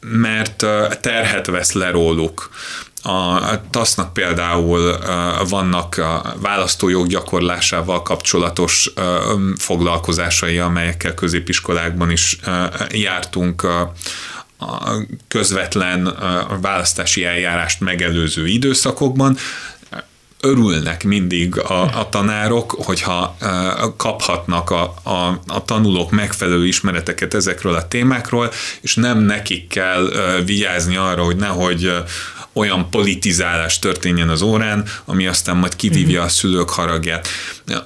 mert 0.00 0.56
terhet 1.00 1.46
vesz 1.46 1.72
le 1.72 1.90
róluk. 1.90 2.50
A 3.02 3.70
TASZ-nak 3.70 4.12
például 4.12 4.98
vannak 5.48 6.04
választójog 6.36 7.06
gyakorlásával 7.06 8.02
kapcsolatos 8.02 8.92
foglalkozásai, 9.58 10.58
amelyekkel 10.58 11.14
középiskolákban 11.14 12.10
is 12.10 12.38
jártunk 12.88 13.62
a 13.62 13.92
közvetlen 15.28 16.16
választási 16.60 17.24
eljárást 17.24 17.80
megelőző 17.80 18.46
időszakokban, 18.46 19.36
örülnek 20.44 21.04
mindig 21.04 21.58
a, 21.58 21.82
a 21.82 22.08
tanárok, 22.08 22.76
hogyha 22.84 23.36
kaphatnak 23.96 24.70
a, 24.70 24.94
a, 25.02 25.40
a 25.46 25.64
tanulók 25.64 26.10
megfelelő 26.10 26.66
ismereteket 26.66 27.34
ezekről 27.34 27.74
a 27.74 27.88
témákról, 27.88 28.50
és 28.80 28.94
nem 28.94 29.18
nekik 29.18 29.68
kell 29.68 30.10
vigyázni 30.44 30.96
arra, 30.96 31.22
hogy 31.22 31.36
nehogy 31.36 31.92
olyan 32.54 32.90
politizálás 32.90 33.78
történjen 33.78 34.28
az 34.28 34.42
órán, 34.42 34.84
ami 35.04 35.26
aztán 35.26 35.56
majd 35.56 35.76
kivívja 35.76 36.22
a 36.22 36.28
szülők 36.28 36.70
haragját. 36.70 37.28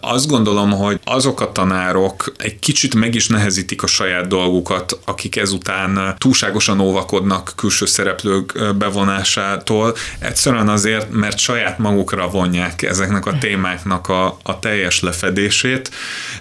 Azt 0.00 0.26
gondolom, 0.26 0.70
hogy 0.70 1.00
azok 1.04 1.40
a 1.40 1.52
tanárok 1.52 2.32
egy 2.38 2.58
kicsit 2.58 2.94
meg 2.94 3.14
is 3.14 3.26
nehezítik 3.26 3.82
a 3.82 3.86
saját 3.86 4.26
dolgukat, 4.28 4.98
akik 5.04 5.36
ezután 5.36 6.14
túlságosan 6.18 6.80
óvakodnak 6.80 7.52
külső 7.56 7.86
szereplők 7.86 8.76
bevonásától, 8.76 9.96
egyszerűen 10.18 10.68
azért, 10.68 11.10
mert 11.10 11.38
saját 11.38 11.78
magukra 11.78 12.28
vonják 12.28 12.82
ezeknek 12.82 13.26
a 13.26 13.38
témáknak 13.38 14.08
a, 14.08 14.38
a 14.42 14.58
teljes 14.58 15.00
lefedését, 15.00 15.90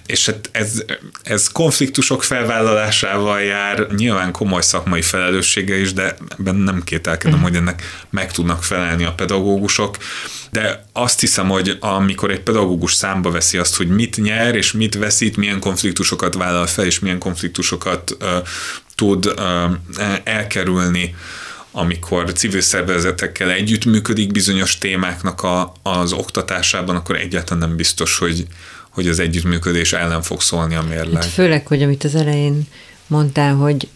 és 0.06 0.26
hát 0.26 0.48
ez, 0.52 0.82
ez 1.22 1.52
konfliktusok 1.52 2.22
felvállalásával 2.22 3.40
jár, 3.40 3.86
nyilván 3.96 4.32
komoly 4.32 4.62
szakmai 4.62 5.02
felelőssége 5.02 5.80
is, 5.80 5.92
de 5.92 6.16
ebben 6.38 6.54
nem 6.54 6.82
kételkedem, 6.84 7.42
hogy 7.42 7.54
ennek 7.54 7.82
meg 8.18 8.32
tudnak 8.32 8.62
felelni 8.62 9.04
a 9.04 9.12
pedagógusok, 9.12 9.96
de 10.50 10.84
azt 10.92 11.20
hiszem, 11.20 11.48
hogy 11.48 11.76
amikor 11.80 12.30
egy 12.30 12.40
pedagógus 12.40 12.94
számba 12.94 13.30
veszi 13.30 13.58
azt, 13.58 13.76
hogy 13.76 13.88
mit 13.88 14.16
nyer 14.16 14.54
és 14.54 14.72
mit 14.72 14.94
veszít, 14.94 15.36
milyen 15.36 15.60
konfliktusokat 15.60 16.34
vállal 16.34 16.66
fel, 16.66 16.84
és 16.84 16.98
milyen 16.98 17.18
konfliktusokat 17.18 18.16
uh, 18.20 18.28
tud 18.94 19.26
uh, 19.26 19.72
elkerülni 20.24 21.14
amikor 21.72 22.32
civil 22.32 22.60
szervezetekkel 22.60 23.50
együttműködik 23.50 24.32
bizonyos 24.32 24.78
témáknak 24.78 25.42
a, 25.42 25.72
az 25.82 26.12
oktatásában, 26.12 26.96
akkor 26.96 27.16
egyáltalán 27.16 27.68
nem 27.68 27.76
biztos, 27.76 28.18
hogy, 28.18 28.46
hogy 28.90 29.08
az 29.08 29.18
együttműködés 29.18 29.92
ellen 29.92 30.22
fog 30.22 30.40
szólni 30.40 30.74
a 30.74 30.82
mérleg. 30.82 31.22
Hát 31.22 31.32
főleg, 31.32 31.66
hogy 31.66 31.82
amit 31.82 32.04
az 32.04 32.14
elején 32.14 32.62
mondtál, 33.06 33.54
hogy, 33.54 33.88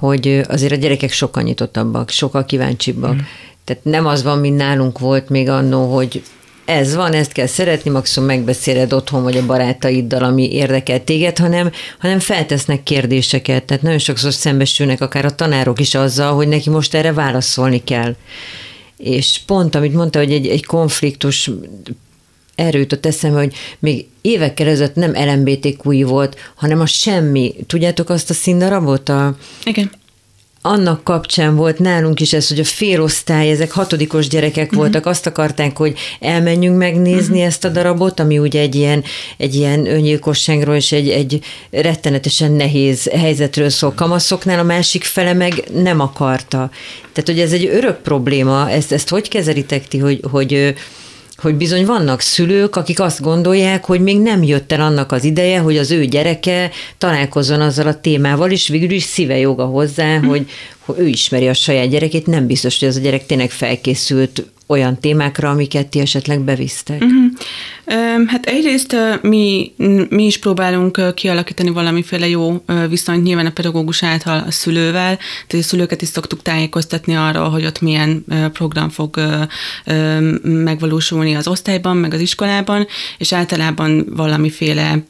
hogy 0.00 0.42
azért 0.48 0.72
a 0.72 0.76
gyerekek 0.76 1.12
sokkal 1.12 1.42
nyitottabbak, 1.42 2.10
sokkal 2.10 2.44
kíváncsibbak. 2.44 3.14
Mm. 3.14 3.18
Tehát 3.64 3.84
nem 3.84 4.06
az 4.06 4.22
van, 4.22 4.38
mint 4.38 4.56
nálunk 4.56 4.98
volt 4.98 5.28
még 5.28 5.48
annó, 5.48 5.94
hogy 5.94 6.22
ez 6.64 6.94
van, 6.94 7.12
ezt 7.12 7.32
kell 7.32 7.46
szeretni, 7.46 7.90
maximum 7.90 8.28
megbeszéled 8.28 8.92
otthon 8.92 9.22
vagy 9.22 9.36
a 9.36 9.46
barátaiddal, 9.46 10.24
ami 10.24 10.52
érdekel 10.52 11.04
téged, 11.04 11.38
hanem, 11.38 11.70
hanem 11.98 12.18
feltesznek 12.18 12.82
kérdéseket. 12.82 13.64
Tehát 13.64 13.82
nagyon 13.82 13.98
sokszor 13.98 14.32
szembesülnek 14.32 15.00
akár 15.00 15.24
a 15.24 15.34
tanárok 15.34 15.80
is 15.80 15.94
azzal, 15.94 16.34
hogy 16.34 16.48
neki 16.48 16.70
most 16.70 16.94
erre 16.94 17.12
válaszolni 17.12 17.84
kell. 17.84 18.16
És 18.96 19.40
pont, 19.46 19.74
amit 19.74 19.94
mondta, 19.94 20.18
hogy 20.18 20.32
egy, 20.32 20.46
egy 20.46 20.66
konfliktus 20.66 21.50
erről 22.60 22.80
jutott 22.80 23.06
eszembe, 23.06 23.38
hogy 23.38 23.54
még 23.78 24.06
évekkel 24.20 24.68
ezelőtt 24.68 24.94
nem 24.94 25.12
LMBTQI 25.12 26.02
volt, 26.02 26.36
hanem 26.54 26.80
a 26.80 26.86
semmi. 26.86 27.54
Tudjátok 27.66 28.08
azt 28.08 28.30
a 28.30 28.34
színdarabot? 28.34 29.08
A, 29.08 29.36
Igen 29.64 29.90
annak 30.62 31.04
kapcsán 31.04 31.56
volt 31.56 31.78
nálunk 31.78 32.20
is 32.20 32.32
ez, 32.32 32.48
hogy 32.48 32.58
a 32.58 32.64
félosztály, 32.64 33.50
ezek 33.50 33.72
hatodikos 33.72 34.28
gyerekek 34.28 34.64
uh-huh. 34.64 34.78
voltak, 34.78 35.06
azt 35.06 35.26
akarták, 35.26 35.76
hogy 35.76 35.98
elmenjünk 36.20 36.78
megnézni 36.78 37.32
uh-huh. 37.32 37.46
ezt 37.46 37.64
a 37.64 37.68
darabot, 37.68 38.20
ami 38.20 38.38
ugye 38.38 38.60
egy 38.60 38.74
ilyen, 38.74 39.04
egy 39.36 39.54
ilyen 39.54 39.86
öngyilkosságról 39.86 40.74
és 40.74 40.92
egy, 40.92 41.08
egy 41.08 41.40
rettenetesen 41.70 42.52
nehéz 42.52 43.10
helyzetről 43.10 43.68
szól 43.68 43.92
kamaszoknál, 43.92 44.58
a 44.58 44.62
másik 44.62 45.04
fele 45.04 45.32
meg 45.32 45.64
nem 45.74 46.00
akarta. 46.00 46.70
Tehát, 47.12 47.28
hogy 47.28 47.40
ez 47.40 47.52
egy 47.52 47.66
örök 47.66 48.00
probléma, 48.02 48.70
ezt, 48.70 48.92
ezt 48.92 49.08
hogy 49.08 49.28
kezelitek 49.28 49.88
ti, 49.88 49.98
hogy, 49.98 50.20
hogy 50.30 50.74
hogy 51.40 51.54
bizony 51.54 51.86
vannak 51.86 52.20
szülők, 52.20 52.76
akik 52.76 53.00
azt 53.00 53.20
gondolják, 53.20 53.84
hogy 53.84 54.00
még 54.00 54.20
nem 54.20 54.42
jött 54.42 54.72
el 54.72 54.80
annak 54.80 55.12
az 55.12 55.24
ideje, 55.24 55.58
hogy 55.58 55.76
az 55.76 55.90
ő 55.90 56.04
gyereke 56.04 56.70
találkozzon 56.98 57.60
azzal 57.60 57.86
a 57.86 58.00
témával, 58.00 58.50
és 58.50 58.68
végül 58.68 58.90
is 58.90 59.02
szíve 59.02 59.38
joga 59.38 59.64
hozzá, 59.64 60.18
mm. 60.18 60.24
hogy, 60.24 60.50
hogy 60.78 60.98
ő 60.98 61.06
ismeri 61.06 61.48
a 61.48 61.54
saját 61.54 61.88
gyerekét, 61.88 62.26
nem 62.26 62.46
biztos, 62.46 62.78
hogy 62.78 62.88
az 62.88 62.96
a 62.96 63.00
gyerek 63.00 63.26
tényleg 63.26 63.50
felkészült 63.50 64.44
olyan 64.66 65.00
témákra, 65.00 65.50
amiket 65.50 65.86
ti 65.86 66.00
esetleg 66.00 66.40
bevisztek? 66.40 67.02
Uh-huh. 67.02 67.32
Hát 68.26 68.46
egyrészt 68.46 68.96
mi, 69.22 69.72
mi 70.08 70.24
is 70.24 70.38
próbálunk 70.38 71.14
kialakítani 71.14 71.70
valamiféle 71.70 72.28
jó 72.28 72.64
viszonyt 72.88 73.22
nyilván 73.22 73.46
a 73.46 73.50
pedagógus 73.50 74.02
által 74.02 74.44
a 74.46 74.50
szülővel, 74.50 75.18
tehát 75.46 75.64
a 75.64 75.68
szülőket 75.68 76.02
is 76.02 76.08
szoktuk 76.08 76.42
tájékoztatni 76.42 77.16
arról, 77.16 77.48
hogy 77.48 77.64
ott 77.64 77.80
milyen 77.80 78.24
program 78.52 78.88
fog 78.88 79.20
megvalósulni 80.42 81.34
az 81.34 81.48
osztályban, 81.48 81.96
meg 81.96 82.14
az 82.14 82.20
iskolában, 82.20 82.86
és 83.18 83.32
általában 83.32 84.06
valamiféle 84.08 85.02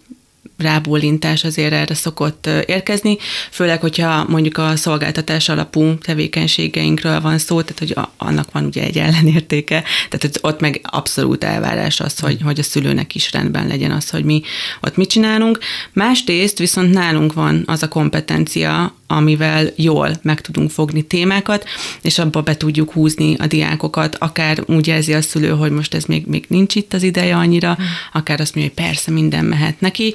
rábólintás 0.61 1.45
azért 1.45 1.73
erre 1.73 1.95
szokott 1.95 2.47
érkezni, 2.67 3.17
főleg, 3.51 3.81
hogyha 3.81 4.25
mondjuk 4.29 4.59
a 4.59 4.77
szolgáltatás 4.77 5.49
alapú 5.49 5.99
tevékenységeinkről 5.99 7.21
van 7.21 7.39
szó, 7.39 7.63
tehát 7.63 7.79
hogy 7.79 7.95
annak 8.17 8.53
van 8.53 8.65
ugye 8.65 8.83
egy 8.83 8.99
ellenértéke, 8.99 9.83
tehát 10.09 10.39
ott 10.41 10.61
meg 10.61 10.81
abszolút 10.83 11.45
elvárás 11.45 12.01
az, 12.01 12.19
hogy, 12.19 12.41
hogy 12.43 12.59
a 12.59 12.63
szülőnek 12.63 13.15
is 13.15 13.33
rendben 13.33 13.67
legyen 13.67 13.91
az, 13.91 14.11
hogy 14.11 14.25
mi 14.25 14.43
ott 14.81 14.97
mit 14.97 15.09
csinálunk. 15.09 15.59
Másrészt 15.93 16.59
viszont 16.59 16.93
nálunk 16.93 17.33
van 17.33 17.63
az 17.67 17.83
a 17.83 17.89
kompetencia, 17.89 18.95
amivel 19.11 19.71
jól 19.77 20.11
meg 20.23 20.41
tudunk 20.41 20.71
fogni 20.71 21.03
témákat, 21.03 21.65
és 22.03 22.19
abba 22.19 22.41
be 22.41 22.57
tudjuk 22.57 22.93
húzni 22.93 23.37
a 23.39 23.47
diákokat, 23.47 24.17
akár 24.19 24.63
úgy 24.67 24.89
érzi 24.89 25.13
a 25.13 25.23
szülő, 25.23 25.49
hogy 25.49 25.71
most 25.71 25.95
ez 25.95 26.05
még, 26.05 26.27
még 26.27 26.45
nincs 26.49 26.75
itt 26.75 26.93
az 26.93 27.03
ideje 27.03 27.37
annyira, 27.37 27.79
akár 28.13 28.41
azt 28.41 28.55
mondja, 28.55 28.73
hogy 28.75 28.85
persze 28.85 29.11
minden 29.11 29.45
mehet 29.45 29.81
neki. 29.81 30.15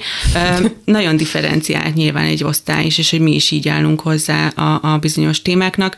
Nagyon 0.85 1.17
differenciált 1.17 1.93
nyilván 1.93 2.25
egy 2.25 2.43
osztály 2.43 2.85
is, 2.85 2.97
és 2.97 3.09
hogy 3.09 3.19
mi 3.19 3.35
is 3.35 3.51
így 3.51 3.67
állunk 3.67 3.99
hozzá 3.99 4.47
a, 4.47 4.93
a 4.93 4.97
bizonyos 4.97 5.41
témáknak. 5.41 5.97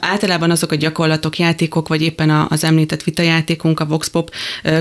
Általában 0.00 0.50
azok 0.50 0.72
a 0.72 0.74
gyakorlatok, 0.74 1.38
játékok, 1.38 1.88
vagy 1.88 2.02
éppen 2.02 2.30
az 2.30 2.64
említett 2.64 3.02
vitajátékunk, 3.02 3.80
a 3.80 3.86
Voxpop 3.86 4.34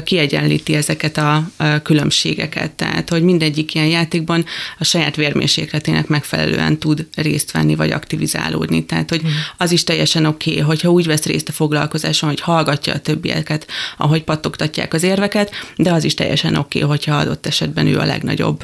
kiegyenlíti 0.03 0.75
ezeket 0.75 1.17
a 1.17 1.49
különbségeket. 1.83 2.71
Tehát, 2.71 3.09
hogy 3.09 3.23
mindegyik 3.23 3.73
ilyen 3.73 3.87
játékban 3.87 4.45
a 4.79 4.83
saját 4.83 5.15
vérmérsékletének 5.15 6.07
megfelelően 6.07 6.77
tud 6.77 7.07
részt 7.15 7.32
venni, 7.51 7.75
vagy 7.75 7.91
aktivizálódni. 7.91 8.85
Tehát, 8.85 9.09
hogy 9.09 9.21
az 9.57 9.71
is 9.71 9.83
teljesen 9.83 10.25
oké, 10.25 10.51
okay, 10.51 10.63
hogyha 10.63 10.91
úgy 10.91 11.05
vesz 11.05 11.25
részt 11.25 11.49
a 11.49 11.51
foglalkozáson, 11.51 12.29
hogy 12.29 12.39
hallgatja 12.39 12.93
a 12.93 12.99
többieket, 12.99 13.67
ahogy 13.97 14.23
pattogtatják 14.23 14.93
az 14.93 15.03
érveket, 15.03 15.51
de 15.75 15.91
az 15.91 16.03
is 16.03 16.13
teljesen 16.13 16.55
oké, 16.55 16.77
okay, 16.77 16.89
hogyha 16.89 17.15
adott 17.15 17.45
esetben 17.45 17.87
ő 17.87 17.97
a 17.97 18.05
legnagyobb 18.05 18.63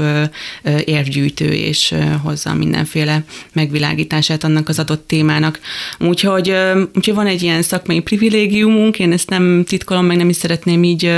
érvgyűjtő, 0.86 1.54
és 1.54 1.96
hozza 2.24 2.54
mindenféle 2.54 3.24
megvilágítását 3.54 4.44
annak 4.44 4.70
az 4.70 4.80
adott 4.80 5.08
témának. 5.08 5.60
Úgyhogy, 6.00 6.54
úgyhogy 6.96 7.14
van 7.16 7.28
egy 7.28 7.44
ilyen 7.44 7.62
szakmai 7.62 8.00
privilégiumunk, 8.00 9.00
én 9.00 9.12
ezt 9.12 9.30
nem 9.30 9.64
titkolom, 9.68 10.06
meg 10.06 10.18
nem 10.18 10.30
is 10.30 10.36
szeretném 10.36 10.84
így 10.84 11.12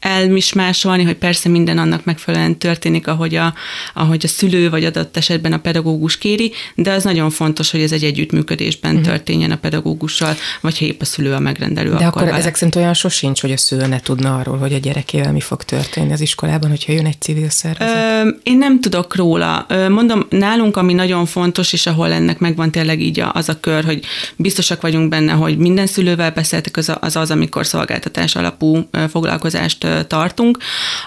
elmismásolni, 0.00 1.02
hogy 1.02 1.16
persze 1.16 1.48
minden 1.48 1.78
annak 1.78 2.04
megfelelően 2.04 2.58
történik, 2.58 3.06
ahogy 3.06 3.34
a, 3.34 3.54
ahogy 3.94 4.24
a 4.24 4.28
szülő, 4.28 4.70
vagy 4.70 4.84
adott 4.84 5.16
esetben 5.16 5.52
a 5.52 5.58
pedagógus 5.58 6.18
kéri, 6.18 6.52
de 6.74 6.92
az 6.98 7.04
nagyon 7.04 7.30
fontos, 7.30 7.70
hogy 7.70 7.80
ez 7.80 7.92
egy 7.92 8.04
együttműködésben 8.04 8.90
uh-huh. 8.90 9.08
történjen 9.08 9.50
a 9.50 9.56
pedagógussal, 9.56 10.36
vagy 10.60 10.78
ha 10.78 10.84
épp 10.84 11.00
a 11.00 11.04
szülő 11.04 11.32
a 11.32 11.38
megrendelő. 11.38 11.88
De 11.88 11.94
akkor, 11.94 12.06
akkor 12.06 12.22
vele. 12.22 12.36
ezek 12.36 12.54
szerint 12.54 12.76
olyan 12.76 12.94
sosincs, 12.94 13.40
hogy 13.40 13.52
a 13.52 13.56
szülő 13.56 13.86
ne 13.86 14.00
tudna 14.00 14.36
arról, 14.36 14.58
hogy 14.58 14.72
a 14.72 14.78
gyerekével 14.78 15.32
mi 15.32 15.40
fog 15.40 15.62
történni 15.62 16.12
az 16.12 16.20
iskolában, 16.20 16.70
hogyha 16.70 16.92
jön 16.92 17.06
egy 17.06 17.20
civil 17.20 17.50
szervezet? 17.50 18.24
Ö, 18.24 18.28
én 18.42 18.58
nem 18.58 18.80
tudok 18.80 19.16
róla. 19.16 19.66
Mondom, 19.88 20.26
nálunk, 20.30 20.76
ami 20.76 20.92
nagyon 20.92 21.26
fontos, 21.26 21.72
és 21.72 21.86
ahol 21.86 22.12
ennek 22.12 22.38
megvan 22.38 22.70
tényleg 22.70 23.00
így 23.00 23.22
az 23.32 23.48
a 23.48 23.60
kör, 23.60 23.84
hogy 23.84 24.04
biztosak 24.36 24.80
vagyunk 24.80 25.08
benne, 25.08 25.32
hogy 25.32 25.58
minden 25.58 25.86
szülővel 25.86 26.30
beszéltek, 26.30 26.76
az 26.76 26.92
az, 27.00 27.16
az 27.16 27.30
amikor 27.30 27.66
szolgáltatás 27.66 28.36
alapú 28.36 28.88
foglalkozást 29.10 29.86
tartunk. 30.06 30.58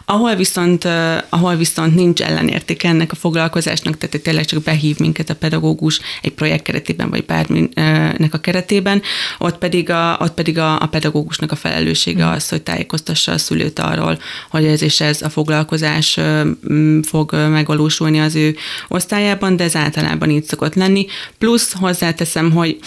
Ahol 0.05 0.35
viszont, 0.35 0.87
ahol 1.29 1.55
viszont 1.55 1.95
nincs 1.95 2.21
ellenérték 2.21 2.83
ennek 2.83 3.11
a 3.11 3.15
foglalkozásnak, 3.15 3.97
tehát 3.97 4.21
tényleg 4.21 4.45
csak 4.45 4.63
behív 4.63 4.99
minket 4.99 5.29
a 5.29 5.35
pedagógus 5.35 5.80
egy 6.21 6.31
projekt 6.31 6.63
keretében, 6.63 7.09
vagy 7.09 7.25
bárminek 7.25 8.33
a 8.33 8.37
keretében, 8.37 9.01
ott 9.37 9.57
pedig 9.57 9.89
a, 9.89 10.17
ott 10.21 10.33
pedig 10.33 10.59
a, 10.59 10.81
a 10.81 10.87
pedagógusnak 10.87 11.51
a 11.51 11.55
felelőssége 11.55 12.27
az, 12.27 12.49
hogy 12.49 12.61
tájékoztassa 12.61 13.31
a 13.31 13.37
szülőt 13.37 13.79
arról, 13.79 14.19
hogy 14.49 14.65
ez 14.65 14.81
és 14.81 15.01
ez 15.01 15.21
a 15.21 15.29
foglalkozás 15.29 16.19
fog 17.03 17.33
megvalósulni 17.33 18.19
az 18.19 18.35
ő 18.35 18.55
osztályában, 18.87 19.55
de 19.55 19.63
ez 19.63 19.75
általában 19.75 20.29
így 20.29 20.43
szokott 20.43 20.75
lenni. 20.75 21.05
Plusz 21.37 21.73
hozzáteszem, 21.73 22.51
hogy 22.51 22.77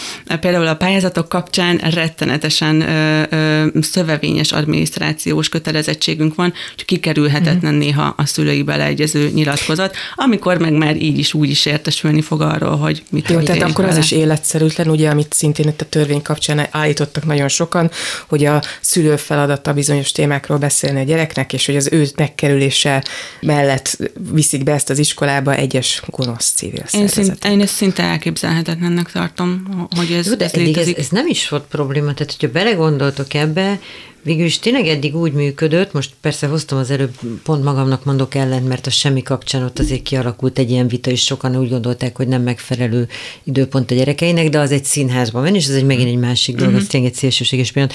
például 0.41 0.67
a 0.67 0.77
pályázatok 0.77 1.29
kapcsán 1.29 1.77
rettenetesen 1.77 2.81
ö, 2.81 3.23
ö, 3.31 3.67
szövevényes 3.81 4.53
adminisztrációs 4.53 5.49
kötelezettségünk 5.49 6.35
van, 6.35 6.53
hogy 6.75 6.85
kikerülhetetlen 6.85 7.75
mm. 7.75 7.79
néha 7.79 8.15
a 8.17 8.27
szülői 8.27 8.63
beleegyező 8.63 9.31
nyilatkozat, 9.35 9.97
amikor 10.15 10.59
meg 10.59 10.73
már 10.73 10.97
így 10.97 11.19
is 11.19 11.35
úgy 11.35 11.51
is 11.51 11.67
értesülni 11.67 12.21
fog 12.21 12.41
arról, 12.41 12.77
hogy 12.85 13.03
mit 13.11 13.29
Jó, 13.29 13.41
tehát 13.41 13.63
akkor 13.63 13.85
vele. 13.85 13.99
az 13.99 14.05
is 14.05 14.11
életszerűtlen, 14.11 14.89
ugye, 14.89 15.09
amit 15.09 15.33
szintén 15.33 15.69
itt 15.69 15.81
a 15.81 15.85
törvény 15.85 16.23
kapcsán 16.23 16.67
állítottak 16.71 17.25
nagyon 17.25 17.49
sokan, 17.49 17.91
hogy 18.27 18.45
a 18.45 18.63
szülő 18.81 19.17
feladata 19.17 19.73
bizonyos 19.73 20.13
témákról 20.13 20.59
beszélni 20.59 21.01
a 21.01 21.05
gyereknek, 21.05 21.53
és 21.53 21.67
hogy 21.67 21.77
az 21.77 21.89
ő 21.93 22.07
megkerülése 22.17 23.05
mellett 23.41 23.99
viszik 24.33 24.63
be 24.65 24.73
ezt 24.73 24.91
az 24.91 24.99
iskolába 24.99 25.55
egyes 25.55 26.03
gonosz 26.07 26.53
civil 26.57 26.85
én, 26.93 27.09
szint, 27.09 27.45
én 27.45 27.61
ezt 27.61 27.75
szinte 27.75 28.03
elképzelhetetlennek 28.03 29.13
tartom, 29.13 29.87
hogy 29.97 30.13
ez, 30.13 30.27
Jó, 30.27 30.35
de 30.35 30.45
ez 30.45 30.53
létezik. 30.53 30.99
Ez, 30.99 31.05
ez 31.05 31.11
nem 31.11 31.27
is 31.27 31.49
volt 31.49 31.65
probléma, 31.65 32.15
tehát 32.15 32.37
hogyha 32.39 32.53
belegondoltok 32.53 33.35
ebbe, 33.35 33.79
Végül 34.25 34.45
is 34.45 34.59
tényleg 34.59 34.87
eddig 34.87 35.17
úgy 35.17 35.33
működött, 35.33 35.93
most 35.93 36.13
persze 36.21 36.47
hoztam 36.47 36.79
az 36.79 36.91
előbb, 36.91 37.15
pont 37.43 37.65
magamnak 37.65 38.05
mondok 38.05 38.35
ellent, 38.35 38.69
mert 38.69 38.87
a 38.87 38.91
semmi 38.91 39.23
kapcsán 39.23 39.63
ott 39.63 39.79
azért 39.79 40.03
kialakult 40.03 40.59
egy 40.59 40.71
ilyen 40.71 40.89
vita, 40.89 41.11
és 41.11 41.25
sokan 41.25 41.57
úgy 41.57 41.69
gondolták, 41.69 42.17
hogy 42.17 42.29
nem 42.29 42.43
megfelelő 42.43 43.09
időpont 43.43 43.91
a 43.91 43.95
gyerekeinek, 43.95 44.49
de 44.49 44.59
az 44.59 44.73
egy 44.73 44.85
színházban 44.85 45.43
van, 45.43 45.55
és 45.55 45.67
ez 45.67 45.75
egy 45.75 45.85
megint 45.85 46.09
egy 46.09 46.19
másik 46.19 46.57
dolog, 46.57 46.75
ez 46.75 46.87
tényleg 46.87 47.11
egy 47.11 47.17
szélsőséges 47.17 47.73
pillanat. 47.73 47.95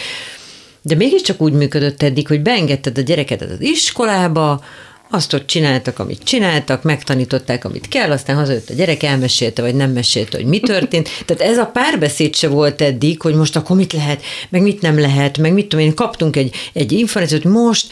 De 0.81 0.95
mégiscsak 0.95 1.41
úgy 1.41 1.53
működött 1.53 2.03
eddig, 2.03 2.27
hogy 2.27 2.41
beengedted 2.41 2.97
a 2.97 3.01
gyerekedet 3.01 3.51
az 3.51 3.61
iskolába, 3.61 4.63
azt 5.09 5.33
ott 5.33 5.47
csináltak, 5.47 5.99
amit 5.99 6.23
csináltak, 6.23 6.83
megtanították, 6.83 7.65
amit 7.65 7.87
kell, 7.87 8.11
aztán 8.11 8.35
hazajött 8.35 8.69
a 8.69 8.73
gyerek, 8.73 9.03
elmesélte, 9.03 9.61
vagy 9.61 9.75
nem 9.75 9.91
mesélte, 9.91 10.37
hogy 10.37 10.45
mi 10.45 10.59
történt. 10.59 11.09
Tehát 11.25 11.51
ez 11.51 11.57
a 11.57 11.65
párbeszéd 11.65 12.35
se 12.35 12.47
volt 12.47 12.81
eddig, 12.81 13.21
hogy 13.21 13.33
most 13.33 13.55
akkor 13.55 13.75
mit 13.75 13.93
lehet, 13.93 14.21
meg 14.49 14.61
mit 14.61 14.81
nem 14.81 14.99
lehet, 14.99 15.37
meg 15.37 15.53
mit 15.53 15.67
tudom 15.67 15.85
én, 15.85 15.93
kaptunk 15.93 16.35
egy, 16.35 16.55
egy 16.73 16.91
információt, 16.91 17.43
most 17.43 17.87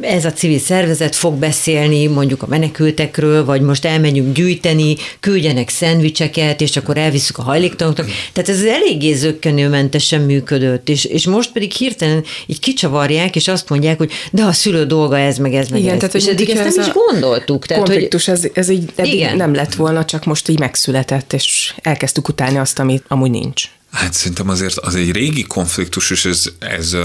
ez 0.00 0.24
a 0.24 0.32
civil 0.32 0.58
szervezet 0.58 1.16
fog 1.16 1.34
beszélni 1.34 2.06
mondjuk 2.06 2.42
a 2.42 2.46
menekültekről, 2.46 3.44
vagy 3.44 3.60
most 3.60 3.84
elmegyünk 3.84 4.34
gyűjteni, 4.34 4.96
küldjenek 5.20 5.68
szendvicseket, 5.68 6.60
és 6.60 6.76
akkor 6.76 6.96
elviszük 6.96 7.38
a 7.38 7.42
hajléktalanoknak. 7.42 8.06
Tehát 8.32 8.48
ez 8.50 8.62
eléggé 8.62 9.12
zöggenőmentesen 9.12 10.20
működött, 10.20 10.88
és, 10.88 11.04
és 11.04 11.26
most 11.26 11.52
pedig 11.52 11.72
hirtelen 11.72 12.24
így 12.46 12.60
kicsavarják, 12.60 13.36
és 13.36 13.48
azt 13.48 13.68
mondják, 13.68 13.98
hogy 13.98 14.10
de 14.32 14.42
a 14.42 14.52
szülő 14.52 14.84
dolga 14.84 15.18
ez, 15.18 15.38
meg 15.38 15.54
ez, 15.54 15.68
meg 15.68 15.80
Igen, 15.80 15.92
ez. 15.92 15.98
tehát, 15.98 16.14
és 16.14 16.24
hogy 16.24 16.32
eddig 16.32 16.50
ezt 16.50 16.60
ez 16.60 16.74
nem 16.74 16.84
is 16.84 16.90
a 16.90 16.98
gondoltuk. 17.08 17.66
Tehát, 17.66 17.82
hogy, 17.82 17.92
konfliktus, 17.92 18.28
ez, 18.28 18.46
ez 18.52 18.68
így 18.68 18.92
eddig 18.94 19.14
Igen. 19.14 19.36
nem 19.36 19.54
lett 19.54 19.74
volna, 19.74 20.04
csak 20.04 20.24
most 20.24 20.48
így 20.48 20.58
megszületett, 20.58 21.32
és 21.32 21.74
elkezdtük 21.82 22.28
utálni 22.28 22.58
azt, 22.58 22.78
amit 22.78 23.04
amúgy 23.08 23.30
nincs. 23.30 23.64
Hát 23.92 24.12
szerintem 24.12 24.48
azért 24.48 24.78
az 24.78 24.94
egy 24.94 25.10
régi 25.10 25.42
konfliktus, 25.42 26.10
és 26.10 26.24
ez, 26.24 26.44
ez 26.58 26.96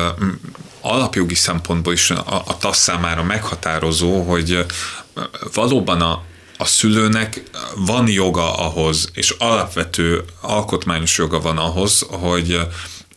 alapjogi 0.91 1.35
szempontból 1.35 1.93
is 1.93 2.09
a, 2.11 2.43
a 2.45 2.57
TASZ 2.57 2.77
számára 2.77 3.23
meghatározó, 3.23 4.21
hogy 4.23 4.65
valóban 5.53 6.01
a, 6.01 6.23
a 6.57 6.65
szülőnek 6.65 7.43
van 7.75 8.07
joga 8.07 8.57
ahhoz, 8.57 9.09
és 9.13 9.29
alapvető 9.29 10.23
alkotmányos 10.41 11.17
joga 11.17 11.39
van 11.39 11.57
ahhoz, 11.57 12.05
hogy 12.09 12.59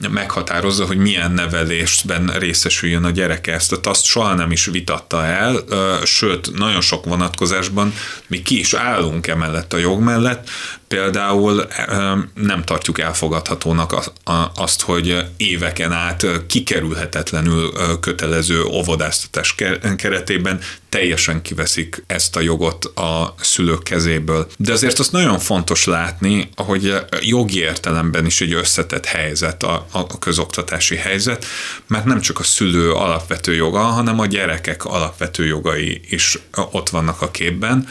meghatározza, 0.09 0.87
hogy 0.87 0.97
milyen 0.97 1.33
nevelésben 1.33 2.27
részesüljön 2.27 3.05
a 3.05 3.11
gyereke. 3.11 3.53
Ezt 3.53 3.73
a 3.73 3.81
TASZ 3.81 4.03
soha 4.03 4.35
nem 4.35 4.51
is 4.51 4.65
vitatta 4.65 5.25
el, 5.25 5.65
sőt, 6.05 6.53
nagyon 6.59 6.81
sok 6.81 7.05
vonatkozásban 7.05 7.95
mi 8.27 8.43
ki 8.43 8.59
is 8.59 8.75
állunk 8.75 9.27
emellett 9.27 9.73
a 9.73 9.79
jog 9.79 10.01
mellett, 10.01 10.49
például 10.95 11.67
ö, 11.89 12.19
nem 12.35 12.65
tartjuk 12.65 13.01
elfogadhatónak 13.01 14.11
azt, 14.55 14.81
hogy 14.81 15.25
éveken 15.37 15.93
át 15.93 16.27
kikerülhetetlenül 16.47 17.73
kötelező 18.01 18.63
óvodáztatás 18.63 19.55
ke- 19.55 19.95
keretében 19.97 20.61
teljesen 20.89 21.43
kiveszik 21.43 22.05
ezt 22.07 22.37
a 22.37 22.41
jogot 22.41 22.85
a 22.85 23.35
szülők 23.41 23.83
kezéből. 23.83 24.47
De 24.57 24.73
azért 24.73 24.99
azt 24.99 25.13
nagyon 25.13 25.39
fontos 25.39 25.85
látni, 25.85 26.49
hogy 26.57 26.95
jogi 27.21 27.59
értelemben 27.59 28.27
is 28.27 28.41
egy 28.41 28.53
összetett 28.53 29.07
helyzet 29.07 29.63
a, 29.63 29.87
a 29.91 30.19
közoktatási 30.19 30.97
helyzet, 30.97 31.45
mert 31.87 32.05
nem 32.05 32.21
csak 32.21 32.39
a 32.39 32.43
szülő 32.43 32.93
alapvető 32.93 33.55
joga, 33.55 33.81
hanem 33.81 34.21
a 34.21 34.27
gyerekek 34.27 34.85
alapvető 34.85 35.47
jogai 35.47 36.01
is 36.09 36.39
ott 36.71 36.89
vannak 36.89 37.23
a 37.23 37.31
képben. 37.31 37.89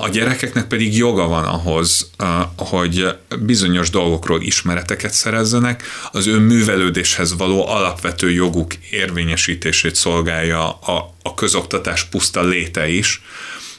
A 0.00 0.08
gyerekeknek 0.08 0.66
pedig 0.66 0.96
joga 0.96 1.26
van 1.28 1.44
ahhoz, 1.44 2.10
hogy 2.56 3.06
bizonyos 3.38 3.90
dolgokról 3.90 4.42
ismereteket 4.42 5.12
szerezzenek, 5.12 5.82
az 6.12 6.26
ő 6.26 6.38
művelődéshez 6.38 7.36
való 7.36 7.68
alapvető 7.68 8.30
joguk 8.30 8.74
érvényesítését 8.90 9.94
szolgálja 9.94 10.70
a, 10.70 11.14
a 11.22 11.34
közoktatás 11.34 12.04
puszta 12.04 12.42
léte 12.42 12.88
is. 12.88 13.22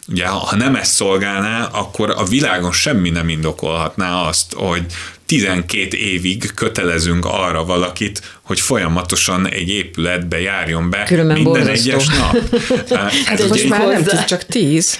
Ugye, 0.07 0.25
ha 0.25 0.55
nem 0.55 0.75
ezt 0.75 0.93
szolgálná, 0.93 1.65
akkor 1.65 2.09
a 2.09 2.23
világon 2.23 2.71
semmi 2.71 3.09
nem 3.09 3.29
indokolhatná 3.29 4.21
azt, 4.21 4.53
hogy 4.53 4.85
12 5.25 5.97
évig 5.97 6.53
kötelezünk 6.53 7.25
arra 7.25 7.65
valakit, 7.65 8.21
hogy 8.41 8.59
folyamatosan 8.59 9.49
egy 9.49 9.69
épületbe 9.69 10.39
járjon 10.39 10.89
be 10.89 11.03
Különben 11.03 11.35
minden 11.35 11.53
borzasztó. 11.65 11.91
egyes 11.91 12.07
nap. 12.07 12.37
Hát 13.25 13.39
Ez 13.39 13.49
most 13.49 13.69
már 13.69 13.87
nem 13.87 14.03
tíz, 14.03 14.25
csak 14.25 14.45
tíz. 14.45 14.99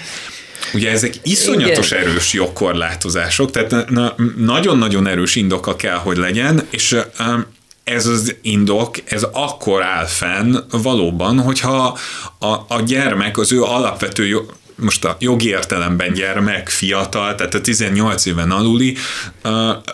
Ugye 0.74 0.92
ezek 0.92 1.14
iszonyatos 1.24 1.92
Igen. 1.92 2.04
erős 2.04 2.34
jogkorlátozások, 2.34 3.52
tehát 3.52 3.70
na- 3.70 3.86
na- 3.90 4.16
nagyon-nagyon 4.38 5.08
erős 5.08 5.36
indoka 5.36 5.76
kell, 5.76 5.98
hogy 5.98 6.18
legyen, 6.18 6.68
és 6.70 6.98
ez 7.84 8.06
az 8.06 8.36
indok, 8.42 8.96
ez 9.06 9.24
akkor 9.32 9.84
áll 9.84 10.06
fenn 10.06 10.56
valóban, 10.72 11.40
hogyha 11.40 11.98
a, 12.40 12.48
a 12.48 12.82
gyermek 12.86 13.38
az 13.38 13.52
ő 13.52 13.64
alapvető 13.64 14.26
jo- 14.26 14.54
most 14.76 15.06
a 15.06 15.18
jogi 15.20 15.48
értelemben 15.48 16.14
gyermek, 16.14 16.70
fiatal, 16.70 17.36
tehát 17.36 17.54
a 17.54 17.62
18 17.62 18.26
éven 18.26 18.52
aluli, 18.52 18.98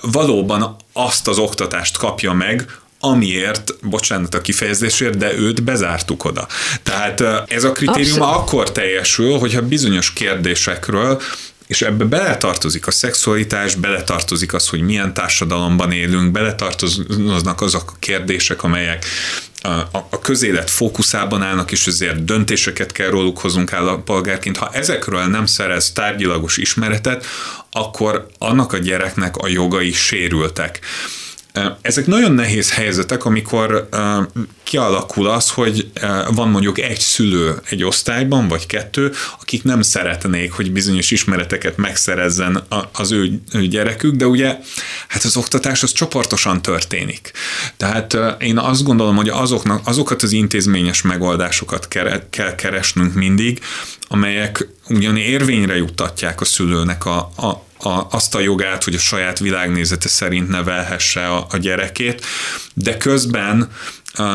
valóban 0.02 0.76
azt 0.94 1.28
az 1.28 1.38
oktatást 1.38 1.98
kapja 1.98 2.32
meg, 2.34 2.76
amiért, 3.02 3.76
bocsánat 3.82 4.36
a 4.36 4.42
kifejezésért, 4.42 5.18
de 5.18 5.34
őt 5.34 5.64
bezártuk 5.64 6.26
oda. 6.26 6.48
Tehát 6.84 7.22
ez 7.48 7.64
a 7.64 7.72
kritérium 7.72 8.22
Abszolút. 8.22 8.36
akkor 8.36 8.72
teljesül, 8.72 9.38
hogyha 9.38 9.62
bizonyos 9.62 10.14
kérdésekről 10.14 11.22
és 11.72 11.82
ebbe 11.82 12.04
beletartozik 12.04 12.88
a 12.88 12.92
szexualitás, 12.92 13.76
beletartozik 13.76 14.54
az, 14.54 14.68
hogy 14.68 14.82
milyen 14.82 15.14
társadalomban 15.14 15.92
élünk, 15.92 16.32
beletartoznak 16.32 17.62
azok 17.62 17.92
a 17.92 17.96
kérdések, 18.00 18.64
amelyek 18.64 19.06
a, 19.62 19.68
a, 19.68 20.08
a 20.10 20.20
közélet 20.20 20.70
fókuszában 20.70 21.42
állnak, 21.42 21.72
és 21.72 21.88
ezért 21.88 22.24
döntéseket 22.24 22.92
kell 22.92 23.10
róluk 23.10 23.40
hozunk 23.40 23.74
állampolgárként. 23.74 24.58
Ha 24.58 24.70
ezekről 24.74 25.24
nem 25.24 25.46
szerez 25.46 25.92
tárgyilagos 25.92 26.58
ismeretet, 26.58 27.26
akkor 27.72 28.28
annak 28.38 28.74
a 28.74 28.78
gyereknek 28.78 29.38
a 29.38 29.48
jogai 29.48 29.92
sérültek. 29.92 30.80
Ezek 31.82 32.06
nagyon 32.06 32.32
nehéz 32.32 32.74
helyzetek, 32.74 33.26
amikor 33.26 33.90
kialakul 34.64 35.28
az, 35.28 35.50
hogy 35.50 35.92
van 36.34 36.50
mondjuk 36.50 36.80
egy 36.80 37.00
szülő 37.00 37.62
egy 37.70 37.84
osztályban, 37.84 38.48
vagy 38.48 38.66
kettő, 38.66 39.12
akik 39.42 39.64
nem 39.64 39.82
szeretnék, 39.82 40.52
hogy 40.52 40.72
bizonyos 40.72 41.12
ismereteket 41.12 41.78
megszerezzen 41.78 42.64
az 42.92 43.12
ő, 43.12 43.42
gyerekük, 43.70 44.16
de 44.16 44.28
ugye 44.28 44.58
hát 45.08 45.24
az 45.24 45.38
oktatás 45.38 45.84
az 45.84 45.92
csoportosan 45.92 46.62
történik. 46.62 47.32
Tehát 47.78 48.18
én 48.40 48.58
azt 48.58 48.84
gondolom, 48.84 49.16
hogy 49.16 49.30
azoknak, 49.30 49.88
azokat 49.88 50.22
az 50.22 50.32
intézményes 50.32 51.02
megoldásokat 51.02 51.88
kell 52.30 52.56
keresnünk 52.56 53.14
mindig, 53.14 53.60
amelyek 54.08 54.68
ugyan 54.90 55.18
érvényre 55.18 55.76
juttatják 55.76 56.42
a 56.42 56.46
szülőnek 56.46 57.06
a, 57.06 57.18
a 57.18 57.70
a, 57.84 58.08
azt 58.12 58.36
a 58.36 58.40
jogát, 58.40 58.84
hogy 58.84 58.96
a 58.96 59.00
saját 59.00 59.40
világnézete 59.40 60.08
szerint 60.08 60.50
nevelhesse 60.50 61.28
a, 61.28 61.46
a 61.50 61.58
gyerekét, 61.58 62.26
de 62.74 62.98
közben 62.98 63.72
uh, 64.18 64.26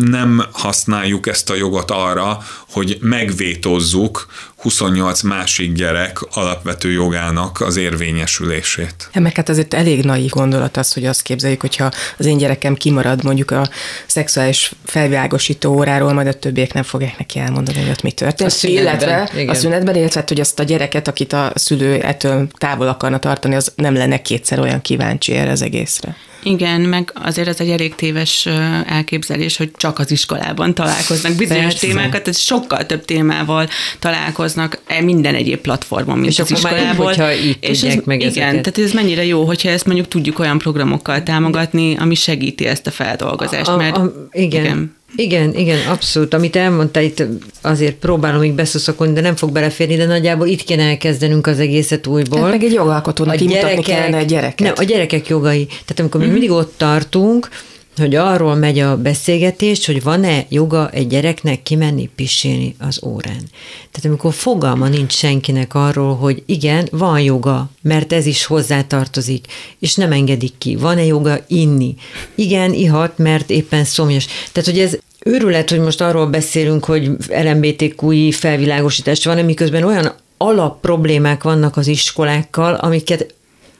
nem 0.00 0.44
használjuk 0.52 1.26
ezt 1.26 1.50
a 1.50 1.54
jogot 1.54 1.90
arra, 1.90 2.38
hogy 2.70 2.98
megvétozzuk 3.00 4.26
28 4.64 5.22
másik 5.22 5.72
gyerek 5.72 6.18
alapvető 6.30 6.90
jogának 6.90 7.60
az 7.60 7.76
érvényesülését. 7.76 9.08
Hát 9.12 9.22
meg 9.22 9.34
hát 9.34 9.48
azért 9.48 9.74
elég 9.74 10.04
naív 10.04 10.30
gondolat 10.30 10.76
az, 10.76 10.92
hogy 10.92 11.06
azt 11.06 11.22
képzeljük, 11.22 11.60
hogyha 11.60 11.90
az 12.18 12.26
én 12.26 12.36
gyerekem 12.36 12.74
kimarad 12.74 13.24
mondjuk 13.24 13.50
a 13.50 13.68
szexuális 14.06 14.72
felvilágosító 14.84 15.74
óráról, 15.74 16.12
majd 16.12 16.26
a 16.26 16.32
többiek 16.32 16.72
nem 16.72 16.82
fogják 16.82 17.18
neki 17.18 17.38
elmondani, 17.38 17.78
hogy 17.78 17.90
ott 17.90 18.02
mi 18.02 18.12
történt. 18.12 18.50
A 18.50 18.52
szünetben, 18.52 18.82
illetve 18.82 19.30
igen. 19.34 19.48
a 19.48 19.54
szünetben, 19.54 19.94
illetve 19.94 20.20
hát, 20.20 20.28
hogy 20.28 20.40
azt 20.40 20.60
a 20.60 20.62
gyereket, 20.62 21.08
akit 21.08 21.32
a 21.32 21.52
szülő 21.54 22.00
ettől 22.00 22.46
távol 22.58 22.88
akarna 22.88 23.18
tartani, 23.18 23.54
az 23.54 23.72
nem 23.76 23.94
lenne 23.94 24.22
kétszer 24.22 24.58
olyan 24.58 24.80
kíváncsi 24.80 25.32
erre 25.32 25.50
az 25.50 25.62
egészre. 25.62 26.16
Igen, 26.44 26.80
meg 26.80 27.12
azért 27.14 27.48
ez 27.48 27.60
egy 27.60 27.70
elég 27.70 27.94
téves 27.94 28.46
elképzelés, 28.86 29.56
hogy 29.56 29.70
csak 29.76 29.98
az 29.98 30.10
iskolában 30.10 30.74
találkoznak 30.74 31.32
bizonyos 31.32 31.64
Persze. 31.64 31.86
témákat, 31.86 32.22
tehát 32.22 32.38
sokkal 32.38 32.86
több 32.86 33.04
témával 33.04 33.68
találkoznak 33.98 34.53
e 34.86 35.00
minden 35.00 35.34
egyéb 35.34 35.58
platformon, 35.58 36.18
mint 36.18 36.30
És 36.32 36.38
az 36.38 36.50
akkor 36.52 36.62
már 36.62 36.72
iskolából. 36.72 37.04
hogyha 37.06 37.34
így 37.34 37.56
és 37.60 37.82
ez, 37.82 37.94
meg 38.04 38.16
Igen, 38.20 38.28
ezeket. 38.28 38.50
tehát 38.50 38.78
ez 38.78 38.92
mennyire 38.92 39.24
jó, 39.24 39.44
hogyha 39.44 39.68
ezt 39.68 39.86
mondjuk 39.86 40.08
tudjuk 40.08 40.38
olyan 40.38 40.58
programokkal 40.58 41.22
támogatni, 41.22 41.96
ami 41.96 42.14
segíti 42.14 42.66
ezt 42.66 42.86
a 42.86 42.90
feldolgozást, 42.90 43.68
A- 43.68 43.76
mert 43.76 43.96
a, 43.96 44.28
igen. 44.32 44.64
igen. 44.64 44.96
Igen, 45.16 45.54
igen, 45.56 45.78
abszolút. 45.88 46.34
Amit 46.34 46.56
elmondta 46.56 47.00
itt, 47.00 47.22
azért 47.60 47.94
próbálom 47.94 48.40
még 48.40 48.52
beszuszakolni, 48.52 49.12
de 49.12 49.20
nem 49.20 49.36
fog 49.36 49.52
beleférni, 49.52 49.96
de 49.96 50.06
nagyjából 50.06 50.46
itt 50.46 50.62
kéne 50.62 50.82
elkezdenünk 50.82 51.46
az 51.46 51.58
egészet 51.60 52.06
újból. 52.06 52.40
Hát 52.40 52.50
meg 52.50 52.62
egy 52.62 52.72
jogalkotónak 52.72 53.36
kimutatni 53.36 53.82
kellene 53.82 54.16
a 54.18 54.22
gyereket. 54.22 54.58
Nem, 54.58 54.72
a 54.76 54.82
gyerekek 54.82 55.28
jogai. 55.28 55.66
Tehát 55.66 55.98
amikor 55.98 56.20
mi 56.20 56.26
mindig 56.26 56.50
ott 56.50 56.74
tartunk, 56.76 57.48
hogy 57.96 58.14
arról 58.14 58.54
megy 58.54 58.78
a 58.78 58.96
beszélgetés, 58.96 59.86
hogy 59.86 60.02
van-e 60.02 60.46
joga 60.48 60.90
egy 60.90 61.06
gyereknek 61.06 61.62
kimenni 61.62 62.10
pisilni 62.14 62.74
az 62.78 63.00
órán. 63.04 63.42
Tehát 63.90 64.04
amikor 64.04 64.32
fogalma 64.32 64.88
nincs 64.88 65.12
senkinek 65.12 65.74
arról, 65.74 66.16
hogy 66.16 66.42
igen, 66.46 66.88
van 66.90 67.20
joga, 67.20 67.70
mert 67.82 68.12
ez 68.12 68.26
is 68.26 68.44
hozzátartozik, 68.44 69.46
és 69.78 69.94
nem 69.94 70.12
engedik 70.12 70.52
ki. 70.58 70.76
Van-e 70.76 71.04
joga 71.04 71.38
inni? 71.46 71.94
Igen, 72.34 72.72
ihat, 72.72 73.18
mert 73.18 73.50
éppen 73.50 73.84
szomjas. 73.84 74.26
Tehát, 74.52 74.70
hogy 74.70 74.78
ez 74.78 74.98
őrület, 75.24 75.70
hogy 75.70 75.80
most 75.80 76.00
arról 76.00 76.26
beszélünk, 76.26 76.84
hogy 76.84 77.10
LMBTQI 77.28 78.32
felvilágosítás 78.32 79.24
van, 79.24 79.44
miközben 79.44 79.84
olyan 79.84 80.12
alap 80.36 80.80
problémák 80.80 81.42
vannak 81.42 81.76
az 81.76 81.86
iskolákkal, 81.86 82.74
amiket 82.74 83.34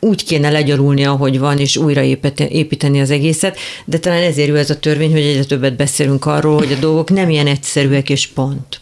úgy 0.05 0.25
kéne 0.25 0.51
legyalulni, 0.51 1.05
ahogy 1.05 1.39
van, 1.39 1.59
és 1.59 1.77
újra 1.77 2.03
épete- 2.03 2.51
építeni 2.51 3.01
az 3.01 3.11
egészet, 3.11 3.59
de 3.85 3.99
talán 3.99 4.23
ezért 4.23 4.49
jó 4.49 4.55
ez 4.55 4.71
a 4.71 4.79
törvény, 4.79 5.13
hogy 5.13 5.21
egyre 5.21 5.45
többet 5.45 5.77
beszélünk 5.77 6.27
arról, 6.27 6.57
hogy 6.57 6.73
a 6.73 6.81
dolgok 6.81 7.11
nem 7.11 7.31
ilyen 7.31 7.47
egyszerűek, 7.47 8.11
és 8.11 8.27
pont. 8.27 8.81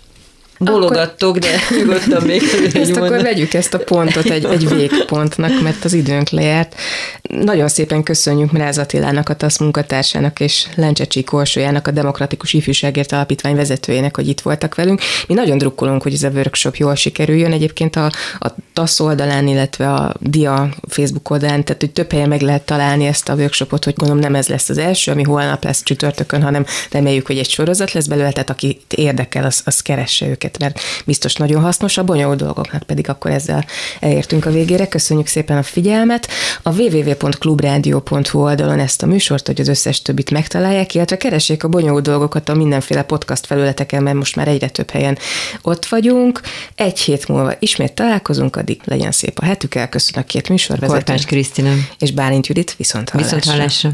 Bologattok, 0.65 1.39
de 1.39 1.49
nyugodtan 1.79 2.23
még 2.23 2.43
Ezt 2.65 2.75
nyugodtan. 2.75 3.03
akkor 3.03 3.23
vegyük 3.23 3.55
ezt 3.55 3.75
a 3.75 3.79
pontot 3.79 4.31
egy, 4.31 4.45
egy 4.45 4.69
végpontnak, 4.69 5.63
mert 5.63 5.85
az 5.85 5.93
időnk 5.93 6.29
lejárt. 6.29 6.75
nagyon 7.23 7.69
szépen 7.69 8.03
köszönjük 8.03 8.53
Mráz 8.53 8.79
Attilának, 8.79 9.29
a 9.29 9.35
TASZ 9.35 9.59
munkatársának 9.59 10.41
és 10.41 10.67
Lencsecsi 10.75 11.25
Korsójának, 11.25 11.87
a 11.87 11.91
Demokratikus 11.91 12.53
Ifjúságért 12.53 13.13
Alapítvány 13.13 13.57
vezetőjének, 13.57 14.17
hogy 14.17 14.29
itt 14.29 14.41
voltak 14.41 14.75
velünk. 14.75 15.01
Mi 15.29 15.35
nagyon 15.35 15.59
drukkolunk, 15.59 16.03
hogy 16.03 16.13
ez 16.13 16.23
a 16.23 16.29
workshop 16.29 16.77
jól 16.77 16.95
sikerüljön. 16.95 17.53
Egyébként 17.53 17.97
a, 17.97 18.11
a 18.39 18.55
TASZ 18.73 19.01
oldalán, 19.01 19.47
illetve 19.49 19.93
a 19.93 20.15
DIA 20.21 20.69
Facebook 20.89 21.31
oldalán, 21.31 21.65
tehát 21.65 21.81
hogy 21.81 21.91
több 21.91 22.13
helyen 22.13 22.29
meg 22.29 22.41
lehet 22.41 22.63
találni 22.63 23.07
ezt 23.07 23.29
a 23.29 23.35
workshopot, 23.35 23.85
hogy 23.85 23.95
gondolom 23.97 24.23
nem 24.23 24.35
ez 24.35 24.49
lesz 24.49 24.69
az 24.69 24.79
első, 24.79 25.11
ami 25.11 25.23
holnap 25.23 25.65
lesz 25.65 25.83
csütörtökön, 25.83 26.43
hanem 26.43 26.65
reméljük, 26.91 27.27
hogy 27.27 27.39
egy 27.39 27.51
sorozat 27.51 27.93
lesz 27.93 28.07
belőle, 28.07 28.33
tehát 28.33 28.51
aki 28.51 28.81
érdekel, 28.89 29.45
az, 29.45 29.61
az 29.65 29.81
keresse 29.81 30.27
őket, 30.27 30.52
mert 30.59 30.81
biztos 31.05 31.35
nagyon 31.35 31.63
hasznos, 31.63 31.99
a 31.99 32.05
bonyolult 32.05 32.39
dolgoknak 32.39 32.83
pedig 32.83 33.09
akkor 33.09 33.31
ezzel 33.31 33.65
elértünk 34.01 34.47
a 34.47 34.51
végére. 34.51 34.89
Köszönjük 34.89 35.27
szépen 35.27 35.57
a 35.57 35.63
figyelmet. 35.63 36.29
A 36.63 36.81
www.clubradio.hu 36.81 38.41
oldalon 38.41 38.79
ezt 38.79 39.03
a 39.03 39.07
műsort, 39.07 39.47
hogy 39.47 39.61
az 39.61 39.69
összes 39.69 40.03
többit 40.03 40.31
megtalálják, 40.31 40.95
illetve 40.95 41.17
keressék 41.17 41.65
a 41.65 41.69
bonyolult 41.69 42.05
dolgokat 42.05 42.49
a 42.49 42.55
mindenféle 42.55 43.03
podcast 43.03 43.47
felületeken, 43.47 44.03
mert 44.03 44.17
most 44.17 44.37
már 44.37 44.49
egyre 44.49 44.69
több 44.69 44.91
helyen 44.91 45.19
ott 45.63 45.87
vagyunk. 45.87 46.41
Egy 46.75 47.01
hét 47.01 47.29
múlva 47.29 47.53
ismét 47.59 47.93
találkozunk, 47.93 48.57
addig 48.57 48.81
legyen 48.85 49.13
szép 49.13 49.39
a 49.39 49.45
hetük, 49.45 49.75
elköszönök 49.75 50.27
két 50.27 50.49
műsorvezető. 50.49 50.97
Korpás 50.97 51.25
Krisztina. 51.25 51.71
És 51.99 52.11
Bálint 52.11 52.47
Judit 52.47 52.77
viszont 52.77 53.11
hallásra. 53.11 53.37
Viszont 53.37 53.57
hallásra. 53.57 53.91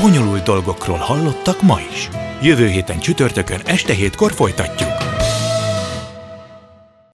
Bonyolult 0.00 0.42
dolgokról 0.42 0.96
hallottak 0.96 1.62
ma 1.62 1.78
is. 1.92 2.08
Jövő 2.42 2.68
héten 2.68 2.98
csütörtökön 2.98 3.60
este 3.64 3.92
hétkor 3.92 4.32
folytatjuk. 4.32 5.25